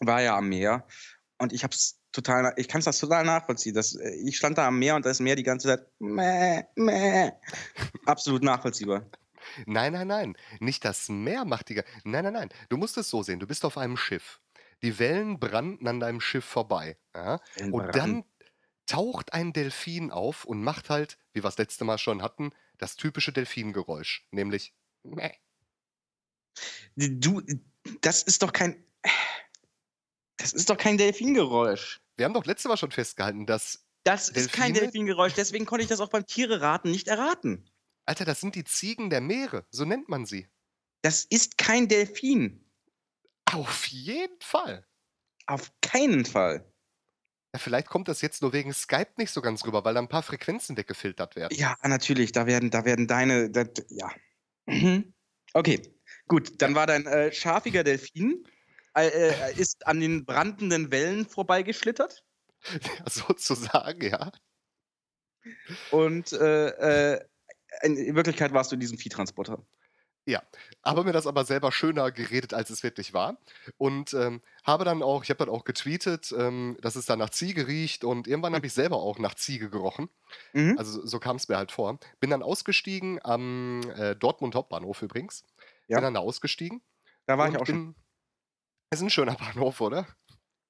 war 0.00 0.22
ja 0.22 0.36
am 0.36 0.48
Meer. 0.48 0.86
Und 1.38 1.52
ich 1.52 1.64
hab's 1.64 2.00
total, 2.12 2.54
ich 2.56 2.68
kann 2.68 2.78
es 2.80 2.86
das 2.86 2.98
total 2.98 3.24
nachvollziehen. 3.24 3.74
Das, 3.74 3.94
äh, 3.94 4.10
ich 4.24 4.36
stand 4.36 4.58
da 4.58 4.66
am 4.66 4.78
Meer 4.78 4.96
und 4.96 5.06
das 5.06 5.20
Meer 5.20 5.36
die 5.36 5.42
ganze 5.42 5.68
Zeit. 5.68 5.86
Mäh, 5.98 6.64
mäh. 6.74 7.32
Absolut 8.06 8.42
nachvollziehbar. 8.42 9.06
Nein, 9.66 9.92
nein, 9.92 10.08
nein. 10.08 10.36
Nicht 10.60 10.84
das 10.84 11.08
Meer 11.08 11.44
macht 11.44 11.68
die. 11.68 11.82
Nein, 12.04 12.24
nein, 12.24 12.32
nein. 12.32 12.48
Du 12.68 12.76
musst 12.76 12.96
es 12.98 13.08
so 13.08 13.22
sehen. 13.22 13.38
Du 13.38 13.46
bist 13.46 13.64
auf 13.64 13.78
einem 13.78 13.96
Schiff. 13.96 14.40
Die 14.82 14.98
Wellen 14.98 15.38
brannten 15.38 15.86
an 15.88 16.00
deinem 16.00 16.20
Schiff 16.20 16.44
vorbei. 16.44 16.96
Ja? 17.14 17.40
Und 17.70 17.94
dann 17.94 18.24
taucht 18.86 19.32
ein 19.32 19.52
Delfin 19.52 20.10
auf 20.10 20.44
und 20.44 20.62
macht 20.62 20.90
halt, 20.90 21.18
wie 21.32 21.40
wir 21.40 21.48
das 21.48 21.58
letzte 21.58 21.84
Mal 21.84 21.98
schon 21.98 22.22
hatten, 22.22 22.52
das 22.78 22.96
typische 22.96 23.32
Delfingeräusch. 23.32 24.26
Nämlich. 24.30 24.74
Mäh. 25.02 25.32
Du, 26.96 27.42
das 28.00 28.22
ist 28.22 28.42
doch 28.42 28.52
kein. 28.52 28.82
Das 30.38 30.52
ist 30.52 30.70
doch 30.70 30.76
kein 30.76 30.98
Delfingeräusch. 30.98 32.00
Wir 32.16 32.24
haben 32.24 32.34
doch 32.34 32.44
letzte 32.46 32.68
Mal 32.68 32.76
schon 32.76 32.90
festgehalten, 32.90 33.46
dass. 33.46 33.86
Das 34.04 34.28
ist 34.28 34.52
kein 34.52 34.72
Delfine? 34.72 34.92
Delfingeräusch, 34.92 35.34
deswegen 35.34 35.66
konnte 35.66 35.82
ich 35.82 35.88
das 35.88 36.00
auch 36.00 36.10
beim 36.10 36.26
Tiere-Raten 36.26 36.90
nicht 36.90 37.08
erraten. 37.08 37.68
Alter, 38.04 38.24
das 38.24 38.40
sind 38.40 38.54
die 38.54 38.64
Ziegen 38.64 39.10
der 39.10 39.20
Meere. 39.20 39.66
So 39.70 39.84
nennt 39.84 40.08
man 40.08 40.26
sie. 40.26 40.48
Das 41.02 41.24
ist 41.24 41.58
kein 41.58 41.88
Delfin. 41.88 42.64
Auf 43.46 43.86
jeden 43.86 44.40
Fall. 44.40 44.86
Auf 45.46 45.72
keinen 45.80 46.24
Fall. 46.24 46.72
Ja, 47.56 47.58
vielleicht 47.58 47.88
kommt 47.88 48.08
das 48.08 48.20
jetzt 48.20 48.42
nur 48.42 48.52
wegen 48.52 48.74
Skype 48.74 49.12
nicht 49.16 49.30
so 49.30 49.40
ganz 49.40 49.64
rüber, 49.64 49.82
weil 49.82 49.94
da 49.94 50.00
ein 50.00 50.08
paar 50.08 50.22
Frequenzen 50.22 50.76
weggefiltert 50.76 51.36
werden. 51.36 51.56
Ja, 51.56 51.74
natürlich, 51.82 52.30
da 52.32 52.44
werden, 52.46 52.68
da 52.68 52.84
werden 52.84 53.06
deine. 53.06 53.50
Da, 53.50 53.64
ja. 53.88 54.10
Mhm. 54.66 55.14
Okay, 55.54 55.80
gut. 56.28 56.60
Dann 56.60 56.74
war 56.74 56.86
dein 56.86 57.06
äh, 57.06 57.32
schafiger 57.32 57.82
Delfin, 57.82 58.44
äh, 58.94 59.06
äh, 59.06 59.54
ist 59.56 59.86
an 59.86 60.00
den 60.00 60.26
brandenden 60.26 60.92
Wellen 60.92 61.24
vorbeigeschlittert 61.24 62.26
Sozusagen, 63.08 64.02
ja. 64.02 64.30
und 65.90 66.34
äh, 66.34 67.14
äh, 67.14 67.24
in 67.80 68.14
Wirklichkeit 68.14 68.52
warst 68.52 68.70
du 68.70 68.76
in 68.76 68.80
diesem 68.80 68.98
Viehtransporter. 68.98 69.64
Habe 70.84 71.04
mir 71.04 71.12
das 71.12 71.26
aber 71.26 71.44
selber 71.44 71.72
schöner 71.72 72.10
geredet, 72.10 72.52
als 72.52 72.70
es 72.70 72.82
wirklich 72.82 73.14
war. 73.14 73.38
Und 73.78 74.12
ähm, 74.12 74.42
habe 74.64 74.84
dann 74.84 75.02
auch, 75.02 75.22
ich 75.22 75.30
habe 75.30 75.38
dann 75.38 75.48
auch 75.48 75.64
getweetet, 75.64 76.34
ähm, 76.36 76.76
dass 76.80 76.96
es 76.96 77.06
da 77.06 77.16
nach 77.16 77.30
Ziege 77.30 77.66
riecht 77.68 78.04
und 78.04 78.26
irgendwann 78.26 78.54
habe 78.54 78.66
ich 78.66 78.72
selber 78.72 78.96
auch 78.96 79.18
nach 79.18 79.34
Ziege 79.34 79.70
gerochen. 79.70 80.08
Mhm. 80.52 80.76
Also 80.78 81.06
so 81.06 81.18
kam 81.20 81.36
es 81.36 81.48
mir 81.48 81.56
halt 81.56 81.70
vor. 81.72 81.98
Bin 82.20 82.30
dann 82.30 82.42
ausgestiegen 82.42 83.20
am 83.22 83.82
äh, 83.96 84.16
Dortmund 84.16 84.54
Hauptbahnhof 84.54 85.02
übrigens. 85.02 85.44
Ja. 85.86 85.98
Bin 85.98 86.04
dann 86.04 86.14
da 86.14 86.20
ausgestiegen. 86.20 86.82
Da 87.26 87.38
war 87.38 87.48
ich 87.48 87.56
auch 87.56 87.66
schon. 87.66 87.94
bin, 87.94 87.94
Ist 88.90 89.02
ein 89.02 89.10
schöner 89.10 89.34
Bahnhof, 89.36 89.80
oder? 89.80 90.06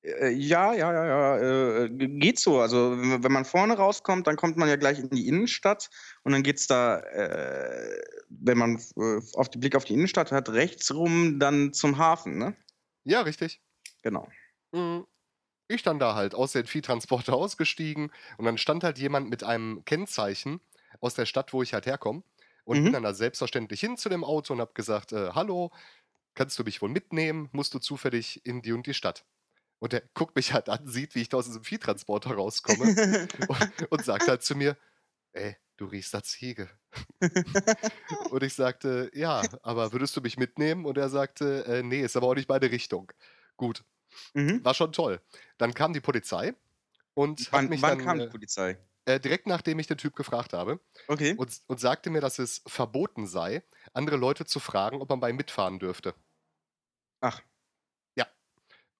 Äh, 0.06 0.30
ja, 0.30 0.72
ja, 0.74 0.92
ja, 0.92 1.06
ja. 1.06 1.84
Äh, 1.84 1.88
geht 1.90 2.38
so. 2.38 2.60
Also, 2.60 2.96
wenn 2.98 3.32
man 3.32 3.44
vorne 3.44 3.74
rauskommt, 3.76 4.26
dann 4.26 4.36
kommt 4.36 4.56
man 4.56 4.68
ja 4.68 4.76
gleich 4.76 4.98
in 4.98 5.10
die 5.10 5.26
Innenstadt 5.26 5.90
und 6.22 6.32
dann 6.32 6.42
geht's 6.42 6.66
da, 6.66 6.98
äh, 7.00 8.00
wenn 8.28 8.58
man 8.58 8.80
auf 9.34 9.48
den 9.50 9.60
Blick 9.60 9.74
auf 9.76 9.84
die 9.84 9.94
Innenstadt 9.94 10.32
hat, 10.32 10.48
rechts 10.50 10.94
rum 10.94 11.38
dann 11.40 11.72
zum 11.72 11.98
Hafen, 11.98 12.38
ne? 12.38 12.56
Ja, 13.04 13.22
richtig. 13.22 13.60
Genau. 14.02 14.28
Mhm. 14.72 15.06
Ich 15.68 15.82
dann 15.82 15.98
da 15.98 16.14
halt 16.14 16.34
aus 16.34 16.52
dem 16.52 16.66
Viehtransporter 16.66 17.34
ausgestiegen 17.36 18.12
und 18.38 18.44
dann 18.44 18.58
stand 18.58 18.84
halt 18.84 18.98
jemand 18.98 19.30
mit 19.30 19.44
einem 19.44 19.84
Kennzeichen 19.84 20.60
aus 21.00 21.14
der 21.14 21.26
Stadt, 21.26 21.52
wo 21.52 21.62
ich 21.62 21.74
halt 21.74 21.86
herkomme. 21.86 22.22
Und 22.64 22.82
Mhm. 22.82 22.84
bin 22.84 22.92
dann 22.92 23.04
da 23.04 23.14
selbstverständlich 23.14 23.80
hin 23.80 23.96
zu 23.96 24.08
dem 24.08 24.24
Auto 24.24 24.54
und 24.54 24.60
habe 24.60 24.74
gesagt, 24.74 25.12
äh, 25.12 25.30
hallo, 25.34 25.72
kannst 26.34 26.58
du 26.58 26.64
mich 26.64 26.82
wohl 26.82 26.90
mitnehmen? 26.90 27.48
Musst 27.52 27.74
du 27.74 27.80
zufällig 27.80 28.44
in 28.46 28.62
die 28.62 28.72
und 28.72 28.86
die 28.86 28.94
Stadt? 28.94 29.24
Und 29.78 29.92
der 29.92 30.02
guckt 30.14 30.36
mich 30.36 30.52
halt 30.52 30.68
an, 30.68 30.86
sieht, 30.86 31.14
wie 31.14 31.20
ich 31.22 31.28
da 31.28 31.36
aus 31.38 31.46
diesem 31.46 31.64
Viehtransporter 31.64 32.30
rauskomme 32.34 32.90
und, 33.48 33.72
und 33.90 34.04
sagt 34.04 34.28
halt 34.28 34.42
zu 34.42 34.54
mir, 34.56 34.76
ey, 35.32 35.56
du 35.76 35.86
riechst 35.86 36.14
nach 36.14 36.22
Ziege. 36.22 36.70
Und 38.30 38.42
ich 38.42 38.54
sagte, 38.54 39.10
ja, 39.14 39.58
aber 39.62 39.92
würdest 39.92 40.16
du 40.16 40.20
mich 40.20 40.36
mitnehmen? 40.38 40.84
Und 40.86 40.98
er 40.98 41.08
sagte, 41.08 41.64
äh, 41.66 41.82
nee, 41.82 42.00
ist 42.02 42.16
aber 42.16 42.28
auch 42.28 42.34
nicht 42.34 42.48
meine 42.48 42.70
Richtung. 42.70 43.12
Gut, 43.56 43.84
mhm. 44.34 44.64
war 44.64 44.74
schon 44.74 44.92
toll. 44.92 45.20
Dann 45.58 45.74
kam 45.74 45.92
die 45.92 46.00
Polizei 46.00 46.54
und 47.14 47.52
hat 47.52 47.68
Wann, 47.68 47.68
mich 47.68 47.82
wann 47.82 47.88
dann, 47.88 47.98
kam 47.98 48.20
äh, 48.20 48.26
die 48.26 48.28
Polizei? 48.28 48.78
äh, 49.06 49.20
direkt 49.20 49.46
nachdem 49.48 49.78
ich 49.78 49.86
den 49.88 49.98
Typ 49.98 50.16
gefragt 50.16 50.52
habe 50.54 50.80
Okay. 51.08 51.36
und, 51.36 51.60
und 51.68 51.80
sagte 51.80 52.10
mir, 52.10 52.20
dass 52.22 52.38
es 52.40 52.62
verboten 52.66 53.26
sei, 53.26 53.64
andere 53.94 54.16
Leute 54.16 54.46
zu 54.46 54.60
fragen, 54.60 55.02
ob 55.02 55.10
man 55.10 55.20
bei 55.20 55.30
ihm 55.30 55.36
mitfahren 55.36 55.78
dürfte. 55.80 56.14
Ach. 57.20 57.42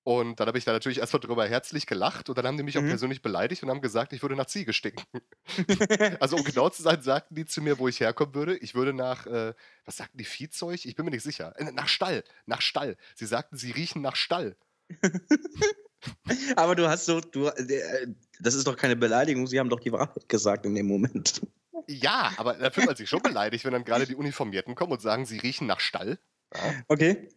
Und 0.06 0.38
dann 0.38 0.46
habe 0.46 0.56
ich 0.56 0.64
da 0.64 0.72
natürlich 0.72 0.98
erstmal 0.98 1.18
drüber 1.18 1.48
herzlich 1.48 1.84
gelacht 1.84 2.28
und 2.28 2.38
dann 2.38 2.46
haben 2.46 2.56
die 2.56 2.62
mich 2.62 2.78
auch 2.78 2.82
Mhm. 2.82 2.90
persönlich 2.90 3.22
beleidigt 3.22 3.64
und 3.64 3.70
haben 3.70 3.80
gesagt, 3.80 4.12
ich 4.12 4.22
würde 4.22 4.36
nach 4.36 4.46
Ziege 4.46 4.72
stinken. 4.72 5.04
Also 6.20 6.36
um 6.36 6.44
genau 6.44 6.68
zu 6.68 6.80
sein, 6.82 7.02
sagten 7.02 7.34
die 7.34 7.44
zu 7.44 7.60
mir, 7.60 7.80
wo 7.80 7.88
ich 7.88 7.98
herkommen 7.98 8.32
würde. 8.32 8.56
Ich 8.58 8.76
würde 8.76 8.92
nach, 8.92 9.26
äh, 9.26 9.52
was 9.84 9.96
sagten 9.96 10.16
die, 10.16 10.24
Viehzeug? 10.24 10.84
Ich 10.84 10.94
bin 10.94 11.04
mir 11.06 11.10
nicht 11.10 11.24
sicher. 11.24 11.54
Äh, 11.58 11.72
nach 11.72 11.88
Stall, 11.88 12.22
nach 12.46 12.60
Stall. 12.60 12.96
Sie 13.16 13.26
sagten, 13.26 13.56
sie 13.56 13.72
riechen 13.72 14.00
nach 14.00 14.14
Stall. 14.14 14.56
Aber 16.54 16.76
du 16.76 16.88
hast 16.88 17.06
so, 17.06 17.20
du, 17.20 17.46
äh, 17.48 18.06
das 18.38 18.54
ist 18.54 18.68
doch 18.68 18.76
keine 18.76 18.94
Beleidigung, 18.94 19.48
sie 19.48 19.58
haben 19.58 19.70
doch 19.70 19.80
die 19.80 19.90
Wahrheit 19.90 20.28
gesagt 20.28 20.66
in 20.66 20.76
dem 20.76 20.86
Moment. 20.86 21.42
Ja, 21.88 22.32
aber 22.36 22.54
da 22.54 22.70
fühlt 22.70 22.86
man 22.86 22.96
sich 22.96 23.08
schon 23.08 23.22
beleidigt, 23.22 23.64
wenn 23.64 23.72
dann 23.72 23.84
gerade 23.84 24.06
die 24.06 24.14
Uniformierten 24.14 24.74
kommen 24.76 24.92
und 24.92 25.02
sagen, 25.02 25.26
sie 25.26 25.38
riechen 25.38 25.66
nach 25.66 25.80
Stall. 25.80 26.18
Ja. 26.54 26.74
Okay. 26.88 27.28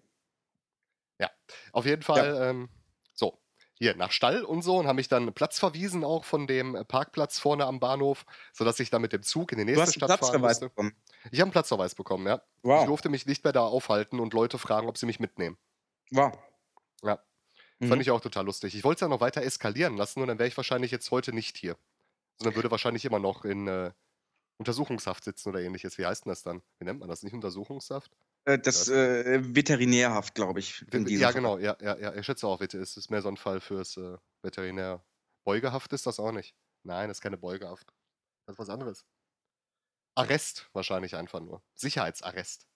Auf 1.74 1.86
jeden 1.86 2.02
Fall, 2.04 2.38
ähm, 2.41 2.70
so, 3.14 3.39
hier 3.76 3.95
nach 3.95 4.12
Stall 4.12 4.43
und 4.43 4.62
so 4.62 4.78
und 4.78 4.88
haben 4.88 4.97
mich 4.97 5.08
dann 5.08 5.34
Platz 5.34 5.60
verwiesen, 5.60 6.04
auch 6.04 6.26
von 6.26 6.47
dem 6.47 6.76
äh, 6.76 6.86
Parkplatz 6.86 7.39
vorne 7.39 7.66
am 7.66 7.80
Bahnhof, 7.80 8.26
sodass 8.54 8.80
ich 8.80 8.89
dann 8.89 9.02
mit 9.02 9.14
dem 9.14 9.24
Zug 9.24 9.52
in 9.52 9.58
die 9.60 9.66
Du 9.74 9.80
nächste 9.80 9.82
hast 9.82 9.93
einen 9.95 10.02
Stadt 10.04 10.14
fahren 10.16 10.39
Platzverweis 10.41 10.41
musste. 10.41 10.70
bekommen. 10.70 10.93
Ich 11.32 11.39
habe 11.39 11.43
einen 11.47 11.52
Platzverweis 11.52 11.95
bekommen, 11.95 12.28
ja. 12.28 12.41
Ich 12.64 12.64
Wow. 12.64 12.86
durfte 12.86 13.10
mich 13.10 13.26
nicht 13.26 13.43
mehr 13.43 13.54
da 13.54 13.62
aufhalten 13.66 14.20
und 14.20 14.34
Leute 14.34 14.58
fragen, 14.60 14.88
ob 14.88 14.97
sie 14.97 15.06
mich 15.06 15.20
mitnehmen. 15.20 15.58
Wow. 16.12 16.38
Ja. 17.04 17.20
Mhm. 17.80 17.88
Fand 17.88 18.02
ich 18.02 18.12
auch 18.12 18.22
total 18.22 18.45
lustig. 18.45 18.76
Ich 18.76 18.84
wollte 18.84 18.97
es 19.00 19.02
ja 19.02 19.08
noch 19.10 19.22
weiter 19.22 19.41
eskalieren 19.43 19.97
lassen 19.97 20.22
und 20.22 20.28
dann 20.28 20.39
wäre 20.39 20.47
ich 20.50 20.58
wahrscheinlich 20.58 20.91
jetzt 20.91 21.12
heute 21.12 21.34
nicht 21.34 21.58
hier. 21.58 21.78
Sondern 22.38 22.56
würde 22.56 22.72
wahrscheinlich 22.72 23.06
immer 23.06 23.20
noch 23.20 23.45
in 23.45 23.68
äh, 23.68 23.93
Untersuchungshaft 24.58 25.24
sitzen 25.26 25.50
oder 25.50 25.62
ähnliches. 25.62 25.97
Wie 25.97 26.06
heißt 26.06 26.26
denn 26.26 26.32
das 26.32 26.43
dann? 26.43 26.64
Wie 26.80 26.86
nennt 26.86 27.00
man 27.02 27.10
das? 27.10 27.24
Nicht 27.24 27.34
Untersuchungshaft? 27.34 28.12
Äh, 28.46 28.60
das 28.60 28.88
äh, 28.88 29.56
Veterinärhaft, 29.56 30.36
glaube 30.36 30.60
ich. 30.60 30.86
Ja, 30.92 31.28
Fall. 31.28 31.34
genau. 31.34 31.58
Ja, 31.58 31.78
ja, 31.82 31.98
ja. 31.98 32.16
Ich 32.16 32.26
schätze 32.26 32.48
auch, 32.48 32.60
bitte. 32.60 32.80
Es 32.80 32.98
ist 32.98 33.10
mehr 33.10 33.22
so 33.22 33.30
ein 33.30 33.38
Fall 33.38 33.60
fürs 33.60 33.98
äh, 33.98 34.18
Veterinär. 34.42 35.04
Beugehaft 35.44 35.94
ist 35.94 36.06
das 36.06 36.20
auch 36.20 36.32
nicht. 36.32 36.56
Nein, 36.84 37.10
das 37.10 37.18
ist 37.18 37.22
keine 37.22 37.38
Beugehaft. 37.38 37.94
Das 38.46 38.56
ist 38.56 38.60
was 38.60 38.70
anderes. 38.70 39.06
Arrest 40.16 40.70
wahrscheinlich 40.74 41.16
einfach 41.16 41.40
nur. 41.40 41.62
Sicherheitsarrest. 41.76 42.68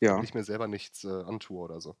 Ja. 0.00 0.16
Wenn 0.16 0.24
ich 0.24 0.34
mir 0.34 0.44
selber 0.44 0.68
nichts 0.68 1.04
äh, 1.04 1.08
antue 1.08 1.58
oder 1.58 1.80
so. 1.80 1.96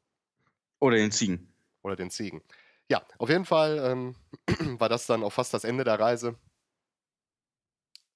Oder 0.80 0.96
den 0.96 1.12
Ziegen. 1.12 1.52
Oder 1.82 1.96
den 1.96 2.10
Ziegen. 2.10 2.42
Ja, 2.90 3.06
auf 3.18 3.28
jeden 3.28 3.44
Fall 3.44 3.78
ähm, 3.84 4.16
war 4.80 4.88
das 4.88 5.06
dann 5.06 5.22
auch 5.22 5.32
fast 5.32 5.54
das 5.54 5.64
Ende 5.64 5.84
der 5.84 6.00
Reise. 6.00 6.36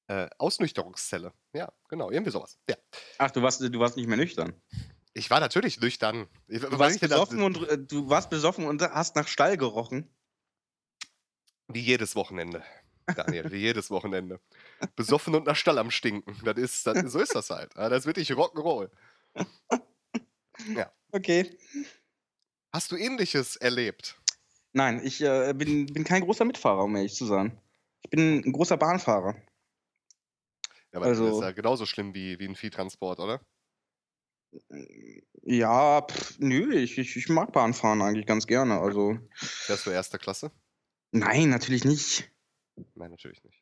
Äh, 0.07 0.29
Ausnüchterungszelle. 0.39 1.33
Ja, 1.55 1.73
genau, 1.89 2.11
irgendwie 2.11 2.31
sowas. 2.31 2.59
Ja. 2.69 2.77
Ach, 3.19 3.31
du 3.31 3.41
warst, 3.43 3.61
du 3.61 3.79
warst 3.79 3.97
nicht 3.97 4.07
mehr 4.07 4.19
nüchtern. 4.19 4.61
Ich 5.15 5.31
war 5.31 5.41
natürlich 5.41 5.81
nüchtern. 5.81 6.27
Ich, 6.49 6.61
Du 6.61 6.79
warst 6.79 7.01
besoffen 7.01 7.43
und 7.43 7.69
äh, 7.69 7.79
du 7.79 8.11
warst 8.11 8.29
besoffen 8.31 8.67
und 8.67 8.83
hast 8.83 9.17
nach 9.17 9.29
Stall 9.29 9.57
gerochen. 9.57 10.15
Wie 11.69 11.81
jedes 11.81 12.17
Wochenende. 12.17 12.63
Daniel, 13.17 13.51
wie 13.51 13.59
jedes 13.59 13.91
Wochenende. 13.91 14.41
Besoffen 14.97 15.35
und 15.35 15.47
nach 15.47 15.57
Stall 15.57 15.79
am 15.79 15.91
Stinken. 15.91 16.37
Das 16.45 16.57
ist, 16.57 16.87
das, 16.87 17.13
so 17.13 17.21
ist 17.21 17.35
das 17.35 17.51
halt. 17.51 17.75
Ja, 17.77 17.89
Das 17.89 18.01
ist 18.01 18.07
wirklich 18.07 18.31
Rock'n'Roll. 18.33 18.91
Okay. 21.13 21.59
Hast 22.73 22.91
du 22.91 22.97
ähnliches 22.97 23.57
erlebt? 23.57 24.17
Nein, 24.73 25.01
ich 25.05 25.21
äh, 25.21 25.53
bin, 25.55 25.87
bin 25.87 26.05
kein 26.05 26.23
großer 26.23 26.45
Mitfahrer, 26.45 26.83
um 26.85 26.97
ehrlich 26.97 27.15
zu 27.15 27.25
sein. 27.27 27.61
Ich 28.03 28.11
bin 28.11 28.43
ein 28.45 28.53
großer 28.53 28.77
Bahnfahrer. 28.77 29.37
Ja, 30.95 31.01
aber 31.01 31.09
das 31.09 31.19
Also- 31.19 31.39
ist 31.41 31.45
ja 31.45 31.51
genauso 31.51 31.87
schlimm 31.87 32.15
wie, 32.15 32.39
wie 32.39 32.47
ein 32.47 32.55
Viehtransport, 32.55 33.19
oder? 33.19 33.41
Ja, 35.43 36.03
pff, 36.03 36.39
nö, 36.39 36.73
ich, 36.73 36.97
ich, 36.99 37.17
ich 37.17 37.29
mag 37.29 37.53
Bahnfahren 37.53 38.01
eigentlich 38.01 38.27
ganz 38.27 38.47
gerne. 38.47 38.79
Also, 38.79 39.19
Fährst 39.35 39.87
du 39.87 39.91
erste 39.91 40.19
Klasse? 40.19 40.53
nein, 41.11 41.51
natürlich 41.51 41.85
nicht. 41.85 42.31
Nein, 42.95 43.11
natürlich 43.11 43.43
nicht. 43.43 43.61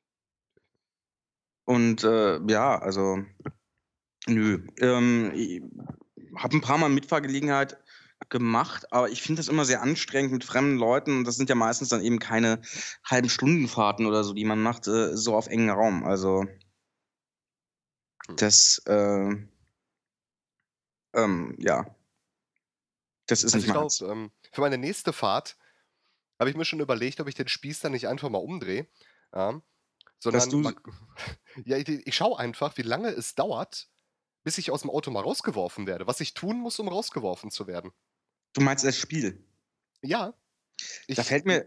Und 1.65 2.05
äh, 2.05 2.39
ja, 2.51 2.79
also, 2.79 3.25
nö. 4.27 4.67
Ähm, 4.79 5.33
ich 5.35 5.63
habe 6.37 6.57
ein 6.57 6.61
paar 6.61 6.77
Mal 6.77 6.91
Mitfahrgelegenheit 6.91 7.79
gemacht, 8.29 8.93
aber 8.93 9.09
ich 9.09 9.23
finde 9.23 9.41
das 9.41 9.49
immer 9.49 9.65
sehr 9.65 9.81
anstrengend 9.81 10.33
mit 10.33 10.45
fremden 10.45 10.77
Leuten. 10.77 11.17
Und 11.19 11.25
das 11.27 11.37
sind 11.37 11.49
ja 11.49 11.55
meistens 11.55 11.89
dann 11.89 12.03
eben 12.03 12.19
keine 12.19 12.61
halben 13.05 13.31
Stundenfahrten 13.31 14.05
oder 14.05 14.23
so, 14.25 14.35
die 14.35 14.45
man 14.45 14.63
macht, 14.63 14.87
äh, 14.89 15.17
so 15.17 15.35
auf 15.35 15.47
engen 15.47 15.71
Raum. 15.71 16.05
Also. 16.05 16.45
Das, 18.29 18.83
äh, 18.87 19.35
ähm, 21.15 21.57
ja. 21.59 21.97
Das 23.27 23.45
ist 23.45 23.55
Also 23.55 23.67
nicht 23.67 24.03
ich 24.03 24.09
ähm, 24.09 24.33
für 24.53 24.61
meine 24.61 24.79
nächste 24.79 25.13
Fahrt 25.13 25.57
habe 26.39 26.51
ich 26.51 26.57
mir 26.57 26.65
schon 26.65 26.81
überlegt, 26.81 27.21
ob 27.21 27.29
ich 27.29 27.35
den 27.35 27.49
Spieß 27.49 27.81
dann 27.81 27.93
nicht 27.93 28.09
einfach 28.09 28.29
mal 28.29 28.39
umdrehe. 28.39 28.89
Ja, 29.35 29.63
sondern 30.19 30.61
mal, 30.61 30.75
ja, 31.65 31.77
ich, 31.77 31.89
ich 31.89 32.17
schaue 32.17 32.39
einfach, 32.39 32.77
wie 32.77 32.83
lange 32.83 33.09
es 33.09 33.35
dauert, 33.35 33.89
bis 34.45 34.59
ich 34.59 34.71
aus 34.71 34.83
dem 34.83 34.91
Auto 34.91 35.11
mal 35.11 35.23
rausgeworfen 35.23 35.87
werde. 35.87 36.07
Was 36.07 36.21
ich 36.21 36.35
tun 36.35 36.61
muss, 36.61 36.79
um 36.79 36.89
rausgeworfen 36.89 37.51
zu 37.51 37.67
werden. 37.67 37.93
Du 38.53 38.61
meinst 38.61 38.85
das 38.85 38.97
Spiel? 38.97 39.45
Ja. 40.01 40.35
Ich, 41.07 41.17
Da 41.17 41.23
fällt 41.23 41.47
mir, 41.47 41.67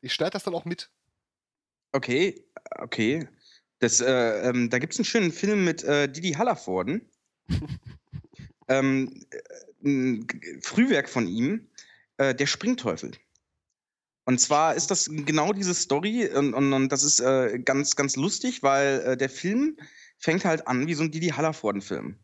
Ich 0.00 0.12
schneide 0.12 0.32
das 0.32 0.44
dann 0.44 0.54
auch 0.54 0.64
mit. 0.64 0.90
okay, 1.92 2.46
okay. 2.78 3.28
Das, 3.78 4.00
äh, 4.00 4.48
ähm, 4.48 4.70
da 4.70 4.78
gibt 4.78 4.92
es 4.92 4.98
einen 4.98 5.04
schönen 5.04 5.32
Film 5.32 5.64
mit 5.64 5.82
äh, 5.84 6.08
Didi 6.10 6.32
Hallervorden. 6.32 7.02
ähm, 8.68 9.24
äh, 9.30 9.88
ein 9.88 10.26
Frühwerk 10.62 11.08
von 11.08 11.26
ihm, 11.26 11.68
äh, 12.16 12.34
Der 12.34 12.46
Springteufel. 12.46 13.12
Und 14.26 14.40
zwar 14.40 14.74
ist 14.74 14.90
das 14.90 15.10
genau 15.10 15.52
diese 15.52 15.74
Story 15.74 16.26
und, 16.28 16.54
und, 16.54 16.72
und 16.72 16.88
das 16.90 17.02
ist 17.02 17.20
äh, 17.20 17.58
ganz, 17.58 17.94
ganz 17.94 18.16
lustig, 18.16 18.62
weil 18.62 19.00
äh, 19.00 19.16
der 19.16 19.28
Film 19.28 19.76
fängt 20.16 20.46
halt 20.46 20.66
an 20.66 20.86
wie 20.86 20.94
so 20.94 21.02
ein 21.02 21.10
Didi 21.10 21.28
Hallervorden-Film. 21.28 22.18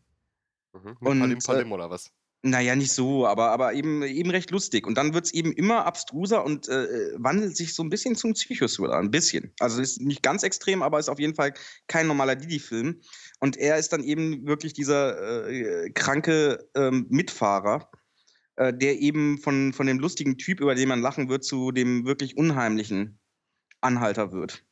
Mhm. 0.73 0.81
Mit 0.83 1.01
Und, 1.01 1.19
Palim 1.19 1.37
äh, 1.37 1.41
Palim 1.41 1.71
oder 1.71 1.89
was? 1.89 2.11
Naja, 2.43 2.75
nicht 2.75 2.91
so, 2.91 3.27
aber, 3.27 3.51
aber 3.51 3.73
eben, 3.73 4.01
eben 4.01 4.31
recht 4.31 4.49
lustig. 4.49 4.87
Und 4.87 4.95
dann 4.95 5.13
wird 5.13 5.25
es 5.25 5.33
eben 5.33 5.51
immer 5.51 5.85
abstruser 5.85 6.43
und 6.43 6.67
äh, 6.69 7.11
wandelt 7.17 7.55
sich 7.55 7.75
so 7.75 7.83
ein 7.83 7.89
bisschen 7.89 8.15
zum 8.15 8.33
Psychothriller. 8.33 8.97
Ein 8.97 9.11
bisschen. 9.11 9.53
Also 9.59 9.79
ist 9.79 10.01
nicht 10.01 10.23
ganz 10.23 10.41
extrem, 10.41 10.81
aber 10.81 10.97
ist 10.97 11.09
auf 11.09 11.19
jeden 11.19 11.35
Fall 11.35 11.53
kein 11.87 12.07
normaler 12.07 12.35
Didi-Film. 12.35 12.99
Und 13.41 13.57
er 13.57 13.77
ist 13.77 13.93
dann 13.93 14.03
eben 14.03 14.47
wirklich 14.47 14.73
dieser 14.73 15.47
äh, 15.49 15.91
kranke 15.91 16.67
ähm, 16.73 17.05
Mitfahrer, 17.11 17.91
äh, 18.55 18.73
der 18.73 18.99
eben 18.99 19.37
von, 19.37 19.71
von 19.71 19.85
dem 19.85 19.99
lustigen 19.99 20.39
Typ, 20.39 20.61
über 20.61 20.73
den 20.73 20.89
man 20.89 21.01
lachen 21.01 21.29
wird, 21.29 21.43
zu 21.43 21.71
dem 21.71 22.07
wirklich 22.07 22.37
unheimlichen 22.37 23.19
Anhalter 23.81 24.31
wird. 24.31 24.65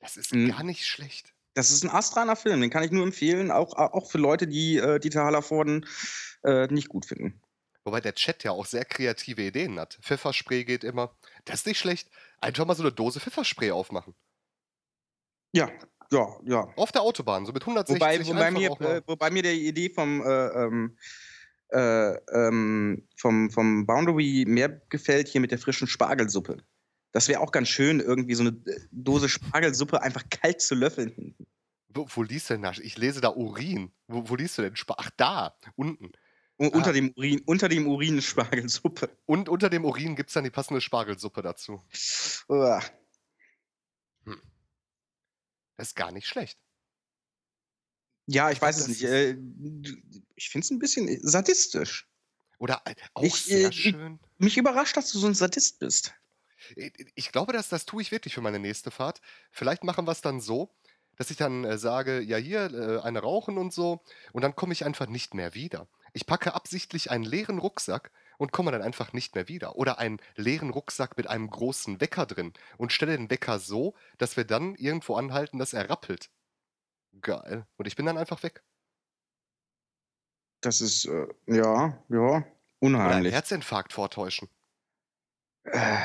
Das 0.00 0.16
ist 0.16 0.34
Mhm. 0.34 0.48
gar 0.48 0.62
nicht 0.62 0.86
schlecht. 0.86 1.33
Das 1.54 1.70
ist 1.70 1.84
ein 1.84 1.90
astreiner 1.90 2.36
Film, 2.36 2.60
den 2.60 2.70
kann 2.70 2.82
ich 2.82 2.90
nur 2.90 3.04
empfehlen, 3.04 3.50
auch, 3.50 3.74
auch 3.74 4.10
für 4.10 4.18
Leute, 4.18 4.46
die 4.46 4.76
äh, 4.76 4.98
Dieter 4.98 5.24
Hallervorden 5.24 5.86
äh, 6.42 6.66
nicht 6.66 6.88
gut 6.88 7.06
finden. 7.06 7.40
Wobei 7.84 8.00
der 8.00 8.14
Chat 8.14 8.44
ja 8.44 8.50
auch 8.50 8.66
sehr 8.66 8.84
kreative 8.84 9.42
Ideen 9.42 9.78
hat. 9.78 9.98
Pfefferspray 10.02 10.64
geht 10.64 10.84
immer. 10.84 11.14
Das 11.44 11.60
ist 11.60 11.66
nicht 11.66 11.78
schlecht. 11.78 12.08
Einfach 12.40 12.64
mal 12.64 12.74
so 12.74 12.82
eine 12.82 12.92
Dose 12.92 13.20
Pfefferspray 13.20 13.70
aufmachen. 13.70 14.14
Ja, 15.52 15.70
ja, 16.10 16.26
ja. 16.44 16.68
Auf 16.76 16.92
der 16.92 17.02
Autobahn, 17.02 17.46
so 17.46 17.52
mit 17.52 17.62
160 17.62 18.00
Wobei, 18.00 18.26
wobei, 18.26 18.50
mir, 18.50 18.70
äh, 18.80 19.02
wobei 19.06 19.30
mir 19.30 19.42
der 19.42 19.54
Idee 19.54 19.90
vom, 19.90 20.22
äh, 20.22 20.46
ähm, 20.46 20.96
äh, 21.68 22.14
ähm, 22.32 23.06
vom, 23.16 23.50
vom 23.50 23.86
Boundary 23.86 24.44
mehr 24.46 24.68
gefällt, 24.88 25.28
hier 25.28 25.40
mit 25.40 25.50
der 25.50 25.58
frischen 25.58 25.86
Spargelsuppe. 25.86 26.58
Das 27.14 27.28
wäre 27.28 27.38
auch 27.40 27.52
ganz 27.52 27.68
schön, 27.68 28.00
irgendwie 28.00 28.34
so 28.34 28.42
eine 28.42 28.50
äh, 28.66 28.80
Dose 28.90 29.28
Spargelsuppe 29.28 30.02
einfach 30.02 30.24
kalt 30.30 30.60
zu 30.60 30.74
löffeln. 30.74 31.36
Wo, 31.88 32.06
wo 32.12 32.22
liest 32.24 32.50
du 32.50 32.54
denn 32.54 32.62
das? 32.62 32.80
Ich 32.80 32.98
lese 32.98 33.20
da 33.20 33.28
Urin. 33.28 33.92
Wo, 34.08 34.28
wo 34.28 34.34
liest 34.34 34.58
du 34.58 34.62
denn? 34.62 34.74
Spa 34.74 34.96
Ach, 34.98 35.10
da, 35.16 35.56
unten. 35.76 36.06
U- 36.06 36.10
Ah. 36.66 36.68
Unter 36.76 36.92
dem 36.92 37.12
Urin, 37.16 37.40
unter 37.46 37.68
dem 37.68 37.86
Urin 37.88 38.20
Spargelsuppe. 38.20 39.16
Und 39.26 39.48
unter 39.48 39.70
dem 39.70 39.84
Urin 39.84 40.14
gibt 40.16 40.30
es 40.30 40.34
dann 40.34 40.44
die 40.44 40.50
passende 40.50 40.80
Spargelsuppe 40.80 41.42
dazu. 41.42 41.82
Uah. 42.48 42.82
Das 45.76 45.88
ist 45.88 45.96
gar 45.96 46.12
nicht 46.12 46.26
schlecht. 46.26 46.58
Ja, 48.26 48.50
ich 48.50 48.60
weiß 48.62 48.78
es 48.78 48.88
nicht. 48.88 49.02
Äh, 49.04 49.36
ich 50.36 50.48
finde 50.48 50.64
es 50.64 50.70
ein 50.70 50.78
bisschen 50.78 51.08
sadistisch. 51.22 52.08
Oder 52.58 52.82
äh, 52.86 52.94
auch 53.14 53.22
Ich, 53.24 53.34
sehr 53.34 53.68
äh, 53.68 53.72
schön. 53.72 54.18
Mich 54.38 54.56
überrascht, 54.56 54.96
dass 54.96 55.10
du 55.12 55.18
so 55.18 55.26
ein 55.26 55.34
Sadist 55.34 55.78
bist. 55.80 56.14
Ich, 57.14 57.32
glaube, 57.32 57.52
dass 57.52 57.68
das 57.68 57.86
tue 57.86 58.02
ich 58.02 58.10
wirklich 58.10 58.34
für 58.34 58.40
meine 58.40 58.58
nächste 58.58 58.90
Fahrt. 58.90 59.20
Vielleicht 59.50 59.84
machen 59.84 60.06
wir 60.06 60.12
es 60.12 60.20
dann 60.20 60.40
so, 60.40 60.74
dass 61.16 61.30
ich 61.30 61.36
dann 61.36 61.64
äh, 61.64 61.78
sage, 61.78 62.20
ja 62.20 62.36
hier, 62.36 62.72
äh, 62.72 63.00
eine 63.02 63.20
rauchen 63.20 63.58
und 63.58 63.72
so. 63.72 64.02
Und 64.32 64.42
dann 64.42 64.56
komme 64.56 64.72
ich 64.72 64.84
einfach 64.84 65.06
nicht 65.06 65.34
mehr 65.34 65.54
wieder. 65.54 65.88
Ich 66.12 66.26
packe 66.26 66.54
absichtlich 66.54 67.10
einen 67.10 67.24
leeren 67.24 67.58
Rucksack 67.58 68.10
und 68.38 68.52
komme 68.52 68.72
dann 68.72 68.82
einfach 68.82 69.12
nicht 69.12 69.34
mehr 69.34 69.48
wieder. 69.48 69.76
Oder 69.76 69.98
einen 69.98 70.20
leeren 70.36 70.70
Rucksack 70.70 71.16
mit 71.16 71.28
einem 71.28 71.50
großen 71.50 72.00
Wecker 72.00 72.26
drin 72.26 72.52
und 72.78 72.92
stelle 72.92 73.16
den 73.16 73.30
Wecker 73.30 73.58
so, 73.58 73.94
dass 74.18 74.36
wir 74.36 74.44
dann 74.44 74.74
irgendwo 74.76 75.16
anhalten, 75.16 75.58
dass 75.58 75.72
er 75.72 75.88
rappelt. 75.90 76.30
Geil. 77.20 77.66
Und 77.76 77.86
ich 77.86 77.96
bin 77.96 78.06
dann 78.06 78.18
einfach 78.18 78.42
weg. 78.42 78.62
Das 80.60 80.80
ist, 80.80 81.04
äh, 81.04 81.26
ja, 81.46 82.02
ja, 82.08 82.44
Oder 82.92 83.10
einen 83.10 83.30
unheimlich. 83.30 83.32
Herzinfarkt 83.32 83.92
vortäuschen. 83.92 84.48
Äh, 85.64 85.98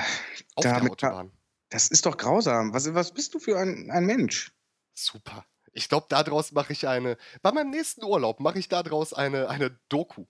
Auf 0.56 0.64
der 0.64 0.82
Autobahn. 0.82 1.32
das 1.70 1.88
ist 1.90 2.06
doch 2.06 2.18
grausam. 2.18 2.74
Was, 2.74 2.94
was 2.94 3.14
bist 3.14 3.34
du 3.34 3.40
für 3.40 3.58
ein, 3.60 3.90
ein 3.92 4.06
Mensch? 4.06 4.52
Super. 4.94 5.46
Ich 5.74 5.88
glaube, 5.90 6.08
daraus 6.10 6.52
mache 6.52 6.74
ich 6.74 6.88
eine. 6.88 7.18
Bei 7.42 7.52
meinem 7.52 7.70
nächsten 7.70 8.04
Urlaub 8.04 8.40
mache 8.40 8.60
ich 8.60 8.70
daraus 8.70 9.14
eine, 9.14 9.50
eine 9.50 9.80
Doku. 9.90 10.26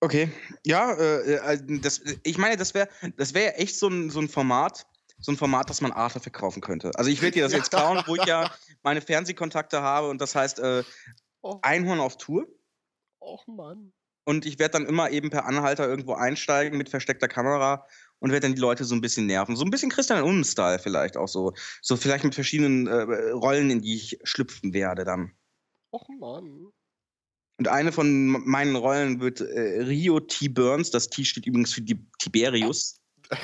Okay, 0.00 0.32
ja, 0.66 0.92
äh, 0.94 1.34
äh, 1.54 1.80
das, 1.80 2.00
ich 2.24 2.36
meine, 2.38 2.56
das 2.56 2.74
wäre 2.74 2.88
das 3.16 3.34
wär 3.34 3.60
echt 3.60 3.78
so 3.78 3.86
ein, 3.88 4.10
so 4.10 4.20
ein 4.20 4.28
Format, 4.28 4.84
so 5.20 5.30
ein 5.30 5.36
Format, 5.36 5.70
das 5.70 5.80
man 5.80 5.92
Arte 5.92 6.18
verkaufen 6.18 6.60
könnte. 6.60 6.90
Also 6.96 7.08
ich 7.10 7.22
werde 7.22 7.34
dir 7.34 7.44
das 7.44 7.52
Ja. 7.52 7.58
jetzt 7.58 7.70
klauen, 7.70 8.02
wo 8.06 8.16
ich 8.16 8.24
ja 8.24 8.50
meine 8.82 9.00
Fernsehkontakte 9.00 9.80
habe 9.80 10.08
und 10.08 10.20
das 10.20 10.34
heißt 10.34 10.58
äh, 10.58 10.82
Oh, 11.44 11.58
Einhorn 11.62 11.98
auf 12.00 12.16
Tour. 12.18 12.46
och 13.20 13.46
Mann. 13.48 13.92
Und 14.24 14.46
ich 14.46 14.58
werde 14.58 14.72
dann 14.72 14.86
immer 14.86 15.10
eben 15.10 15.30
per 15.30 15.46
Anhalter 15.46 15.88
irgendwo 15.88 16.14
einsteigen 16.14 16.78
mit 16.78 16.88
versteckter 16.88 17.28
Kamera 17.28 17.86
und 18.20 18.30
werde 18.30 18.46
dann 18.46 18.54
die 18.54 18.60
Leute 18.60 18.84
so 18.84 18.94
ein 18.94 19.00
bisschen 19.00 19.26
nerven. 19.26 19.56
So 19.56 19.64
ein 19.64 19.70
bisschen 19.70 19.90
Christian 19.90 20.22
Ulm-Style 20.22 20.78
vielleicht 20.78 21.16
auch 21.16 21.26
so. 21.26 21.54
So 21.80 21.96
vielleicht 21.96 22.24
mit 22.24 22.34
verschiedenen 22.34 22.86
äh, 22.86 23.30
Rollen, 23.32 23.70
in 23.70 23.82
die 23.82 23.96
ich 23.96 24.18
schlüpfen 24.22 24.72
werde 24.72 25.04
dann. 25.04 25.32
Och 25.92 26.08
Mann. 26.20 26.68
Und 27.58 27.68
eine 27.68 27.92
von 27.92 28.28
meinen 28.48 28.76
Rollen 28.76 29.20
wird 29.20 29.40
äh, 29.40 29.82
Rio 29.82 30.20
T. 30.20 30.48
Burns. 30.48 30.90
Das 30.90 31.08
T 31.08 31.24
steht 31.24 31.46
übrigens 31.46 31.72
für 31.72 31.82
die 31.82 31.98
Tiberius. 32.18 33.00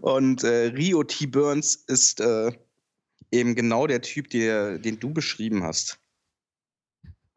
Und 0.00 0.44
äh, 0.44 0.68
Rio 0.68 1.04
T. 1.04 1.26
Burns 1.26 1.76
ist 1.86 2.20
äh, 2.20 2.50
eben 3.30 3.54
genau 3.54 3.86
der 3.86 4.00
Typ, 4.00 4.30
der, 4.30 4.78
den 4.78 4.98
du 4.98 5.12
beschrieben 5.12 5.62
hast. 5.62 6.00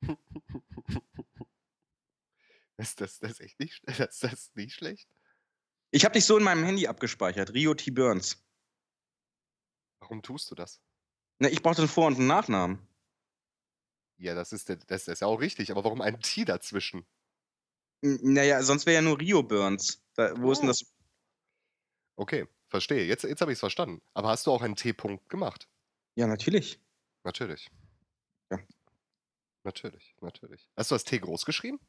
ist 2.77 3.01
das, 3.01 3.19
das 3.19 3.31
ist 3.31 3.41
echt 3.41 3.59
nicht, 3.59 3.81
das, 3.99 4.19
das 4.19 4.51
nicht 4.55 4.73
schlecht? 4.73 5.09
Ich 5.91 6.05
habe 6.05 6.13
dich 6.13 6.25
so 6.25 6.37
in 6.37 6.43
meinem 6.43 6.63
Handy 6.63 6.87
abgespeichert. 6.87 7.53
Rio 7.53 7.73
T. 7.73 7.91
Burns. 7.91 8.43
Warum 9.99 10.21
tust 10.21 10.49
du 10.49 10.55
das? 10.55 10.81
Na, 11.39 11.49
ich 11.49 11.61
brauchte 11.61 11.81
einen 11.81 11.89
Vor- 11.89 12.07
und 12.07 12.15
einen 12.17 12.27
Nachnamen. 12.27 12.87
Ja, 14.17 14.35
das 14.35 14.51
ist, 14.53 14.69
das, 14.87 15.07
ist 15.07 15.21
ja 15.21 15.27
auch 15.27 15.39
richtig, 15.41 15.71
aber 15.71 15.83
warum 15.83 16.01
ein 16.01 16.19
T 16.21 16.45
dazwischen? 16.45 17.05
N- 18.03 18.19
Naja, 18.21 18.61
sonst 18.63 18.85
wäre 18.85 18.95
ja 18.95 19.01
nur 19.01 19.19
Rio 19.19 19.43
Burns. 19.43 20.03
Da, 20.13 20.39
wo 20.39 20.51
ist 20.51 20.59
denn 20.59 20.69
Oh. 20.69 20.71
das? 20.71 20.85
Okay, 22.15 22.47
verstehe. 22.67 23.05
Jetzt, 23.05 23.23
jetzt 23.23 23.41
habe 23.41 23.51
ich 23.51 23.55
es 23.55 23.59
verstanden. 23.61 24.01
Aber 24.13 24.29
hast 24.29 24.45
du 24.45 24.51
auch 24.51 24.61
einen 24.61 24.75
T-Punkt 24.75 25.27
gemacht? 25.29 25.67
Ja, 26.15 26.27
natürlich. 26.27 26.79
Natürlich. 27.23 27.69
Natürlich, 29.63 30.15
natürlich. 30.21 30.67
Hast 30.75 30.91
du 30.91 30.95
das 30.95 31.03
T 31.03 31.19
groß 31.19 31.45
geschrieben? 31.45 31.79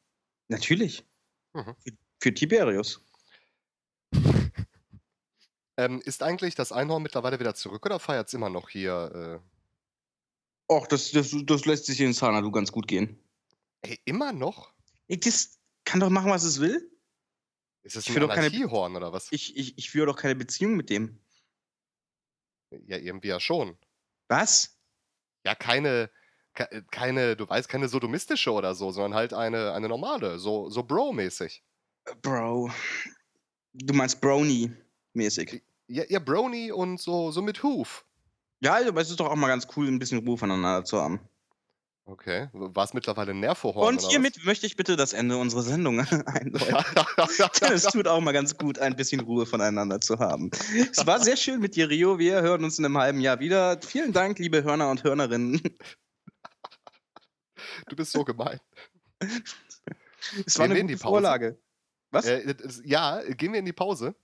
Natürlich. 0.47 1.05
Mhm. 1.53 1.75
Für, 1.79 1.91
für 2.19 2.33
Tiberius. 2.33 3.03
Ähm, 5.75 6.01
ist 6.05 6.21
eigentlich 6.21 6.53
das 6.53 6.71
Einhorn 6.71 7.01
mittlerweile 7.01 7.39
wieder 7.39 7.55
zurück 7.55 7.83
oder 7.87 7.99
feiert 7.99 8.27
es 8.27 8.35
immer 8.35 8.47
noch 8.51 8.69
hier? 8.69 9.41
Och, 10.69 10.85
das, 10.87 11.09
das, 11.09 11.33
das 11.47 11.65
lässt 11.65 11.87
sich 11.87 11.99
in 11.99 12.13
Sanadu 12.13 12.51
ganz 12.51 12.71
gut 12.71 12.87
gehen. 12.87 13.19
Äh, 13.81 13.89
ey, 13.93 13.99
immer 14.05 14.31
noch? 14.33 14.71
Ich, 15.07 15.21
das 15.21 15.57
kann 15.83 15.99
doch 15.99 16.11
machen, 16.11 16.29
was 16.29 16.43
es 16.43 16.59
will. 16.61 16.91
Ist 17.81 17.95
das 17.95 18.03
Ich 18.03 18.11
ein 18.11 18.15
will 18.15 18.21
doch 18.21 18.29
keine- 18.35 18.45
Anarchiehorn 18.49 18.95
oder 18.95 19.13
was? 19.13 19.31
Ich, 19.31 19.57
ich, 19.57 19.75
ich 19.79 19.89
führe 19.89 20.05
doch 20.05 20.15
keine 20.15 20.35
Beziehung 20.35 20.75
mit 20.75 20.91
dem. 20.91 21.19
Ja, 22.85 22.97
irgendwie 22.97 23.29
ja 23.29 23.39
schon. 23.39 23.75
Was? 24.27 24.77
Ja, 25.43 25.55
keine, 25.55 26.07
ke- 26.07 26.11
äh, 26.11 26.22
keine, 26.53 27.35
du 27.35 27.47
weißt, 27.47 27.67
keine 27.67 27.87
sodomistische 27.87 28.51
oder 28.51 28.75
so, 28.75 28.91
sondern 28.91 29.13
halt 29.13 29.33
eine, 29.33 29.73
eine 29.73 29.89
normale, 29.89 30.39
so, 30.39 30.69
so 30.69 30.83
Bro-mäßig. 30.83 31.63
Äh, 32.05 32.11
Bro. 32.21 32.71
Du 33.73 33.93
meinst 33.93 34.21
Brony-mäßig. 34.21 35.61
Ja, 35.87 36.03
ja, 36.07 36.19
Brony 36.19 36.71
und 36.71 36.99
so, 36.99 37.31
so 37.31 37.41
mit 37.41 37.61
Huf. 37.63 38.05
Ja, 38.59 38.77
aber 38.87 39.01
es 39.01 39.09
ist 39.09 39.19
doch 39.19 39.29
auch 39.29 39.35
mal 39.35 39.47
ganz 39.47 39.67
cool, 39.75 39.87
ein 39.87 39.99
bisschen 39.99 40.25
Ruhe 40.25 40.37
voneinander 40.37 40.85
zu 40.85 41.01
haben. 41.01 41.19
Okay, 42.05 42.49
war 42.51 42.83
es 42.83 42.93
mittlerweile 42.93 43.31
ein 43.31 43.39
Nervohorn 43.39 43.95
Und 43.95 44.01
hiermit 44.01 44.43
möchte 44.43 44.65
ich 44.65 44.75
bitte 44.75 44.97
das 44.97 45.13
Ende 45.13 45.37
unserer 45.37 45.61
Sendung 45.61 45.99
einläuten. 46.25 46.51
Denn 47.61 47.71
es 47.73 47.85
was? 47.85 47.93
tut 47.93 48.07
auch 48.07 48.19
mal 48.19 48.33
ganz 48.33 48.57
gut, 48.57 48.77
ein 48.77 48.95
bisschen 48.95 49.21
Ruhe 49.21 49.45
voneinander 49.45 50.01
zu 50.01 50.19
haben. 50.19 50.51
Es 50.91 51.05
war 51.07 51.19
sehr 51.21 51.37
schön 51.37 51.61
mit 51.61 51.77
dir, 51.77 51.89
Rio. 51.89 52.19
Wir 52.19 52.41
hören 52.41 52.65
uns 52.65 52.77
in 52.77 52.85
einem 52.85 52.97
halben 52.97 53.21
Jahr 53.21 53.39
wieder. 53.39 53.79
Vielen 53.81 54.11
Dank, 54.11 54.37
liebe 54.39 54.63
Hörner 54.63 54.89
und 54.89 55.03
Hörnerinnen. 55.03 55.61
Du 57.87 57.95
bist 57.95 58.11
so 58.11 58.23
gemein. 58.23 58.59
Es 60.45 60.57
war 60.57 60.67
Gehen 60.67 60.71
eine 60.71 60.79
in 60.79 60.87
die 60.87 60.93
gute 60.93 61.03
Pause? 61.03 61.11
Vorlage. 61.13 61.59
Was? 62.11 62.25
Äh, 62.25 62.55
das- 62.55 62.81
ja, 62.85 63.21
gehen 63.33 63.51
wir 63.53 63.59
in 63.59 63.65
die 63.65 63.73
Pause? 63.73 64.15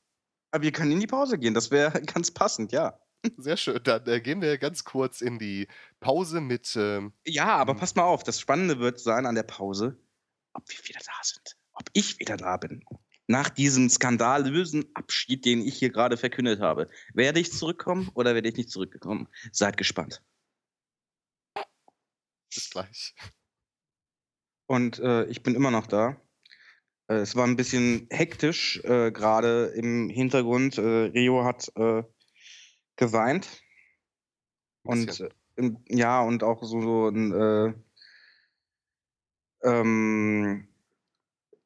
Aber 0.51 0.63
wir 0.63 0.71
können 0.71 0.91
in 0.91 0.99
die 0.99 1.07
Pause 1.07 1.37
gehen. 1.37 1.53
Das 1.53 1.71
wäre 1.71 1.91
ganz 2.05 2.31
passend, 2.31 2.71
ja. 2.71 2.99
Sehr 3.37 3.57
schön. 3.57 3.79
Dann 3.83 4.07
äh, 4.07 4.21
gehen 4.21 4.41
wir 4.41 4.57
ganz 4.57 4.83
kurz 4.85 5.21
in 5.21 5.39
die 5.39 5.67
Pause 5.99 6.39
mit. 6.41 6.75
Ähm, 6.77 7.13
Ja, 7.25 7.47
aber 7.57 7.73
Hm. 7.73 7.79
passt 7.79 7.95
mal 7.97 8.03
auf. 8.03 8.23
Das 8.23 8.39
Spannende 8.39 8.79
wird 8.79 8.99
sein 8.99 9.25
an 9.25 9.35
der 9.35 9.43
Pause, 9.43 9.97
ob 10.53 10.63
wir 10.69 10.79
wieder 10.87 10.99
da 11.05 11.11
sind. 11.23 11.57
Ob 11.73 11.89
ich 11.93 12.19
wieder 12.19 12.37
da 12.37 12.57
bin. 12.57 12.83
Nach 13.27 13.49
diesem 13.49 13.89
skandalösen 13.89 14.85
Abschied, 14.95 15.45
den 15.45 15.61
ich 15.61 15.77
hier 15.77 15.91
gerade 15.91 16.17
verkündet 16.17 16.61
habe. 16.61 16.87
Werde 17.13 17.39
ich 17.39 17.51
zurückkommen 17.53 18.09
oder 18.15 18.33
werde 18.33 18.49
ich 18.49 18.55
nicht 18.55 18.71
zurückgekommen? 18.71 19.27
Seid 19.51 19.77
gespannt. 19.77 20.23
Bis 22.53 22.69
gleich. 22.69 23.15
Und 24.67 24.99
äh, 24.99 25.25
ich 25.25 25.41
bin 25.43 25.55
immer 25.55 25.71
noch 25.71 25.87
da. 25.87 26.21
Äh, 27.07 27.15
es 27.15 27.35
war 27.35 27.45
ein 27.45 27.55
bisschen 27.55 28.07
hektisch, 28.11 28.79
äh, 28.83 29.11
gerade 29.11 29.73
im 29.75 30.09
Hintergrund. 30.09 30.77
Äh, 30.77 30.81
Rio 30.81 31.43
hat 31.43 31.71
äh, 31.75 32.03
geweint. 32.95 33.63
Ein 34.83 35.09
Und 35.09 35.19
äh, 35.19 35.29
im- 35.55 35.83
ja, 35.87 36.21
und 36.21 36.43
auch 36.43 36.61
so, 36.63 36.81
so 36.81 37.07
ein 37.09 37.33
äh, 37.33 37.73
ähm, 39.63 40.67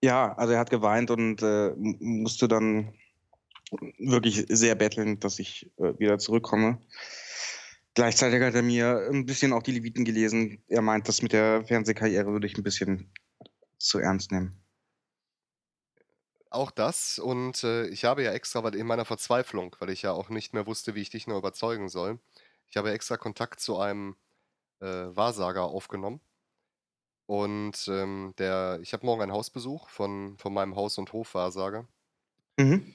ja, 0.02 0.34
also 0.36 0.54
er 0.54 0.60
hat 0.60 0.70
geweint 0.70 1.12
und 1.12 1.42
musste 2.02 2.48
dann 2.48 2.94
wirklich 3.98 4.46
sehr 4.50 4.76
betteln, 4.76 5.20
dass 5.20 5.40
ich 5.40 5.72
wieder 5.78 6.18
zurückkomme. 6.20 6.82
Gleichzeitig 7.96 8.42
hat 8.42 8.56
er 8.56 8.64
mir 8.64 9.08
ein 9.12 9.26
bisschen 9.26 9.54
auch 9.54 9.62
die 9.62 9.72
Leviten 9.72 10.04
gelesen. 10.04 10.64
Er 10.68 10.82
meint, 10.82 11.08
das 11.08 11.22
mit 11.22 11.32
der 11.32 11.64
Fernsehkarriere 11.66 12.32
würde 12.32 12.48
ich 12.48 12.58
ein 12.58 12.64
bisschen 12.64 13.12
zu 13.78 14.00
ernst 14.00 14.32
nehmen. 14.32 14.60
Auch 16.50 16.72
das 16.72 17.18
und 17.18 17.64
äh, 17.64 17.88
ich 17.88 18.06
habe 18.06 18.24
ja 18.24 18.32
extra, 18.32 18.64
weil 18.64 18.76
in 18.76 18.86
meiner 18.86 19.06
Verzweiflung, 19.06 19.76
weil 19.80 19.90
ich 19.90 20.04
ja 20.04 20.12
auch 20.12 20.30
nicht 20.30 20.54
mehr 20.54 20.68
wusste, 20.68 20.94
wie 20.94 21.02
ich 21.02 21.10
dich 21.10 21.26
noch 21.26 21.38
überzeugen 21.38 21.90
soll, 21.90 22.20
ich 22.68 22.78
habe 22.78 22.92
extra 22.92 23.18
Kontakt 23.18 23.60
zu 23.60 23.80
einem 23.80 24.16
äh, 24.80 24.86
Wahrsager 24.86 25.64
aufgenommen. 25.64 26.22
Und 27.26 27.88
ähm, 27.88 28.34
der, 28.38 28.80
ich 28.82 28.94
habe 28.94 29.06
morgen 29.06 29.22
einen 29.22 29.32
Hausbesuch 29.32 29.90
von, 29.90 30.38
von 30.38 30.54
meinem 30.54 30.76
Haus- 30.76 30.98
und 30.98 31.14
Hofwahrsager. 31.14 31.88
Mhm. 32.58 32.94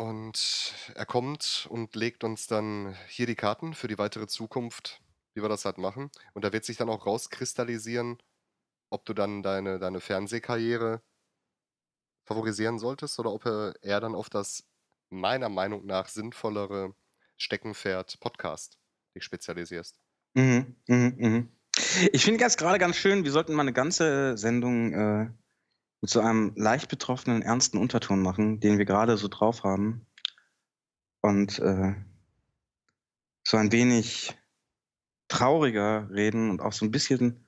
Und 0.00 0.72
er 0.94 1.04
kommt 1.04 1.66
und 1.68 1.94
legt 1.94 2.24
uns 2.24 2.46
dann 2.46 2.96
hier 3.06 3.26
die 3.26 3.34
Karten 3.34 3.74
für 3.74 3.86
die 3.86 3.98
weitere 3.98 4.26
Zukunft, 4.26 5.02
wie 5.34 5.42
wir 5.42 5.50
das 5.50 5.66
halt 5.66 5.76
machen. 5.76 6.10
Und 6.32 6.42
da 6.42 6.54
wird 6.54 6.64
sich 6.64 6.78
dann 6.78 6.88
auch 6.88 7.04
rauskristallisieren, 7.04 8.16
ob 8.88 9.04
du 9.04 9.12
dann 9.12 9.42
deine, 9.42 9.78
deine 9.78 10.00
Fernsehkarriere 10.00 11.02
favorisieren 12.24 12.78
solltest 12.78 13.18
oder 13.18 13.30
ob 13.30 13.44
er, 13.44 14.00
dann 14.00 14.14
auf 14.14 14.30
das 14.30 14.64
meiner 15.10 15.50
Meinung 15.50 15.84
nach 15.84 16.08
sinnvollere 16.08 16.94
Steckenpferd 17.36 18.20
Podcast 18.20 18.78
dich 19.14 19.24
spezialisierst. 19.24 20.00
Mhm. 20.32 20.76
Mhm. 20.88 21.14
Mhm. 21.18 21.48
Ich 22.12 22.24
finde 22.24 22.42
das 22.42 22.56
gerade 22.56 22.78
ganz 22.78 22.96
schön, 22.96 23.24
wir 23.24 23.32
sollten 23.32 23.52
mal 23.52 23.64
eine 23.64 23.74
ganze 23.74 24.38
Sendung 24.38 24.94
äh, 24.94 25.30
mit 26.00 26.10
so 26.10 26.20
einem 26.20 26.52
leicht 26.56 26.88
betroffenen, 26.88 27.42
ernsten 27.42 27.78
Unterton 27.78 28.22
machen, 28.22 28.60
den 28.60 28.78
wir 28.78 28.84
gerade 28.84 29.16
so 29.16 29.28
drauf 29.28 29.64
haben. 29.64 30.06
Und 31.20 31.58
äh, 31.58 31.94
so 33.46 33.56
ein 33.56 33.72
wenig 33.72 34.36
trauriger 35.28 36.08
reden 36.10 36.50
und 36.50 36.60
auch 36.60 36.72
so 36.72 36.84
ein 36.84 36.90
bisschen 36.90 37.46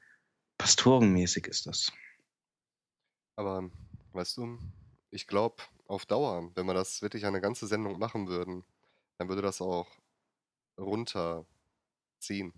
pastorenmäßig 0.58 1.46
ist 1.46 1.66
das. 1.66 1.92
Aber 3.36 3.70
weißt 4.12 4.36
du, 4.36 4.58
ich 5.10 5.26
glaube, 5.26 5.62
auf 5.86 6.06
Dauer, 6.06 6.50
wenn 6.54 6.66
wir 6.66 6.74
das 6.74 7.02
wirklich 7.02 7.24
eine 7.26 7.40
ganze 7.40 7.66
Sendung 7.66 7.98
machen 7.98 8.28
würden, 8.28 8.64
dann 9.18 9.28
würde 9.28 9.42
das 9.42 9.60
auch 9.60 9.88
runterziehen. 10.78 12.52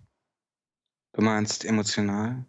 Du 1.13 1.23
meinst 1.23 1.65
emotional? 1.65 2.45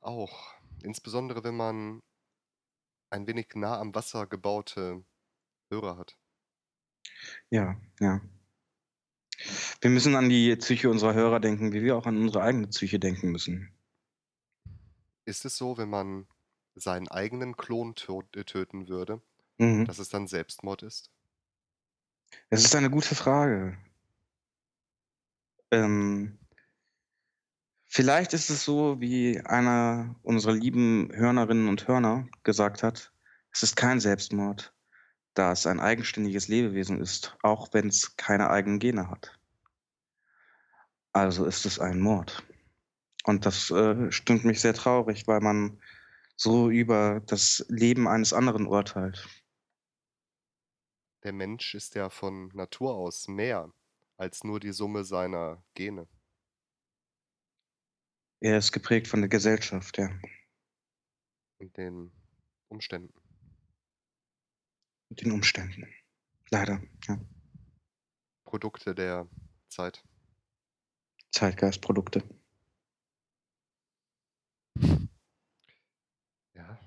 Auch. 0.00 0.55
Insbesondere, 0.82 1.44
wenn 1.44 1.56
man 1.56 2.02
ein 3.10 3.26
wenig 3.26 3.48
nah 3.54 3.78
am 3.78 3.94
Wasser 3.94 4.26
gebaute 4.26 5.04
Hörer 5.70 5.96
hat. 5.96 6.16
Ja, 7.50 7.80
ja. 8.00 8.20
Wir 9.80 9.90
müssen 9.90 10.14
an 10.16 10.28
die 10.28 10.56
Psyche 10.56 10.90
unserer 10.90 11.14
Hörer 11.14 11.40
denken, 11.40 11.72
wie 11.72 11.82
wir 11.82 11.96
auch 11.96 12.06
an 12.06 12.16
unsere 12.16 12.42
eigene 12.42 12.68
Psyche 12.68 12.98
denken 12.98 13.30
müssen. 13.30 13.70
Ist 15.24 15.44
es 15.44 15.56
so, 15.56 15.76
wenn 15.76 15.90
man 15.90 16.26
seinen 16.74 17.08
eigenen 17.08 17.56
Klon 17.56 17.94
äh, 18.34 18.44
töten 18.44 18.88
würde, 18.88 19.20
Mhm. 19.58 19.86
dass 19.86 19.98
es 19.98 20.08
dann 20.08 20.26
Selbstmord 20.26 20.82
ist? 20.82 21.10
Es 22.50 22.64
ist 22.64 22.74
eine 22.74 22.90
gute 22.90 23.14
Frage. 23.14 23.78
Ähm 25.70 26.38
vielleicht 27.86 28.32
ist 28.34 28.50
es 28.50 28.64
so, 28.64 29.00
wie 29.00 29.40
einer 29.40 30.16
unserer 30.22 30.52
lieben 30.52 31.10
Hörnerinnen 31.12 31.68
und 31.68 31.88
Hörner 31.88 32.28
gesagt 32.42 32.82
hat: 32.82 33.12
„Es 33.52 33.62
ist 33.62 33.76
kein 33.76 34.00
Selbstmord, 34.00 34.74
da 35.34 35.52
es 35.52 35.66
ein 35.66 35.80
eigenständiges 35.80 36.48
Lebewesen 36.48 37.00
ist, 37.00 37.36
auch 37.42 37.72
wenn's 37.74 38.16
keine 38.16 38.50
eigenen 38.50 38.78
Gene 38.78 39.10
hat.“ 39.10 39.38
Also 41.12 41.46
ist 41.46 41.66
es 41.66 41.80
ein 41.80 41.98
Mord. 41.98 42.44
Und 43.24 43.46
das, 43.46 43.70
äh, 43.70 44.12
stimmt 44.12 44.44
mich 44.44 44.60
sehr 44.60 44.74
traurig, 44.74 45.26
weil 45.26 45.40
man 45.40 45.80
so 46.36 46.70
über 46.70 47.20
das 47.26 47.64
Leben 47.68 48.08
eines 48.08 48.32
anderen 48.32 48.66
urteilt. 48.66 49.26
Der 51.24 51.32
Mensch 51.34 51.74
ist 51.74 51.94
ja 51.94 52.08
von 52.08 52.48
Natur 52.54 52.94
aus 52.94 53.28
mehr 53.28 53.70
als 54.16 54.44
nur 54.44 54.60
die 54.60 54.72
Summe 54.72 55.04
seiner 55.04 55.62
Gene. 55.74 56.08
Er 58.40 58.58
ist 58.58 58.72
geprägt 58.72 59.08
von 59.08 59.20
der 59.20 59.28
Gesellschaft, 59.28 59.96
ja. 59.98 60.10
Und 61.58 61.76
den 61.76 62.12
Umständen. 62.68 63.14
Den 65.10 65.32
Umständen. 65.32 65.86
Leider, 66.50 66.82
ja. 67.08 67.18
Produkte 68.44 68.94
der 68.94 69.26
Zeit. 69.68 70.04
Zeitgeistprodukte. 71.30 72.22
Ja. 76.54 76.78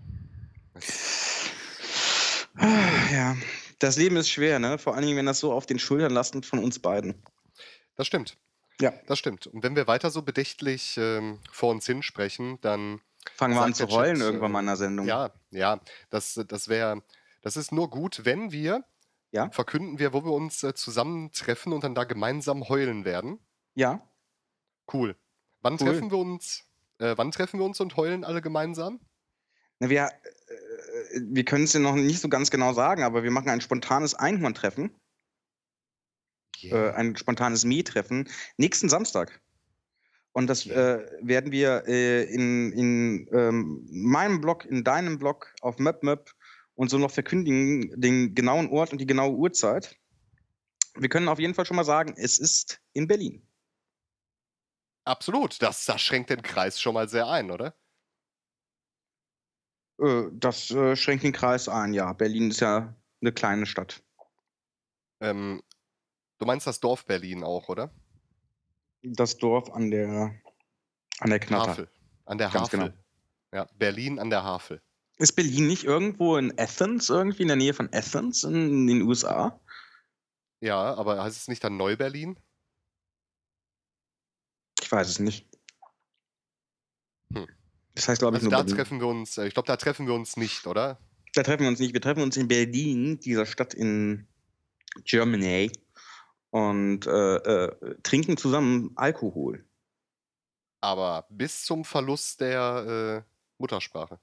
Ja, 3.12 3.38
das 3.80 3.98
Leben 3.98 4.18
ist 4.18 4.30
schwer, 4.30 4.60
ne? 4.60 4.78
Vor 4.78 4.94
allen 4.94 5.06
Dingen, 5.06 5.18
wenn 5.18 5.26
das 5.26 5.40
so 5.40 5.52
auf 5.52 5.66
den 5.66 5.80
Schultern 5.80 6.12
lastet 6.12 6.46
von 6.46 6.60
uns 6.60 6.80
beiden. 6.80 7.22
Das 7.96 8.08
stimmt. 8.08 8.38
Ja. 8.82 8.94
Das 9.08 9.20
stimmt. 9.20 9.48
Und 9.48 9.64
wenn 9.64 9.76
wir 9.76 9.88
weiter 9.88 10.10
so 10.12 10.22
bedächtlich, 10.22 10.98
ähm, 10.98 11.40
vor 11.52 11.72
uns 11.72 11.86
hinsprechen, 11.86 12.60
dann 12.62 13.02
Fangen 13.36 13.54
wir 13.56 13.62
an 13.62 13.74
zu 13.74 13.88
heulen 13.90 14.16
Chat, 14.16 14.24
irgendwann 14.26 14.52
mal 14.52 14.60
äh 14.60 14.62
in 14.62 14.66
der 14.68 14.78
Sendung. 14.78 15.06
ja, 15.08 15.32
ja, 15.52 15.80
das 16.10 16.40
das 16.48 16.68
wäre 16.70 17.04
das 17.42 17.58
ist 17.58 17.72
nur 17.72 17.90
gut, 17.90 18.22
wenn 18.26 18.52
wir 18.52 18.86
Ja? 19.32 19.50
verkünden 19.52 20.00
wir, 20.00 20.14
wo 20.14 20.24
wir 20.24 20.32
uns, 20.32 20.64
äh, 20.64 20.74
zusammentreffen 20.74 21.74
und 21.74 21.84
dann 21.84 21.96
da 21.96 22.06
gemeinsam 22.06 22.68
heulen 22.70 23.06
werden. 23.06 23.40
Ja. 23.76 24.02
Cool. 24.92 25.16
Wann 25.62 25.78
Cool. 25.80 25.80
treffen 25.80 26.12
wir 26.12 26.18
uns 26.18 26.66
äh, 27.00 27.18
wann 27.18 27.32
treffen 27.32 27.60
wir 27.60 27.66
uns 27.66 27.80
und 27.82 27.96
heulen 27.98 28.24
alle 28.24 28.42
gemeinsam? 28.42 29.00
Na, 29.80 29.90
wir 29.90 30.04
äh, 30.06 31.20
wir 31.22 31.46
können's 31.46 31.72
dir 31.74 31.80
noch 31.80 31.96
nicht 31.96 32.22
so 32.22 32.30
ganz 32.30 32.52
genau 32.52 32.74
sagen, 32.74 33.04
aber 33.04 33.24
wir 33.24 33.32
machen 33.32 33.50
ein 33.50 33.62
spontanes 33.62 34.14
Einhorntreffen. 34.16 34.96
Äh, 36.72 36.92
Yeah. 36.92 36.94
ein 36.94 37.16
spontanes 37.18 37.66
Me-Treffen 37.66 38.30
nächsten 38.58 38.90
Samstag. 38.90 39.42
Und 40.34 40.48
das, 40.48 40.68
äh, 40.68 41.00
werden 41.22 41.52
wir, 41.52 41.84
äh, 41.88 42.24
in 42.26 42.72
in, 42.74 43.28
ähm, 43.34 43.88
meinem 43.92 44.42
Blog, 44.42 44.66
in 44.66 44.84
deinem 44.84 45.20
Blog 45.20 45.54
auf 45.62 45.80
MapMap 45.80 46.32
und 46.76 46.90
so 46.90 46.98
noch 47.00 47.12
verkündigen, 47.12 47.92
den 48.00 48.36
genauen 48.36 48.70
Ort 48.70 48.92
und 48.92 49.00
die 49.02 49.08
genaue 49.08 49.36
Uhrzeit. 49.36 49.98
Wir 50.96 51.10
können 51.10 51.30
auf 51.30 51.40
jeden 51.40 51.56
Fall 51.56 51.66
schon 51.66 51.78
mal 51.78 51.86
sagen, 51.86 52.14
es 52.18 52.40
ist 52.40 52.80
in 52.94 53.08
Berlin. 53.08 53.42
Absolut, 55.08 55.62
das 55.62 55.86
das 55.86 56.02
schränkt 56.02 56.30
den 56.30 56.42
Kreis 56.42 56.80
schon 56.80 56.94
mal 56.94 57.10
sehr 57.10 57.28
ein, 57.28 57.52
oder? 57.52 57.74
Äh, 60.02 60.24
das, 60.34 60.72
äh, 60.72 60.96
schränkt 60.96 61.24
den 61.24 61.32
Kreis 61.34 61.68
ein, 61.70 61.94
ja. 61.94 62.14
Berlin 62.14 62.50
ist 62.52 62.60
ja 62.62 62.96
'ne 63.22 63.32
kleine 63.32 63.66
Stadt. 63.66 64.04
Ähm, 65.22 65.62
du 66.40 66.46
meinst 66.46 66.66
das 66.66 66.80
Dorf 66.80 67.06
Berlin 67.06 67.44
auch, 67.44 67.70
oder? 67.70 67.94
Das 69.04 69.38
Dorf 69.38 69.70
an 69.72 69.92
der 69.92 70.34
an 71.20 71.30
der 71.30 71.40
Knatter. 71.40 71.72
Havel. 71.72 71.90
An 72.26 72.38
der 72.38 72.50
Ganz 72.50 72.70
genau. 72.70 72.86
Havel. 72.86 73.04
Ja, 73.54 73.68
Berlin 73.78 74.20
an 74.20 74.30
der 74.30 74.44
Havel. 74.44 74.82
Ist 75.18 75.34
Berlin 75.34 75.68
nicht 75.68 75.84
irgendwo 75.84 76.38
in 76.38 76.58
Athens, 76.58 77.10
irgendwie 77.10 77.42
in 77.42 77.50
der 77.50 77.58
Nähe 77.58 77.74
von 77.74 77.90
Athens 77.94 78.44
in 78.44 78.88
den 78.88 79.02
USA? 79.02 79.60
Ja, 80.62 80.94
aber 80.96 81.24
heißt 81.24 81.38
es 81.38 81.48
nicht 81.48 81.64
dann 81.64 81.78
Neu-Berlin? 81.78 82.40
Ich 84.82 84.92
weiß 84.92 85.08
es 85.08 85.20
nicht. 85.20 85.46
Hm. 87.34 87.48
Das 87.96 88.08
heißt, 88.08 88.20
glaube 88.20 88.38
ich, 88.38 88.44
Also 88.44 88.50
da 88.50 88.62
Berlin. 88.64 88.76
treffen 88.76 89.00
wir 89.00 89.08
uns 89.08 89.38
äh, 89.38 89.48
ich 89.48 89.54
glaube, 89.54 89.68
da 89.68 89.76
treffen 89.76 90.08
wir 90.08 90.14
uns 90.14 90.38
nicht, 90.38 90.68
oder? 90.68 91.00
Da 91.34 91.44
treffen 91.44 91.62
wir 91.62 91.68
uns 91.68 91.80
nicht. 91.80 91.94
Wir 91.94 92.02
treffen 92.02 92.24
uns 92.24 92.38
in 92.38 92.48
Berlin, 92.48 93.20
dieser 93.20 93.46
Stadt 93.46 93.74
in 93.74 94.28
Germany 95.04 95.72
und, 96.52 97.06
äh, 97.08 97.36
äh, 97.38 97.96
trinken 98.04 98.38
zusammen 98.38 98.92
Alkohol. 98.96 99.66
Aber 100.84 101.28
bis 101.30 101.66
zum 101.66 101.84
Verlust 101.86 102.40
der, 102.42 103.26
äh, 103.26 103.30
Muttersprache. 103.58 104.20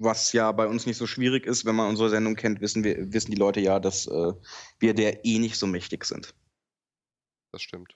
Was 0.00 0.32
ja 0.32 0.50
bei 0.52 0.66
uns 0.66 0.86
nicht 0.86 0.96
so 0.96 1.06
schwierig 1.06 1.46
ist. 1.46 1.64
Wenn 1.64 1.76
man 1.76 1.88
unsere 1.88 2.08
Sendung 2.10 2.34
kennt, 2.34 2.60
wissen 2.60 2.82
wir 2.84 3.12
wissen 3.12 3.30
die 3.30 3.36
Leute 3.36 3.60
ja, 3.60 3.78
dass, 3.78 4.06
äh, 4.06 4.32
wir 4.80 4.94
der 4.94 5.24
eh 5.24 5.38
nicht 5.38 5.56
so 5.58 5.66
mächtig 5.66 6.04
sind. 6.04 6.34
Das 7.54 7.62
stimmt. 7.62 7.94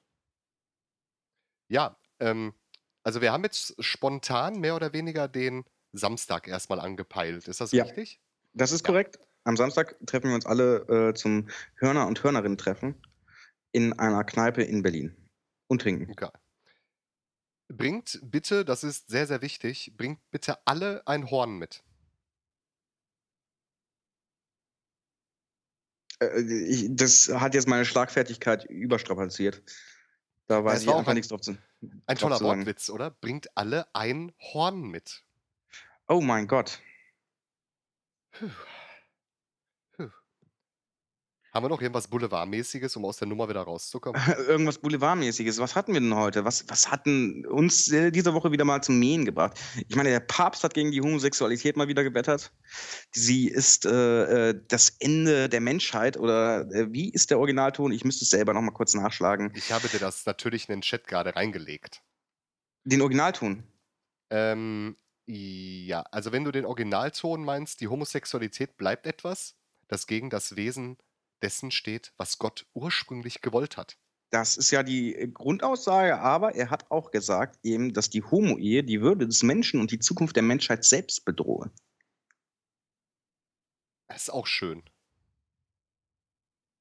Ja, 1.71 1.99
ähm, 2.21 2.55
also 3.03 3.21
wir 3.21 3.33
haben 3.33 3.45
jetzt 3.45 3.75
spontan 3.83 4.61
mehr 4.61 4.77
oder 4.77 4.93
weniger 4.93 5.29
den 5.29 5.65
Samstag 5.93 6.49
erst 6.49 6.71
mal 6.71 6.81
angepeilt. 6.81 7.49
Ist 7.49 7.61
das 7.61 7.73
Ja. 7.73 7.85
richtig? 7.85 8.21
Das 8.55 8.73
ist 8.73 8.83
Ja. 8.87 8.87
korrekt. 8.87 9.19
Am 9.47 9.57
Samstag 9.57 9.97
treffen 10.05 10.31
wir 10.31 10.35
uns 10.35 10.45
alle, 10.45 11.11
äh, 11.11 11.15
zum 11.15 11.49
Hörner 11.77 12.09
und 12.09 12.21
Hörnerinnen-Treffen 12.21 13.01
in 13.71 13.93
einer 13.93 14.25
Kneipe 14.25 14.65
in 14.65 14.83
Berlin 14.83 15.17
und 15.69 15.83
trinken. 15.83 16.13
Geil. 16.17 16.33
Bringt 17.69 18.19
bitte, 18.25 18.65
das 18.65 18.83
ist 18.83 19.09
sehr, 19.09 19.29
sehr 19.29 19.43
wichtig, 19.43 19.93
bringt 19.97 20.19
bitte 20.33 20.59
alle 20.67 21.07
ein 21.07 21.31
Horn 21.31 21.59
mit. 21.59 21.85
Äh, 26.21 26.41
ich 26.41 26.89
das 26.91 27.29
hat 27.29 27.55
jetzt 27.55 27.69
meine 27.69 27.85
Schlagfertigkeit 27.85 28.65
überstrapaziert. 28.65 29.63
Da 30.49 30.65
weiß 30.65 30.81
ich 30.81 30.89
war 30.89 30.99
einfach 30.99 31.13
ein 31.13 31.17
nix 31.17 31.29
drauf 31.29 31.41
zu 31.41 31.57
ein 32.07 32.19
toller. 32.19 32.41
Wortwitz, 32.41 32.91
oder? 32.91 33.13
Bringt 33.13 33.57
alle 33.57 33.87
ein 33.95 34.33
Horn 34.41 34.83
mit. 34.83 35.25
Oh 36.09 36.21
mein 36.21 36.49
Gott. 36.49 36.81
Puh. 38.33 38.51
Haben 41.57 41.65
wir 41.65 41.69
noch 41.71 41.81
irgendwas 41.81 42.09
Boulevardmäßiges, 42.09 42.97
um 42.97 43.07
aus 43.07 43.17
der 43.17 43.29
Nummer 43.29 43.49
wieder 43.49 43.63
rauszukommen? 43.63 44.21
Irgendwas 44.47 44.77
Boulevardmäßiges. 44.77 45.59
Was 45.59 45.75
hatten 45.75 45.95
wir 45.95 46.01
denn 46.03 46.15
heute? 46.15 46.45
Was 46.45 46.69
was 46.69 46.91
hat 46.91 47.07
'n 47.07 47.47
uns, 47.47 47.91
äh, 47.91 48.11
diese 48.11 48.35
Woche 48.35 48.53
wieder 48.53 48.67
mal 48.67 48.83
zum 48.83 48.99
Mähen 48.99 49.25
gebracht? 49.25 49.59
Ich 49.89 49.97
meine, 49.97 50.11
der 50.11 50.21
Papst 50.21 50.65
hat 50.65 50.75
gegen 50.75 50.93
die 50.93 51.01
Homosexualität 51.01 51.79
mal 51.79 51.89
wieder 51.89 52.05
gewettert. 52.05 52.53
Sie 53.11 53.49
ist, 53.49 53.87
äh, 53.87 54.51
äh, 54.51 54.61
das 54.69 54.97
Ende 54.99 55.49
der 55.49 55.63
Menschheit 55.63 56.19
oder, 56.19 56.71
äh, 56.73 56.93
wie 56.93 57.09
ist 57.09 57.31
der 57.31 57.39
Originalton? 57.39 57.91
Ich 57.91 58.05
müsste 58.05 58.25
es 58.27 58.31
selber 58.31 58.53
noch 58.53 58.61
mal 58.61 58.73
kurz 58.73 58.93
nachschlagen. 58.93 59.51
Ich 59.55 59.73
habe 59.73 59.89
dir 59.89 59.99
das 59.99 60.27
natürlich 60.27 60.69
in 60.69 60.75
den 60.75 60.83
Chat 60.83 61.07
grade 61.07 61.37
reingelegt. 61.37 62.03
Den 62.85 63.01
Originalton? 63.01 63.63
Ähm, 64.29 64.95
ja, 65.25 66.03
also 66.11 66.33
wenn 66.33 66.45
du 66.45 66.53
den 66.53 66.67
Originalton 66.67 67.47
meinst, 67.47 67.81
die 67.81 67.89
Homosexualität 67.89 68.77
bleibt 68.77 69.07
etwas, 69.07 69.55
das 69.89 70.07
gegen 70.07 70.29
das 70.29 70.57
Wesen 70.57 70.99
dessen 71.43 71.71
steht, 71.71 72.13
was 72.17 72.39
Gott 72.39 72.67
ursprünglich 72.75 73.41
gewollt 73.43 73.77
hat. 73.77 73.97
Das 74.31 74.57
ist 74.57 74.71
ja 74.71 74.83
die, 74.83 75.15
äh, 75.15 75.29
Grundaussage, 75.29 76.19
aber 76.19 76.55
er 76.55 76.71
hat 76.71 76.91
auch 76.91 77.11
gesagt 77.11 77.59
eben, 77.63 77.93
dass 77.93 78.11
die 78.11 78.23
Homo-Ehe 78.25 78.83
die 78.83 79.01
Würde 79.01 79.27
des 79.27 79.43
Menschen 79.43 79.81
und 79.81 79.91
die 79.93 79.99
Zukunft 80.01 80.35
der 80.37 80.43
Menschheit 80.43 80.85
selbst 80.85 81.25
bedrohe. 81.25 81.71
Das 84.09 84.23
ist 84.23 84.31
auch 84.31 84.47
schön. 84.47 84.83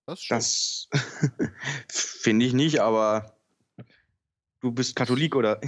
Das 0.08 0.20
ist 0.20 0.26
schön. 0.26 0.38
Das 0.38 0.88
finde 1.90 2.46
ich 2.46 2.54
nicht, 2.54 2.80
aber 2.80 3.38
du 4.62 4.72
bist 4.72 4.96
Katholik, 4.96 5.36
oder? 5.36 5.60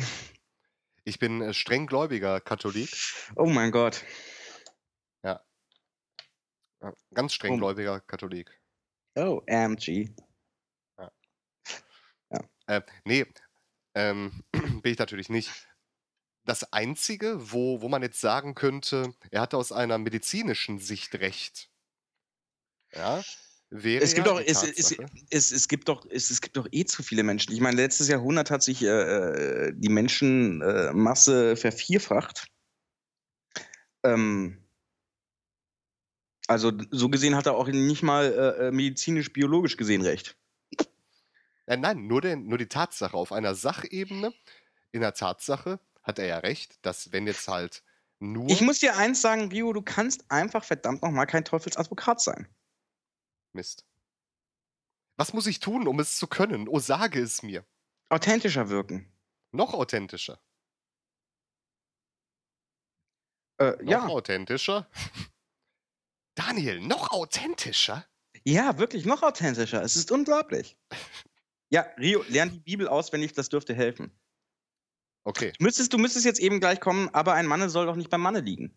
Ich 1.03 1.19
bin, 1.19 1.41
äh, 1.41 1.53
strenggläubiger 1.53 2.41
Katholik. 2.41 2.89
Oh 3.35 3.45
mein 3.45 3.71
Gott. 3.71 4.03
Ja. 5.23 5.43
Ganz 7.13 7.31
Oh. 7.31 7.35
strenggläubiger 7.35 8.01
Katholik. 8.01 8.59
Oh, 9.17 9.41
OMG. 9.49 10.09
Ja. 10.99 11.11
Ja. 12.31 12.41
Äh, 12.67 12.81
ne, 13.05 13.25
ähm, 13.95 14.43
bin 14.81 14.93
ich 14.93 14.99
natürlich 14.99 15.29
nicht. 15.29 15.51
das 16.45 16.71
Einzige, 16.73 17.51
wo 17.51 17.81
wo 17.81 17.89
man 17.89 18.03
jetzt 18.03 18.21
sagen 18.21 18.55
könnte, 18.55 19.13
er 19.31 19.41
hat 19.41 19.53
aus 19.53 19.71
einer 19.71 19.97
medizinischen 19.97 20.79
Sicht 20.79 21.15
recht 21.15 21.69
ja, 22.93 23.23
Es 23.69 24.13
gibt 24.13 24.27
ja 24.27 24.33
doch 24.33 24.39
es 24.39 24.63
es 24.63 24.95
es 25.29 25.51
es 25.51 25.67
gibt 25.67 25.89
doch 25.89 26.05
es 26.09 26.31
es 26.31 26.41
gibt 26.41 26.57
doch 26.57 26.67
eh 26.71 26.85
zu 26.85 27.03
viele 27.03 27.23
Menschen. 27.23 27.53
Ich 27.53 27.61
meine, 27.61 27.77
letztes 27.77 28.07
Jahrhundert 28.07 28.51
hat 28.51 28.63
sich, 28.63 28.81
äh, 28.83 28.87
äh, 28.87 29.73
die 29.75 29.89
Menschenmasse 29.89 31.51
äh, 31.51 31.55
vervierfacht. 31.55 32.47
Ähm 34.03 34.66
also, 36.47 36.71
so 36.91 37.09
gesehen 37.09 37.35
hat 37.35 37.45
er 37.45 37.55
auch 37.55 37.67
nicht 37.67 38.03
mal, 38.03 38.25
äh, 38.25 38.67
äh, 38.67 38.71
medizinisch-biologisch 38.71 39.77
gesehen 39.77 40.01
recht. 40.01 40.37
Äh, 41.65 41.77
nein, 41.77 42.07
nur 42.07 42.21
den 42.21 42.47
nur 42.47 42.57
die 42.57 42.69
Tatsache 42.69 43.15
auf 43.15 43.33
einer 43.33 43.53
Sachebene 43.53 44.33
in 44.93 45.01
der 45.01 45.13
Tatsache 45.13 45.79
hat 46.01 46.17
er 46.17 46.25
ja 46.25 46.37
recht, 46.37 46.79
dass 46.81 47.11
wenn 47.11 47.27
jetzt 47.27 47.47
halt 47.49 47.83
Ich 48.21 48.27
nur 48.27 48.61
muss 48.61 48.79
dir 48.79 48.95
eins 48.95 49.21
sagen, 49.21 49.49
Rio, 49.49 49.73
du 49.73 49.81
kannst 49.81 50.31
einfach 50.31 50.63
verdammt 50.63 51.01
noch 51.03 51.11
mal 51.11 51.25
kein 51.25 51.43
Teufelsadvokat 51.43 52.21
sein. 52.21 52.47
Mist. 53.51 53.85
Was 55.17 55.33
muss 55.33 55.47
ich 55.47 55.59
tun, 55.59 55.87
um 55.87 55.99
es 55.99 56.17
zu 56.17 56.27
können? 56.27 56.69
Oh, 56.69 56.79
sage 56.79 57.19
es 57.19 57.43
mir. 57.43 57.65
Authentischer 58.07 58.69
wirken. 58.69 59.11
Noch 59.51 59.73
authentischer. 59.73 60.39
Äh, 63.57 63.71
Noch 63.83 63.91
ja. 63.91 64.07
authentischer? 64.07 64.89
Daniel, 66.37 66.79
noch 66.81 67.09
authentischer? 67.11 68.05
Ja, 68.45 68.77
wirklich 68.79 69.05
noch 69.05 69.21
authentischer. 69.23 69.81
Es 69.83 69.95
ist 69.95 70.11
unglaublich. 70.11 70.77
Ja, 71.71 71.87
Rio, 71.99 72.23
lern 72.29 72.51
die 72.51 72.59
Bibel 72.61 72.87
auswendig, 72.87 73.33
das 73.33 73.49
dürfte 73.49 73.73
helfen. 73.75 74.11
Okay. 75.25 75.57
Müsstest 75.59 75.93
du 75.93 75.99
müsstest 75.99 76.25
jetzt 76.25 76.39
eben 76.39 76.59
gleich 76.59 76.79
kommen, 76.79 77.09
aber 77.13 77.33
ein 77.33 77.45
Manne 77.47 77.69
soll 77.69 77.85
doch 77.85 77.95
nicht 77.95 78.09
beim 78.09 78.21
Manne 78.21 78.39
liegen. 78.41 78.75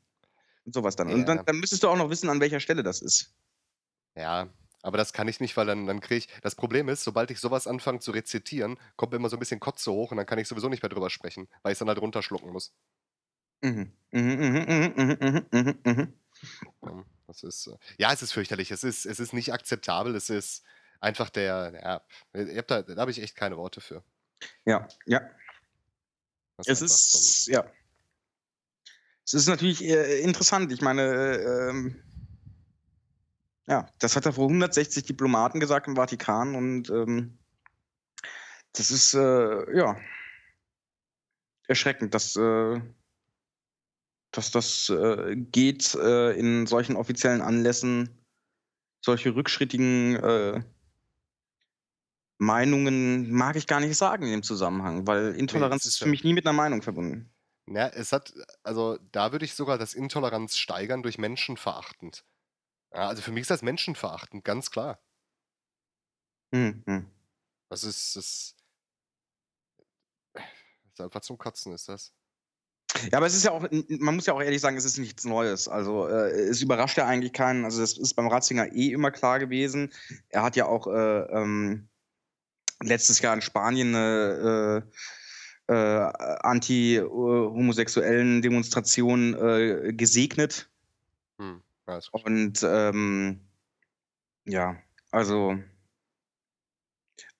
Und 0.65 0.75
sowas 0.75 0.97
dann. 0.97 1.13
Und 1.13 1.27
dann 1.29 1.41
Ja. 1.41 1.45
dann 1.47 1.59
müsstest 1.61 1.83
du 1.85 1.89
auch 1.89 1.97
noch 1.97 2.11
wissen, 2.11 2.31
an 2.31 2.41
welcher 2.41 2.61
Stelle 2.61 2.83
das 2.85 3.03
ist. 3.03 3.35
Ja, 4.17 4.49
aber 4.83 4.97
das 4.99 5.13
kann 5.13 5.29
ich 5.29 5.41
nicht, 5.41 5.57
weil 5.57 5.67
dann 5.67 5.87
dann 5.87 6.01
kriege 6.01 6.19
ich 6.19 6.29
das 6.43 6.55
Problem 6.55 6.89
ist, 6.89 7.05
sobald 7.05 7.31
ich 7.31 7.39
sowas 7.41 7.67
anfange 7.67 8.01
zu 8.01 8.11
rezitieren, 8.13 8.79
kommt 8.97 9.13
mir 9.13 9.17
immer 9.19 9.29
so 9.29 9.37
'n 9.37 9.39
bisschen 9.41 9.61
Kotze 9.61 9.93
hoch 9.93 10.11
und 10.11 10.17
dann 10.17 10.27
kann 10.27 10.39
ich 10.39 10.49
sowieso 10.49 10.69
nicht 10.69 10.83
mehr 10.83 10.89
drüber 10.91 11.11
sprechen, 11.11 11.49
weil 11.63 11.73
ich's 11.73 11.79
dann 11.81 11.89
halt 11.89 12.01
runterschlucken 12.01 12.53
muss. 12.53 12.71
Mhm. 13.63 13.93
Mhm, 14.13 14.21
mhm, 14.41 14.65
mhm, 14.69 14.93
mhm, 14.97 15.17
mhm, 15.53 15.79
mhm, 15.85 16.15
mhm. 16.83 17.05
Das 17.31 17.45
ist, 17.45 17.69
äh 17.69 17.77
ja, 17.99 18.13
es 18.13 18.23
ist 18.23 18.33
fürchterlich. 18.33 18.71
Es 18.73 18.83
ist 18.83 19.07
es 19.07 19.21
ist 19.21 19.33
nicht 19.33 19.53
akzeptabel. 19.53 20.15
Es 20.17 20.31
ist 20.31 20.65
einfach 21.01 21.31
der 21.31 22.03
ja, 22.35 22.41
ich 22.43 22.57
habe 22.57 22.67
da 22.67 22.83
da 22.83 23.01
habe 23.01 23.11
ich 23.11 23.23
echt 23.23 23.37
keine 23.37 23.57
Worte 23.57 23.81
für. 23.81 24.03
Ja, 24.65 24.89
ja. 25.07 25.21
Was 26.57 26.67
Es 26.67 26.83
ist 26.83 27.47
ja. 27.47 27.65
Es 29.25 29.35
ist 29.35 29.47
natürlich, 29.47 29.85
äh, 29.85 30.21
interessant. 30.23 30.73
Ich 30.73 30.81
meine, 30.81 31.03
äh, 31.03 31.69
ähm 31.69 32.03
ja, 33.69 33.89
das 34.01 34.17
hat 34.17 34.27
er 34.27 34.33
vor 34.33 34.49
160 34.49 35.05
Diplomaten 35.05 35.61
gesagt 35.61 35.87
im 35.87 35.95
Vatikan 35.95 36.57
und, 36.57 36.91
ähm 36.91 37.39
das 38.73 38.91
ist, 38.91 39.15
äh, 39.15 39.77
ja 39.77 39.97
erschreckend, 41.69 42.15
dass, 42.15 42.35
dass 44.33 44.51
das, 44.51 44.89
äh, 44.91 45.37
geht, 45.37 45.95
äh, 45.95 46.33
in 46.33 46.67
solchen 46.67 46.97
offiziellen 46.97 47.43
Anlässen 47.43 48.11
solche 49.05 49.35
rückschrittigen, 49.37 50.17
äh 50.17 50.63
Meinungen 52.43 53.31
mag 53.31 53.57
ich 53.57 53.67
gar 53.67 53.81
nicht 53.81 53.95
sagen 53.99 54.25
in 54.25 54.31
dem 54.31 54.43
Zusammenhang, 54.43 55.07
weil 55.07 55.35
Intoleranz 55.35 55.85
es 55.85 55.85
ist 55.85 55.99
ist 55.99 55.99
für 55.99 56.09
mich 56.09 56.25
nie 56.25 56.33
mit 56.33 56.47
'ner 56.47 56.55
Meinung 56.55 56.81
verbunden. 56.81 57.31
Ja, 57.69 57.87
es 57.89 58.13
hat 58.13 58.33
also, 58.63 58.99
da 59.13 59.33
würde 59.33 59.45
ich 59.45 59.55
sogar 59.55 59.79
das 59.79 59.95
Intoleranz 59.95 60.57
steigern 60.57 61.03
durch 61.03 61.19
menschenverachtend. 61.19 62.25
Ja, 62.95 63.09
also, 63.09 63.23
für 63.23 63.33
mich 63.33 63.43
ist 63.43 63.51
das 63.51 63.63
menschenverachtend, 63.63 64.45
ganz 64.45 64.71
klar. 64.71 65.01
Mhm. 66.53 67.11
Das 67.71 67.85
ist 67.85 68.17
das 68.17 68.55
ist 70.95 71.01
einfach 71.01 71.21
zum 71.21 71.39
Kotzen 71.39 71.73
ist 71.73 71.89
das. 71.89 72.11
Ja, 73.13 73.19
aber 73.19 73.27
es 73.27 73.35
ist 73.35 73.45
ja 73.45 73.53
auch 73.53 73.67
man 73.71 74.15
muss 74.17 74.27
ja 74.27 74.35
auch 74.35 74.43
ehrlich 74.43 74.61
sagen, 74.61 74.77
es 74.77 74.85
ist 74.85 74.99
nichts 74.99 75.25
Neues. 75.25 75.69
Also, 75.69 76.09
äh, 76.09 76.31
es 76.49 76.61
überrascht 76.63 76.97
ja 76.99 77.07
eigentlich 77.07 77.33
keinen. 77.33 77.65
Also, 77.65 77.81
das 77.81 77.97
ist 77.97 78.15
beim 78.15 78.27
Ratzinger 78.29 78.73
eh 78.73 78.91
immer 78.93 79.11
klar 79.11 79.39
gewesen. 79.39 79.91
Er 80.29 80.43
hat 80.43 80.57
ja 80.57 80.67
auch, 80.67 80.87
äh, 80.87 80.91
ähm, 81.33 81.89
letztes 82.83 83.21
Jahr 83.21 83.35
in 83.35 83.43
Spanien 83.43 83.93
'ne, 83.93 84.85
äh, 85.69 85.75
äh, 85.75 86.13
anti, 86.43 86.97
äh, 86.97 87.03
homosexuellen 87.03 88.43
Demonstration, 88.43 89.35
äh, 89.35 89.93
gesegnet. 89.95 90.71
Richtig. 91.89 92.25
Und, 92.25 92.63
ähm, 92.65 93.41
ja, 94.47 94.79
also 95.13 95.59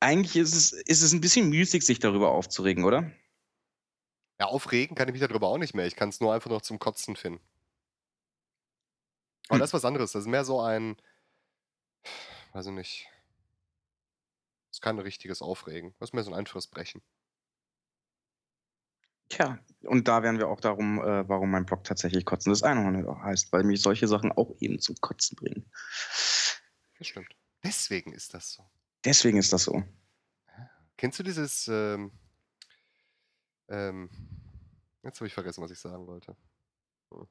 eigentlich 0.03 0.37
ist 0.37 0.55
es 0.55 0.73
ist 0.73 1.03
es 1.03 1.13
'n 1.13 1.21
bisschen 1.21 1.51
müßig, 1.51 1.85
sich 1.85 1.99
darüber 1.99 2.31
aufzuregen, 2.31 2.85
oder? 2.85 3.13
Ja, 4.41 4.47
aufregen 4.47 4.97
kann 4.97 5.07
ich 5.07 5.13
mich 5.13 5.21
da 5.21 5.29
drüber 5.29 5.49
auch 5.49 5.59
nicht 5.59 5.75
mehr. 5.75 5.87
Ich 5.87 5.97
kann's 5.97 6.19
nur 6.23 6.33
einfach 6.33 6.49
noch 6.49 6.63
zum 6.63 6.79
Kotzen 6.79 7.15
finden. 7.15 7.43
Aber 9.51 9.59
Hm. 9.59 9.61
das 9.61 9.71
ist 9.71 9.75
was 9.75 9.85
anderes. 9.85 10.13
Das 10.13 10.23
ist 10.23 10.29
mehr 10.29 10.45
so 10.45 10.61
ein 10.61 10.97
weiß 12.55 12.67
ich 12.67 12.73
nicht. 12.73 13.11
Ist 14.75 14.83
kein 14.83 15.01
richtiges 15.01 15.43
Aufregen. 15.43 15.95
Das 15.99 16.11
ist 16.11 16.13
mehr 16.15 16.23
so 16.23 16.31
'n 16.31 16.35
einfaches 16.39 16.69
Brechen. 16.69 17.03
Tja, 19.31 19.59
und 19.85 20.09
da 20.09 20.25
wären 20.25 20.39
wir 20.39 20.49
auch 20.49 20.61
darum, 20.61 20.99
äh, 21.01 21.29
warum 21.29 21.53
mein 21.53 21.65
Blog 21.65 21.85
tatsächlich 21.85 22.25
„Kotzendes 22.25 22.65
Einhorn“ 22.65 23.07
heißt, 23.23 23.53
weil 23.53 23.63
mich 23.63 23.81
solche 23.81 24.09
Sachen 24.09 24.33
auch 24.33 24.57
eben 24.59 24.81
zum 24.81 24.97
Kotzen 25.01 25.37
bringen. 25.37 25.71
Das 26.99 27.09
stimmt. 27.09 27.35
Deswegen 27.65 28.13
ist 28.13 28.35
das 28.35 28.53
so. 28.53 28.71
Deswegen 29.05 29.39
ist 29.39 29.53
das 29.53 29.65
so. 29.65 29.83
Kennst 30.99 31.19
du 31.19 31.23
dieses, 31.23 31.69
ähm 31.69 32.13
ähm 33.71 34.11
jetzt 35.03 35.19
habe 35.21 35.27
ich 35.29 35.35
vergessen, 35.35 35.63
was 35.63 35.71
ich 35.71 35.79
sagen 35.79 36.07
wollte. 36.07 36.37
Hm. 37.13 37.27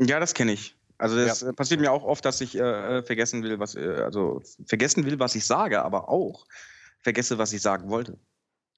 Ja, 0.00 0.20
das 0.20 0.34
kenne 0.34 0.52
ich. 0.52 0.76
Also, 0.98 1.18
Ja. 1.18 1.26
das, 1.26 1.42
äh, 1.42 1.52
passiert 1.52 1.80
mir 1.80 1.92
auch 1.92 2.04
oft, 2.04 2.24
dass 2.24 2.40
ich, 2.40 2.54
äh, 2.56 2.98
äh, 2.98 3.02
vergessen 3.02 3.42
will, 3.42 3.58
was, 3.58 3.74
äh 3.74 4.02
also, 4.04 4.40
vergessen 4.66 5.04
will, 5.06 5.18
was 5.18 5.34
ich 5.34 5.46
sage, 5.46 5.82
aber 5.82 6.08
auch 6.08 6.46
vergesse, 7.00 7.38
was 7.38 7.52
ich 7.52 7.62
sagen 7.62 7.88
wollte. 7.90 8.18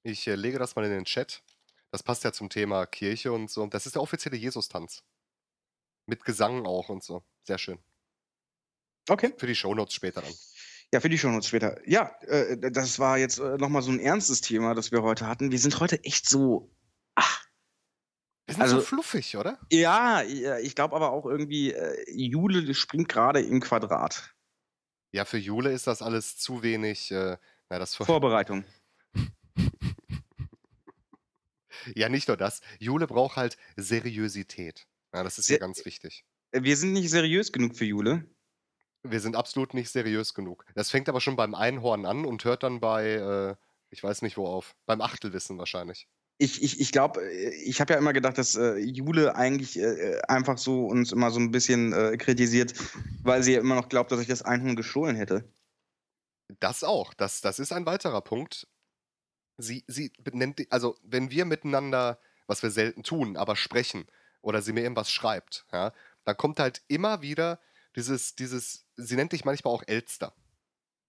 Ich, 0.03 0.27
äh, 0.27 0.35
lege 0.35 0.59
das 0.59 0.75
mal 0.75 0.85
in 0.85 0.91
den 0.91 1.05
Chat. 1.05 1.43
Das 1.91 2.01
passt 2.03 2.23
ja 2.23 2.31
zum 2.33 2.49
Thema 2.49 2.85
Kirche 2.85 3.31
und 3.31 3.51
so. 3.51 3.67
Das 3.67 3.85
ist 3.85 3.95
der 3.95 4.01
offizielle 4.01 4.37
Jesustanz. 4.37 5.03
Mit 6.07 6.25
Gesang 6.25 6.65
auch 6.65 6.89
und 6.89 7.03
so. 7.03 7.23
Sehr 7.43 7.57
schön. 7.57 7.79
Okay. 9.09 9.33
Für 9.37 9.47
die 9.47 9.55
Shownotes 9.55 9.93
später 9.93 10.21
dann. 10.21 10.33
Ja, 10.93 10.99
für 10.99 11.09
die 11.09 11.17
Shownotes 11.17 11.47
später. 11.47 11.81
Ja, 11.89 12.11
äh, 12.27 12.55
das 12.71 12.99
war 12.99 13.17
jetzt, 13.17 13.39
äh, 13.39 13.57
noch 13.57 13.69
mal 13.69 13.81
so 13.81 13.89
'n 13.89 13.99
ernstes 13.99 14.41
Thema, 14.41 14.75
das 14.75 14.91
wir 14.91 15.01
heute 15.01 15.25
hatten. 15.25 15.49
Wir 15.49 15.57
sind 15.57 15.79
heute 15.79 16.03
echt 16.03 16.29
so 16.29 16.71
ach. 17.15 17.43
Wir 18.45 18.53
sind 18.53 18.61
Also 18.61 18.75
so 18.79 18.85
fluffig, 18.85 19.35
oder? 19.35 19.57
Ja, 19.71 20.21
ja, 20.21 20.59
ich 20.59 20.75
glaube 20.75 20.95
aber 20.95 21.11
auch 21.11 21.25
irgendwie, 21.25 21.71
äh, 21.73 22.05
Jule 22.11 22.75
springt 22.75 23.09
grade 23.09 23.41
im 23.41 23.59
Quadrat. 23.59 24.35
Ja, 25.11 25.25
für 25.25 25.39
Jule 25.39 25.71
ist 25.71 25.87
das 25.87 26.03
alles 26.03 26.37
zu 26.37 26.61
wenig, 26.61 27.09
äh 27.09 27.37
na, 27.69 27.79
das 27.79 27.95
vor 27.95 28.05
Vorbereitung. 28.05 28.63
Ja, 31.95 32.07
nicht 32.07 32.27
nur 32.29 32.37
das. 32.37 32.61
Jule 32.79 33.07
braucht 33.07 33.35
halt 33.35 33.57
Seriosität. 33.75 34.87
Ja, 35.13 35.23
das 35.23 35.37
ist 35.37 35.47
Se 35.47 35.57
ganz 35.57 35.83
wichtig. 35.85 36.23
Wir 36.51 36.77
sind 36.77 36.93
nicht 36.93 37.09
seriös 37.09 37.51
genug 37.51 37.75
für 37.75 37.83
Jule. 37.83 38.25
Wir 39.05 39.19
sind 39.19 39.35
absolut 39.35 39.73
nicht 39.73 39.89
seriös 39.89 40.33
genug. 40.33 40.65
Das 40.75 40.89
fängt 40.89 41.09
aber 41.09 41.19
schon 41.19 41.35
beim 41.35 41.55
Einhorn 41.55 42.05
an 42.05 42.23
und 42.25 42.45
hört 42.45 42.63
dann 42.63 42.79
bei, 42.79 43.05
äh, 43.11 43.55
ich 43.89 44.01
weiß 44.01 44.21
nicht 44.21 44.37
wo 44.37 44.47
auf. 44.47 44.75
Beim 44.85 45.01
Achtelwissen 45.01 45.57
wahrscheinlich. 45.57 46.05
Ich 46.39 46.63
ich 46.63 46.79
ich 46.79 46.91
glaube, 46.91 47.21
äh, 47.21 47.49
ich 47.63 47.79
habe 47.79 47.93
ja 47.93 47.99
immer 47.99 48.11
gedacht, 48.13 48.37
dass, 48.37 48.55
äh, 48.55 48.77
Jule 48.77 49.35
eigentlich, 49.35 49.77
äh, 49.77 49.83
äh, 50.17 50.21
einfach 50.27 50.57
so 50.57 50.85
uns 50.87 51.11
immer 51.11 51.29
so 51.31 51.39
'n 51.39 51.51
bisschen, 51.51 51.93
äh, 51.93 52.17
kritisiert, 52.17 52.73
weil 53.23 53.43
sie 53.43 53.53
ja 53.53 53.59
immer 53.59 53.75
noch 53.75 53.87
glaubt, 53.89 54.11
dass 54.11 54.19
ich 54.19 54.27
das 54.27 54.41
Einhorn 54.41 54.75
gestohlen 54.75 55.15
hätte. 55.15 55.53
Das 56.59 56.83
auch. 56.83 57.13
Das 57.13 57.41
das 57.41 57.59
ist 57.59 57.71
ein 57.71 57.85
weiterer 57.85 58.21
Punkt. 58.21 58.67
Sie 59.57 59.83
sie 59.87 60.11
benennt 60.19 60.61
also, 60.71 60.97
wenn 61.03 61.31
wir 61.31 61.45
miteinander, 61.45 62.19
was 62.47 62.63
wir 62.63 62.71
selten 62.71 63.03
tun, 63.03 63.37
aber 63.37 63.55
sprechen 63.55 64.07
oder 64.41 64.61
sie 64.61 64.73
mir 64.73 64.81
irgendwas 64.83 65.11
schreibt, 65.11 65.65
ja, 65.73 65.93
dann 66.25 66.37
kommt 66.37 66.59
halt 66.59 66.83
immer 66.87 67.21
wieder 67.21 67.59
dieses 67.95 68.35
dieses 68.35 68.85
sie 68.95 69.15
nennt 69.15 69.31
dich 69.31 69.45
manchmal 69.45 69.73
auch 69.73 69.83
Elster. 69.85 70.33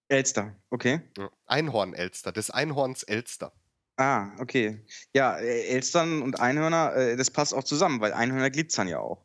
Elster, 0.09 0.55
okay. 0.70 1.01
Ja, 1.16 1.30
Einhorn-Elster, 1.47 2.32
des 2.32 2.51
Einhorns 2.51 3.03
Elster. 3.03 3.53
Ah, 3.97 4.32
okay. 4.41 4.85
Ja, 5.14 5.37
Elstern 5.37 6.22
und 6.22 6.41
Einhörner, 6.41 6.95
äh, 6.97 7.16
das 7.16 7.30
passt 7.30 7.55
auch 7.55 7.64
zusammen, 7.64 8.01
weil 8.01 8.12
Einhörner 8.12 8.51
glitzern 8.51 8.89
ja 8.89 8.99
auch. 8.99 9.24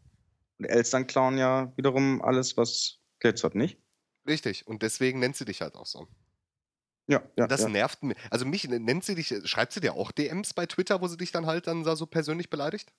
Und 0.59 0.65
Elstern 0.65 1.07
klauen 1.07 1.37
ja 1.37 1.73
wiederum 1.75 2.21
alles, 2.21 2.55
was 2.55 2.99
glitzert, 3.19 3.55
nicht? 3.55 3.81
Richtig. 4.27 4.67
Und 4.67 4.83
deswegen 4.83 5.19
nennt 5.19 5.35
sie 5.35 5.45
dich 5.45 5.61
halt 5.61 5.75
auch 5.75 5.85
so. 5.85 6.07
Ja, 7.07 7.23
ja, 7.35 7.47
Das 7.47 7.61
ja. 7.61 7.69
nervt 7.69 8.03
mich. 8.03 8.17
Also 8.29 8.45
mich 8.45 8.67
nennt 8.69 9.03
sie 9.03 9.15
dich, 9.15 9.33
schreibt 9.45 9.73
sie 9.73 9.79
dir 9.79 9.95
auch 9.95 10.11
DMs 10.11 10.53
bei 10.53 10.67
Twitter, 10.67 11.01
wo 11.01 11.07
sie 11.07 11.17
dich 11.17 11.31
dann 11.31 11.47
halt 11.47 11.65
dann 11.65 11.83
da 11.83 11.95
so 11.95 12.05
persönlich 12.05 12.51
beleidigt? 12.51 12.93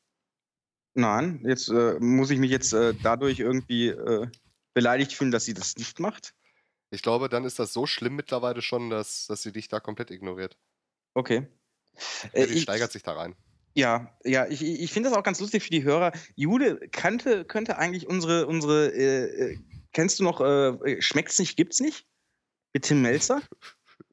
Nein, 0.94 1.44
jetzt 1.46 1.68
äh, 1.68 2.00
muss 2.00 2.30
ich 2.30 2.40
mich 2.40 2.50
jetzt 2.50 2.72
äh, 2.72 2.94
dadurch 3.00 3.38
irgendwie 3.38 3.88
äh, 3.88 4.26
beleidigt 4.74 5.12
fühlen, 5.12 5.30
dass 5.30 5.44
sie 5.44 5.54
das 5.54 5.76
nicht 5.76 6.00
macht. 6.00 6.34
Ich 6.90 7.02
glaube, 7.02 7.28
dann 7.28 7.44
ist 7.44 7.58
das 7.58 7.72
so 7.72 7.86
schlimm 7.86 8.16
mittlerweile 8.16 8.62
schon, 8.62 8.90
dass, 8.90 9.26
dass 9.26 9.42
sie 9.42 9.52
dich 9.52 9.68
da 9.68 9.80
komplett 9.80 10.10
ignoriert. 10.10 10.58
Okay. 11.14 11.48
Ja, 12.34 12.44
Äh, 12.44 12.46
die 12.46 12.54
ich, 12.54 12.62
steigert 12.62 12.92
sich 12.92 13.02
da 13.02 13.12
rein. 13.14 13.36
ja, 13.74 14.16
ja, 14.24 14.46
ich, 14.46 14.62
ich 14.64 14.92
finde 14.92 15.10
das 15.10 15.18
auch 15.18 15.22
ganz 15.22 15.40
lustig 15.40 15.62
für 15.62 15.70
die 15.70 15.82
Hörer. 15.84 16.12
Jude 16.34 16.88
könnte, 16.90 17.44
könnte 17.44 17.78
eigentlich 17.78 18.06
unsere, 18.08 18.46
unsere 18.46 18.88
äh, 18.92 19.52
äh, 19.52 19.58
kennst 19.92 20.18
du 20.20 20.24
noch, 20.24 20.40
äh, 20.40 21.00
schmeckt's 21.02 21.38
nicht, 21.38 21.56
gibt's 21.56 21.80
nicht? 21.80 22.06
Mit 22.72 22.84
Tim 22.84 23.02
Melzer? 23.02 23.42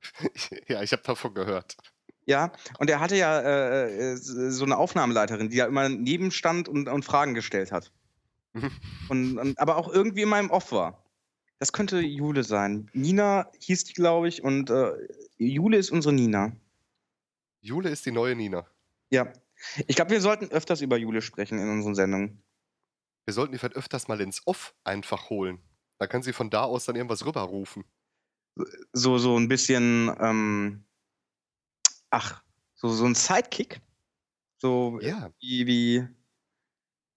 ja, 0.68 0.82
ich 0.84 0.92
habe 0.92 1.04
davon 1.04 1.34
gehört. 1.34 1.78
Ja, 2.26 2.52
und 2.80 2.90
er 2.90 3.00
hatte 3.00 3.16
ja 3.16 3.40
äh, 3.40 4.12
äh, 4.14 4.16
so 4.18 4.66
eine 4.66 4.78
Aufnahmeleiterin, 4.78 5.50
die 5.50 5.58
ja 5.58 5.66
immer 5.66 5.88
neben 5.90 6.32
stand 6.32 6.68
und, 6.68 6.90
und 6.90 7.06
Fragen 7.06 7.34
gestellt 7.34 7.72
hat. 7.72 7.92
Und, 9.10 9.38
und, 9.38 9.60
aber 9.60 9.78
auch 9.78 9.88
irgendwie 9.88 10.24
immer 10.24 10.40
im 10.40 10.50
Off 10.50 10.72
war. 10.72 11.04
Das 11.60 11.74
könnte 11.74 12.00
Jule 12.00 12.44
sein. 12.44 12.90
Nina 12.94 13.52
hieß 13.60 13.86
die, 13.86 13.94
glaube 13.94 14.28
ich, 14.28 14.44
und 14.44 14.70
äh, 14.70 14.92
Jule 15.38 15.78
ist 15.78 15.92
unsere 15.92 16.14
Nina. 16.14 16.56
Jule 17.62 17.90
ist 17.90 18.06
die 18.06 18.12
neue 18.12 18.36
Nina. 18.36 18.68
Ja. 19.10 19.32
Ich 19.88 19.96
glaube, 19.96 20.12
wir 20.12 20.22
sollten 20.22 20.52
öfters 20.52 20.82
über 20.82 20.98
Jule 20.98 21.22
sprechen 21.22 21.58
in 21.58 21.70
unseren 21.70 21.96
Sendungen. 21.96 22.44
Wir 23.26 23.34
sollten 23.34 23.54
die 23.54 23.58
vielleicht 23.58 23.76
öfters 23.76 24.08
mal 24.08 24.22
ins 24.22 24.46
Off 24.46 24.76
einfach 24.84 25.30
holen. 25.30 25.60
Da 25.98 26.08
kann 26.08 26.22
sie 26.22 26.34
von 26.34 26.50
da 26.50 26.64
aus 26.64 26.86
dann 26.86 26.96
irgendwas 26.96 27.26
rüberrufen. 27.26 27.84
So, 28.94 29.18
so 29.18 29.38
ein 29.38 29.48
bisschen, 29.48 30.16
ähm, 30.20 30.86
ach, 32.10 32.44
so, 32.76 32.90
so 32.90 33.06
ein 33.06 33.16
Sidekick. 33.16 33.82
So 34.60 35.00
Ja, 35.02 35.32
wie, 35.40 35.68
wie, 35.68 36.08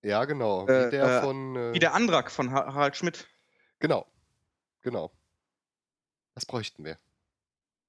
ja, 0.02 0.24
genau. 0.24 0.66
Wie 0.66 0.72
Äh, 0.72 0.90
der 0.90 1.04
äh, 1.04 1.20
von. 1.22 1.56
Äh, 1.56 1.74
wie 1.74 1.78
der 1.78 1.94
Andrak 1.94 2.30
von 2.30 2.50
Ha- 2.52 2.72
Harald 2.74 2.96
Schmidt. 2.96 3.26
Genau. 3.78 4.06
Genau. 4.82 5.10
Das 6.34 6.46
bräuchten 6.46 6.84
wir. 6.84 6.98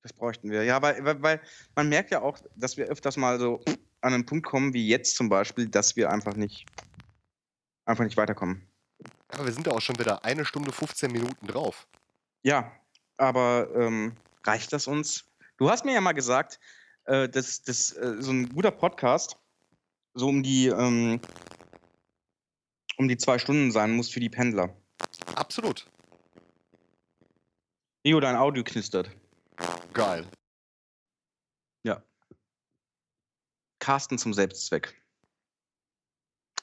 Das 0.04 0.14
bräuchten 0.14 0.50
wir. 0.50 0.64
Ja, 0.64 0.82
weil, 0.82 1.04
weil, 1.06 1.22
weil 1.22 1.42
man 1.76 1.88
merkt 1.90 2.12
ja 2.12 2.22
auch, 2.22 2.38
dass 2.56 2.76
wir 2.78 2.88
öfters 2.88 3.18
mal 3.18 3.40
so 3.40 3.64
an 4.02 4.14
einen 4.14 4.26
Punkt 4.26 4.46
kommen, 4.46 4.74
wie 4.74 4.88
jetzt 4.88 5.16
zum 5.16 5.30
Beispiel, 5.30 5.68
dass 5.68 5.96
wir 5.96 6.10
einfach 6.10 6.36
nicht, 6.36 6.66
einfach 7.86 8.04
nicht 8.04 8.18
weiterkommen. 8.18 8.68
Aber 9.28 9.46
wir 9.46 9.54
sind 9.54 9.68
ja 9.68 9.74
auch 9.74 9.82
schon 9.82 10.00
wieder 10.00 10.26
eine 10.26 10.44
Stunde 10.44 10.72
15 10.72 11.12
Minuten 11.12 11.46
drauf. 11.48 11.88
Ja, 12.42 12.72
aber 13.18 13.70
ähm, 13.76 14.16
reicht 14.44 14.74
das 14.74 14.88
uns? 14.88 15.26
Du 15.58 15.70
hast 15.70 15.86
mir 15.86 15.94
ja 15.94 16.02
mal 16.02 16.14
gesagt, 16.14 16.60
äh, 17.06 17.30
dass, 17.30 17.62
dass 17.62 17.92
äh, 17.96 18.16
so 18.20 18.32
ein 18.32 18.50
guter 18.50 18.72
Podcast 18.72 19.38
so 20.16 20.28
um 20.28 20.42
die, 20.42 20.68
ähm, 20.68 21.22
um 23.02 23.08
die 23.08 23.18
zwei 23.18 23.40
Stunden 23.40 23.72
sein 23.72 23.94
muss 23.94 24.10
für 24.10 24.20
die 24.20 24.30
Pendler. 24.30 24.76
Absolut. 25.34 25.90
Rio, 28.06 28.20
dein 28.20 28.36
Audio 28.36 28.64
knistert. 28.64 29.10
Geil. 29.92 30.30
Ja. 31.82 32.04
Carsten 33.80 34.20
zum 34.20 34.36
Selbstzweck. 34.36 35.02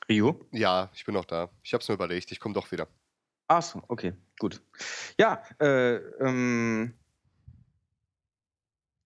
Rio? 0.09 0.47
Ja, 0.53 0.93
ich 0.95 1.05
bin 1.05 1.15
noch 1.15 1.25
da. 1.25 1.51
Ich 1.65 1.75
hab's 1.75 1.89
mir 1.89 1.95
überlegt. 1.95 2.31
Ich 2.31 2.39
komme 2.39 2.55
doch 2.55 2.71
wieder. 2.71 2.87
Ach 3.49 3.63
so, 3.63 3.83
okay, 3.89 4.15
gut. 4.39 4.63
Ja, 5.19 5.43
äh, 5.59 5.97
ähm. 6.21 6.95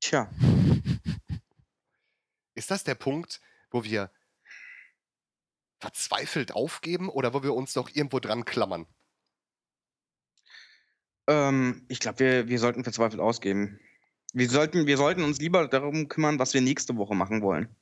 Tja, 0.01 0.29
Ist 2.55 2.71
das 2.71 2.85
der 2.85 2.95
Punkt, 2.95 3.41
wo 3.71 3.85
wir 3.85 4.11
verzweifelt 5.83 6.53
aufgeben 6.55 7.09
oder 7.09 7.35
wo 7.35 7.43
wir 7.43 7.55
uns 7.55 7.75
noch 7.75 7.91
irgendwo 7.91 8.21
dran 8.21 8.45
klammern? 8.45 8.87
ähm, 11.27 11.85
ich 11.89 12.01
glaube, 12.01 12.21
wir, 12.21 12.49
wir 12.49 12.59
sollten 12.59 12.85
verzweifelt 12.85 13.21
ausgeben. 13.21 13.81
Wir 14.33 14.49
sollten, 14.49 14.87
wir 14.87 14.97
sollten 14.97 15.25
uns 15.25 15.39
lieber 15.41 15.67
darum 15.69 16.09
kümmern, 16.09 16.39
was 16.39 16.55
wir 16.55 16.61
nächste 16.61 16.97
Woche 16.97 17.15
machen 17.15 17.43
wollen. 17.43 17.75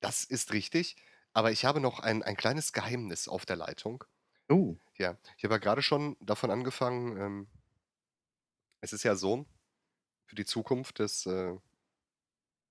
Das 0.00 0.24
ist 0.24 0.52
richtig. 0.52 0.96
Aber 1.32 1.50
ich 1.52 1.64
habe 1.64 1.80
noch 1.80 2.00
ein, 2.00 2.22
ein 2.22 2.36
kleines 2.36 2.72
Geheimnis 2.72 3.28
auf 3.28 3.46
der 3.46 3.56
Leitung. 3.56 4.04
Oh. 4.50 4.76
Ja, 4.98 5.16
ich 5.36 5.44
habe 5.44 5.54
ja 5.54 5.58
gerade 5.58 5.82
schon 5.82 6.16
davon 6.20 6.50
angefangen. 6.50 7.16
Ähm, 7.16 7.46
es 8.80 8.92
ist 8.92 9.04
ja 9.04 9.14
so, 9.16 9.46
für 10.26 10.36
die 10.36 10.44
Zukunft 10.44 10.98
des, 10.98 11.26
äh, 11.26 11.54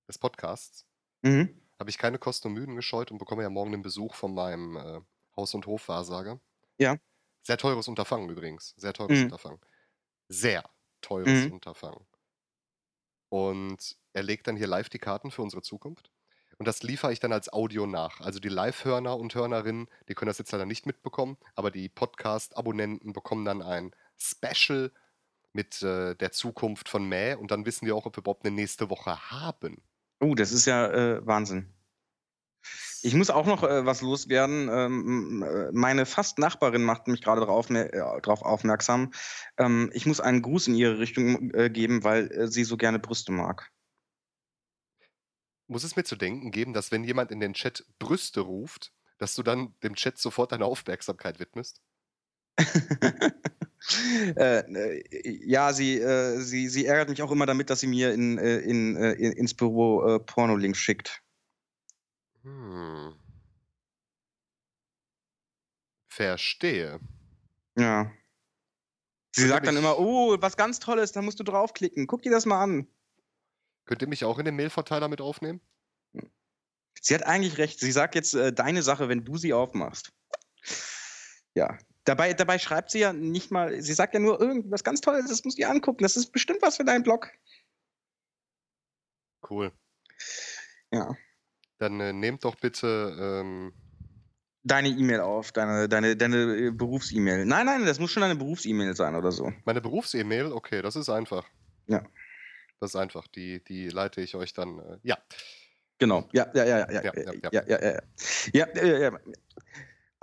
des 0.08 0.18
Podcasts 0.20 0.86
Mhm. 1.24 1.61
Habe 1.82 1.90
ich 1.90 1.98
keine 1.98 2.20
Kosten 2.20 2.50
und 2.50 2.54
Mühen 2.54 2.76
gescheut 2.76 3.12
und 3.12 3.18
bekomme 3.18 3.42
ja 3.42 3.50
morgen 3.50 3.72
den 3.72 3.82
Besuch 3.82 4.14
von 4.14 4.36
meinem 4.36 4.78
äh, 4.78 5.02
Haus- 5.36 5.56
und 5.56 5.66
Hofwahrsager. 5.66 6.40
Ja. 6.78 6.98
Sehr 7.42 7.58
teures 7.58 7.88
Unterfangen 7.88 8.30
übrigens. 8.30 8.76
Sehr 8.78 8.94
teures 8.94 9.18
Mhm. 9.18 9.24
Unterfangen. 9.26 9.60
Sehr 10.30 10.64
teures 11.02 11.46
Mhm. 11.48 11.54
Unterfangen. 11.54 12.06
Und 13.30 13.98
er 14.14 14.22
legt 14.22 14.46
dann 14.46 14.58
hier 14.58 14.68
live 14.68 14.90
die 14.90 15.00
Karten 15.00 15.32
für 15.32 15.42
unsere 15.42 15.64
Zukunft. 15.64 16.12
Und 16.60 16.68
das 16.68 16.84
liefere 16.84 17.12
ich 17.12 17.20
dann 17.20 17.34
als 17.34 17.52
Audio 17.52 17.88
nach. 17.88 18.22
Also 18.22 18.40
die 18.40 18.50
Live-Hörner 18.50 19.18
und 19.18 19.34
Hörnerinnen, 19.34 19.88
die 20.08 20.14
können 20.14 20.28
das 20.28 20.38
jetzt 20.38 20.52
leider 20.52 20.68
nicht 20.68 20.86
mitbekommen, 20.86 21.38
aber 21.56 21.72
die 21.72 21.90
Podcast-Abonnenten 21.90 23.14
bekommen 23.14 23.44
dann 23.44 23.64
ein 23.64 23.96
Special 24.20 24.92
mit 25.54 25.82
äh, 25.82 26.14
der 26.16 26.32
Zukunft 26.32 26.90
von 26.90 27.10
Mäh 27.10 27.34
und 27.34 27.50
dann 27.50 27.66
wissen 27.66 27.88
wir 27.88 27.96
auch, 27.96 28.06
ob 28.06 28.16
wir 28.16 28.20
überhaupt 28.22 28.46
eine 28.46 28.54
nächste 28.56 28.92
Woche 28.92 29.32
haben. 29.32 29.82
Oh, 30.22 30.36
das 30.36 30.52
ist 30.52 30.66
ja 30.68 30.88
äh, 30.88 31.26
Wahnsinn. 31.26 31.74
Ich 33.04 33.16
muss 33.16 33.32
auch 33.32 33.48
noch 33.48 33.64
äh, 33.64 33.86
was 33.86 34.02
loswerden. 34.02 34.70
Ähm, 34.72 35.44
äh, 35.44 35.72
meine 35.72 36.06
fast 36.06 36.38
Nachbarin 36.38 36.84
macht 36.84 37.08
mich 37.08 37.22
gerade 37.22 37.42
darauf 37.42 37.72
äh, 37.72 37.90
drauf 38.22 38.44
aufmerksam. 38.44 39.12
Ähm, 39.58 39.90
ich 39.94 40.06
muss 40.06 40.20
einen 40.22 40.44
Gruß 40.44 40.68
in 40.68 40.76
ihre 40.76 41.00
Richtung 41.00 41.52
äh, 41.56 41.72
geben, 41.72 42.04
weil 42.04 42.32
äh, 42.32 42.48
sie 42.48 42.64
so 42.64 42.78
gerne 42.78 43.00
Brüste 43.00 43.32
mag. 43.32 43.72
Muss 45.68 45.84
es 45.84 45.96
mir 45.96 46.04
zu 46.04 46.16
denken 46.16 46.52
geben, 46.52 46.74
dass 46.74 46.92
wenn 46.92 47.04
jemand 47.04 47.32
in 47.32 47.40
den 47.40 47.54
Chat 47.54 47.84
Brüste 47.98 48.42
ruft, 48.42 48.94
dass 49.18 49.34
du 49.34 49.42
dann 49.42 49.74
dem 49.82 49.96
Chat 49.96 50.20
sofort 50.20 50.52
deine 50.52 50.66
Aufmerksamkeit 50.66 51.40
widmest? 51.40 51.82
äh, 54.36 54.60
äh, 54.60 55.46
ja, 55.46 55.74
sie, 55.74 56.00
äh, 56.00 56.40
sie, 56.40 56.70
sie 56.70 56.86
ärgert 56.86 57.10
mich 57.10 57.22
auch 57.22 57.32
immer 57.32 57.46
damit, 57.46 57.70
dass 57.70 57.80
sie 57.80 57.88
mir 57.88 58.14
in, 58.14 58.38
äh, 58.38 58.58
in, 58.60 58.96
äh, 58.96 59.14
in, 59.14 59.32
ins 59.34 59.54
Büro 59.54 60.06
äh, 60.08 60.20
Pornolinks 60.20 60.78
schickt. 60.78 61.22
Hm. 62.44 63.16
Verstehe. 66.10 67.00
Ja. 67.78 68.12
Sie 69.34 69.48
sagt 69.48 69.66
dann 69.66 69.78
immer, 69.78 69.98
oh, 69.98 70.36
was 70.40 70.58
ganz 70.58 70.80
Tolles, 70.80 71.14
da 71.14 71.22
musst 71.22 71.40
du 71.40 71.44
draufklicken. 71.44 72.06
Guck 72.06 72.22
dir 72.22 72.32
das 72.32 72.46
mal 72.46 72.62
an. 72.62 72.88
Könnt 73.86 74.02
ihr 74.02 74.08
mich 74.08 74.26
auch 74.26 74.38
in 74.38 74.46
den 74.46 74.56
Mailverteiler 74.56 75.08
mit 75.08 75.22
aufnehmen? 75.22 75.62
Sie 77.02 77.16
hat 77.16 77.24
eigentlich 77.24 77.58
recht. 77.58 77.80
Sie 77.80 77.92
sagt 77.92 78.16
jetzt 78.16 78.34
äh, 78.36 78.54
deine 78.54 78.84
Sache, 78.84 79.10
wenn 79.10 79.24
du 79.24 79.38
sie 79.38 79.54
aufmachst. 79.54 80.12
Ja. 81.56 81.78
Dabei, 82.06 82.34
dabei 82.34 82.58
schreibt 82.58 82.92
sie 82.92 83.00
ja 83.00 83.14
nicht 83.14 83.52
mal, 83.52 83.82
sie 83.82 83.94
sagt 83.94 84.14
ja 84.14 84.20
nur 84.20 84.42
irgendwas 84.42 84.84
ganz 84.84 85.02
Tolles, 85.02 85.30
das 85.30 85.44
musst 85.44 85.58
du 85.58 85.62
dir 85.62 85.70
angucken. 85.70 86.04
Das 86.04 86.18
ist 86.18 86.32
bestimmt 86.32 86.62
was 86.62 86.78
für 86.78 86.84
deinen 86.84 87.04
Blog. 87.04 87.30
Cool. 89.48 89.72
Ja. 90.92 91.16
Dann 91.78 92.00
äh, 92.00 92.14
nehmt 92.14 92.44
doch 92.44 92.56
bitte. 92.56 93.16
Ähm, 93.20 93.74
Deine 94.64 94.90
E-Mail 94.90 95.22
auf, 95.22 95.52
deine, 95.52 95.90
deine, 95.90 96.16
deine 96.16 96.56
äh, 96.56 96.72
Berufs-E-Mail. 96.72 97.46
Nein, 97.46 97.66
nein, 97.66 97.86
das 97.86 97.98
muss 97.98 98.12
schon 98.12 98.22
deine 98.22 98.36
Berufs-E-Mail 98.36 98.96
sein 98.96 99.16
oder 99.16 99.32
so. 99.32 99.52
meine 99.66 99.82
Berufs-E-Mail, 99.82 100.52
okay, 100.52 100.84
das 100.84 100.96
ist 100.96 101.10
einfach. 101.10 101.48
Ja. 101.88 102.04
Das 102.80 102.92
ist 102.92 102.96
einfach. 102.96 103.28
Die, 103.28 103.64
die 103.64 103.90
leite 103.90 104.22
ich 104.22 104.36
euch 104.36 104.54
dann. 104.54 104.78
Äh, 104.80 104.98
ja. 105.04 105.18
Genau. 105.98 106.28
Ja, 106.32 106.48
ja, 106.54 106.66
ja, 106.66 106.92
ja, 106.92 106.92
ja, 106.92 107.02
Ja, 107.04 107.12
ja, 107.14 107.42
ja, 107.52 107.64
ja, 107.68 107.82
ja, 107.82 107.92
ja. 107.92 108.02
Ja, 108.54 108.84
ja, 108.84 108.98
ja. 108.98 109.20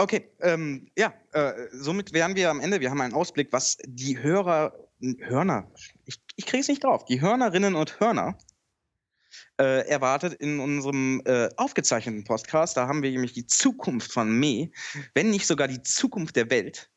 Okay, 0.01 0.31
ähm, 0.41 0.89
ja, 0.97 1.13
äh, 1.33 1.67
somit 1.73 2.13
wären 2.13 2.37
wir 2.37 2.51
am 2.51 2.61
Ende. 2.61 2.79
Wir 2.79 2.91
haben 2.91 3.01
einen 3.01 3.15
Ausblick, 3.15 3.53
was 3.53 3.79
die 3.85 4.17
Hörer, 4.23 4.73
Hörner, 5.01 5.73
ich, 6.05 6.21
ich 6.37 6.47
kriege 6.47 6.61
es 6.61 6.69
nicht 6.69 6.85
drauf, 6.85 7.05
die 7.05 7.21
Hörnerinnen 7.21 7.75
und 7.75 7.99
Hörner 7.99 8.39
äh, 9.61 9.89
erwartet 9.89 10.35
in 10.35 10.61
unserem 10.61 11.21
äh, 11.25 11.49
aufgezeichneten 11.57 12.23
Podcast. 12.23 12.77
Da 12.77 12.87
haben 12.87 13.03
wir 13.03 13.11
nämlich 13.11 13.33
die 13.33 13.47
Zukunft 13.47 14.13
von 14.13 14.31
Me, 14.31 14.71
wenn 15.15 15.31
nicht 15.31 15.49
sogar 15.49 15.67
die 15.67 15.83
Zukunft 15.83 16.37
der 16.37 16.49
Welt. 16.49 16.89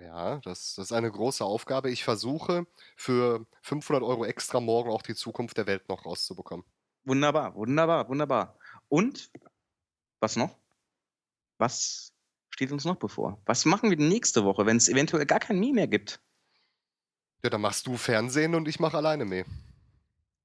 Ja, 0.00 0.38
das, 0.38 0.74
das 0.74 0.86
ist 0.86 0.92
eine 0.92 1.12
große 1.12 1.44
Aufgabe. 1.44 1.92
Ich 1.92 2.02
versuche 2.02 2.66
für 2.96 3.46
500 3.62 4.02
Euro 4.02 4.24
extra 4.24 4.58
morgen 4.58 4.90
auch 4.90 5.02
die 5.02 5.14
Zukunft 5.14 5.56
der 5.56 5.68
Welt 5.68 5.88
noch 5.88 6.04
rauszubekommen. 6.04 6.66
Wunderbar, 7.04 7.54
wunderbar, 7.54 8.08
wunderbar. 8.08 8.58
Und 8.88 9.30
was 10.18 10.34
noch? 10.34 10.57
Was 11.58 12.12
steht 12.50 12.72
uns 12.72 12.84
noch 12.84 12.96
bevor? 12.96 13.40
Was 13.44 13.64
machen 13.64 13.90
wir 13.90 13.96
nächste 13.96 14.44
Woche, 14.44 14.66
wenn 14.66 14.76
es 14.76 14.88
eventuell 14.88 15.26
gar 15.26 15.40
kein 15.40 15.58
Me 15.60 15.72
mehr 15.72 15.88
gibt? 15.88 16.20
Ja, 17.42 17.50
dann 17.50 17.60
machst 17.60 17.86
du 17.86 17.96
Fernsehen 17.96 18.54
und 18.54 18.66
ich 18.66 18.80
mache 18.80 18.96
alleine 18.96 19.24
mehr. 19.24 19.44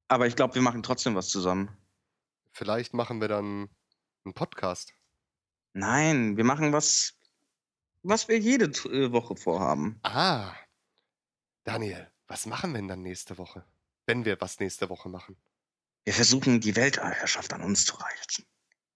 Aber 0.08 0.28
ich 0.28 0.36
glaube, 0.36 0.56
wir 0.56 0.62
machen 0.62 0.84
trotzdem 0.84 1.16
was 1.16 1.30
zusammen. 1.30 1.76
Vielleicht 2.52 2.94
machen 2.94 3.20
wir 3.20 3.28
dann 3.28 3.70
einen 4.26 4.34
Podcast. 4.34 4.94
Nein, 5.74 6.38
wir 6.38 6.44
machen 6.44 6.72
was, 6.72 7.16
was 8.04 8.28
wir 8.28 8.38
jede 8.38 8.66
äh, 8.66 9.12
Woche 9.12 9.36
vorhaben. 9.36 10.00
Ah. 10.04 10.54
Daniel, 11.64 12.12
was 12.28 12.46
machen 12.46 12.74
wir 12.74 12.80
denn 12.80 12.88
dann 12.88 13.02
nächste 13.02 13.38
Woche? 13.40 13.66
Wenn 14.06 14.24
wir 14.26 14.40
was 14.40 14.60
nächste 14.60 14.90
Woche 14.90 15.10
machen. 15.10 15.36
Wir 16.04 16.14
versuchen, 16.14 16.60
die 16.60 16.76
Weltherrschaft 16.76 17.54
an 17.54 17.64
uns 17.64 17.86
zu 17.86 17.96
reichen. 17.96 18.46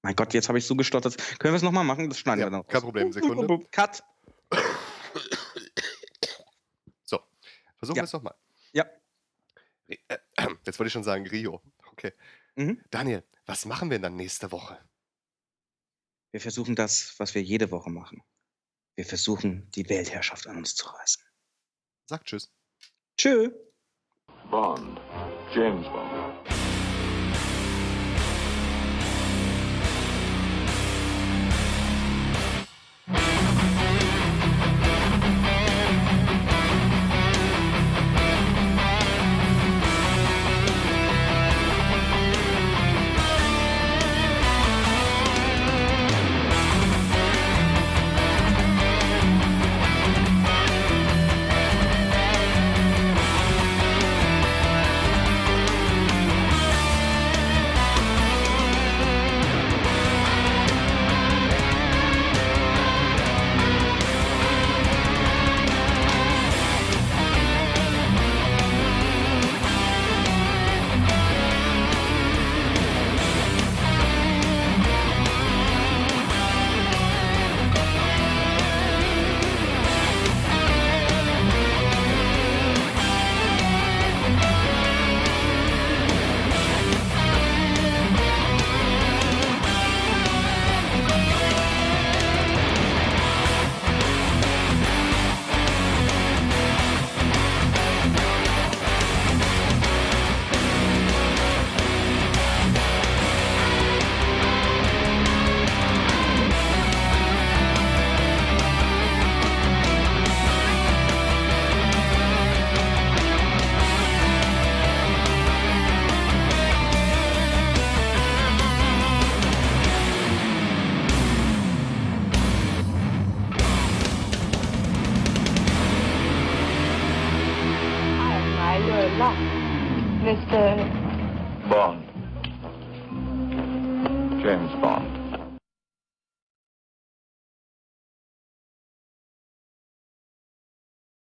Mein 0.07 0.15
Gott, 0.15 0.33
jetzt 0.33 0.47
habe 0.47 0.57
ich 0.57 0.65
so 0.65 0.73
gestottert. 0.73 1.17
Können 1.37 1.53
wir 1.53 1.57
es 1.57 1.63
nochmal 1.63 1.83
machen? 1.83 2.07
Das 2.07 2.17
schneiden 2.17 2.39
Ja, 2.39 2.45
wir 2.47 2.51
dann. 2.51 2.65
kein. 2.67 2.81
Problem, 2.81 3.11
Sekunde. 3.11 3.67
Cut. 3.71 4.01
So, 7.03 7.19
versuchen 7.75 7.97
Ja. 7.97 8.03
wir 8.03 8.05
es 8.05 8.13
nochmal. 8.13 8.33
Ja. 8.71 8.85
Jetzt 10.65 10.79
wollte 10.79 10.87
ich 10.87 10.93
schon 10.93 11.03
sagen 11.03 11.27
Rio. 11.27 11.61
Okay. 11.91 12.13
Mhm. 12.55 12.81
Daniel, 12.89 13.25
was 13.47 13.65
machen 13.65 13.89
wir 13.89 13.97
denn 13.97 14.03
dann 14.03 14.15
nächste 14.15 14.49
Woche? 14.53 14.79
Wir 16.31 16.39
versuchen 16.39 16.75
das, 16.77 17.13
was 17.19 17.35
wir 17.35 17.43
jede 17.43 17.69
Woche 17.71 17.89
machen. 17.89 18.23
Wir 18.95 19.03
versuchen, 19.03 19.69
die 19.71 19.89
Weltherrschaft 19.89 20.47
an 20.47 20.55
uns 20.55 20.73
zu 20.75 20.87
reißen. 20.87 21.21
Sag 22.05 22.23
Tschüss. 22.23 22.49
Tschö. 23.17 23.51
Bond. 24.49 25.01
James 25.53 25.85
Bond. 25.87 26.16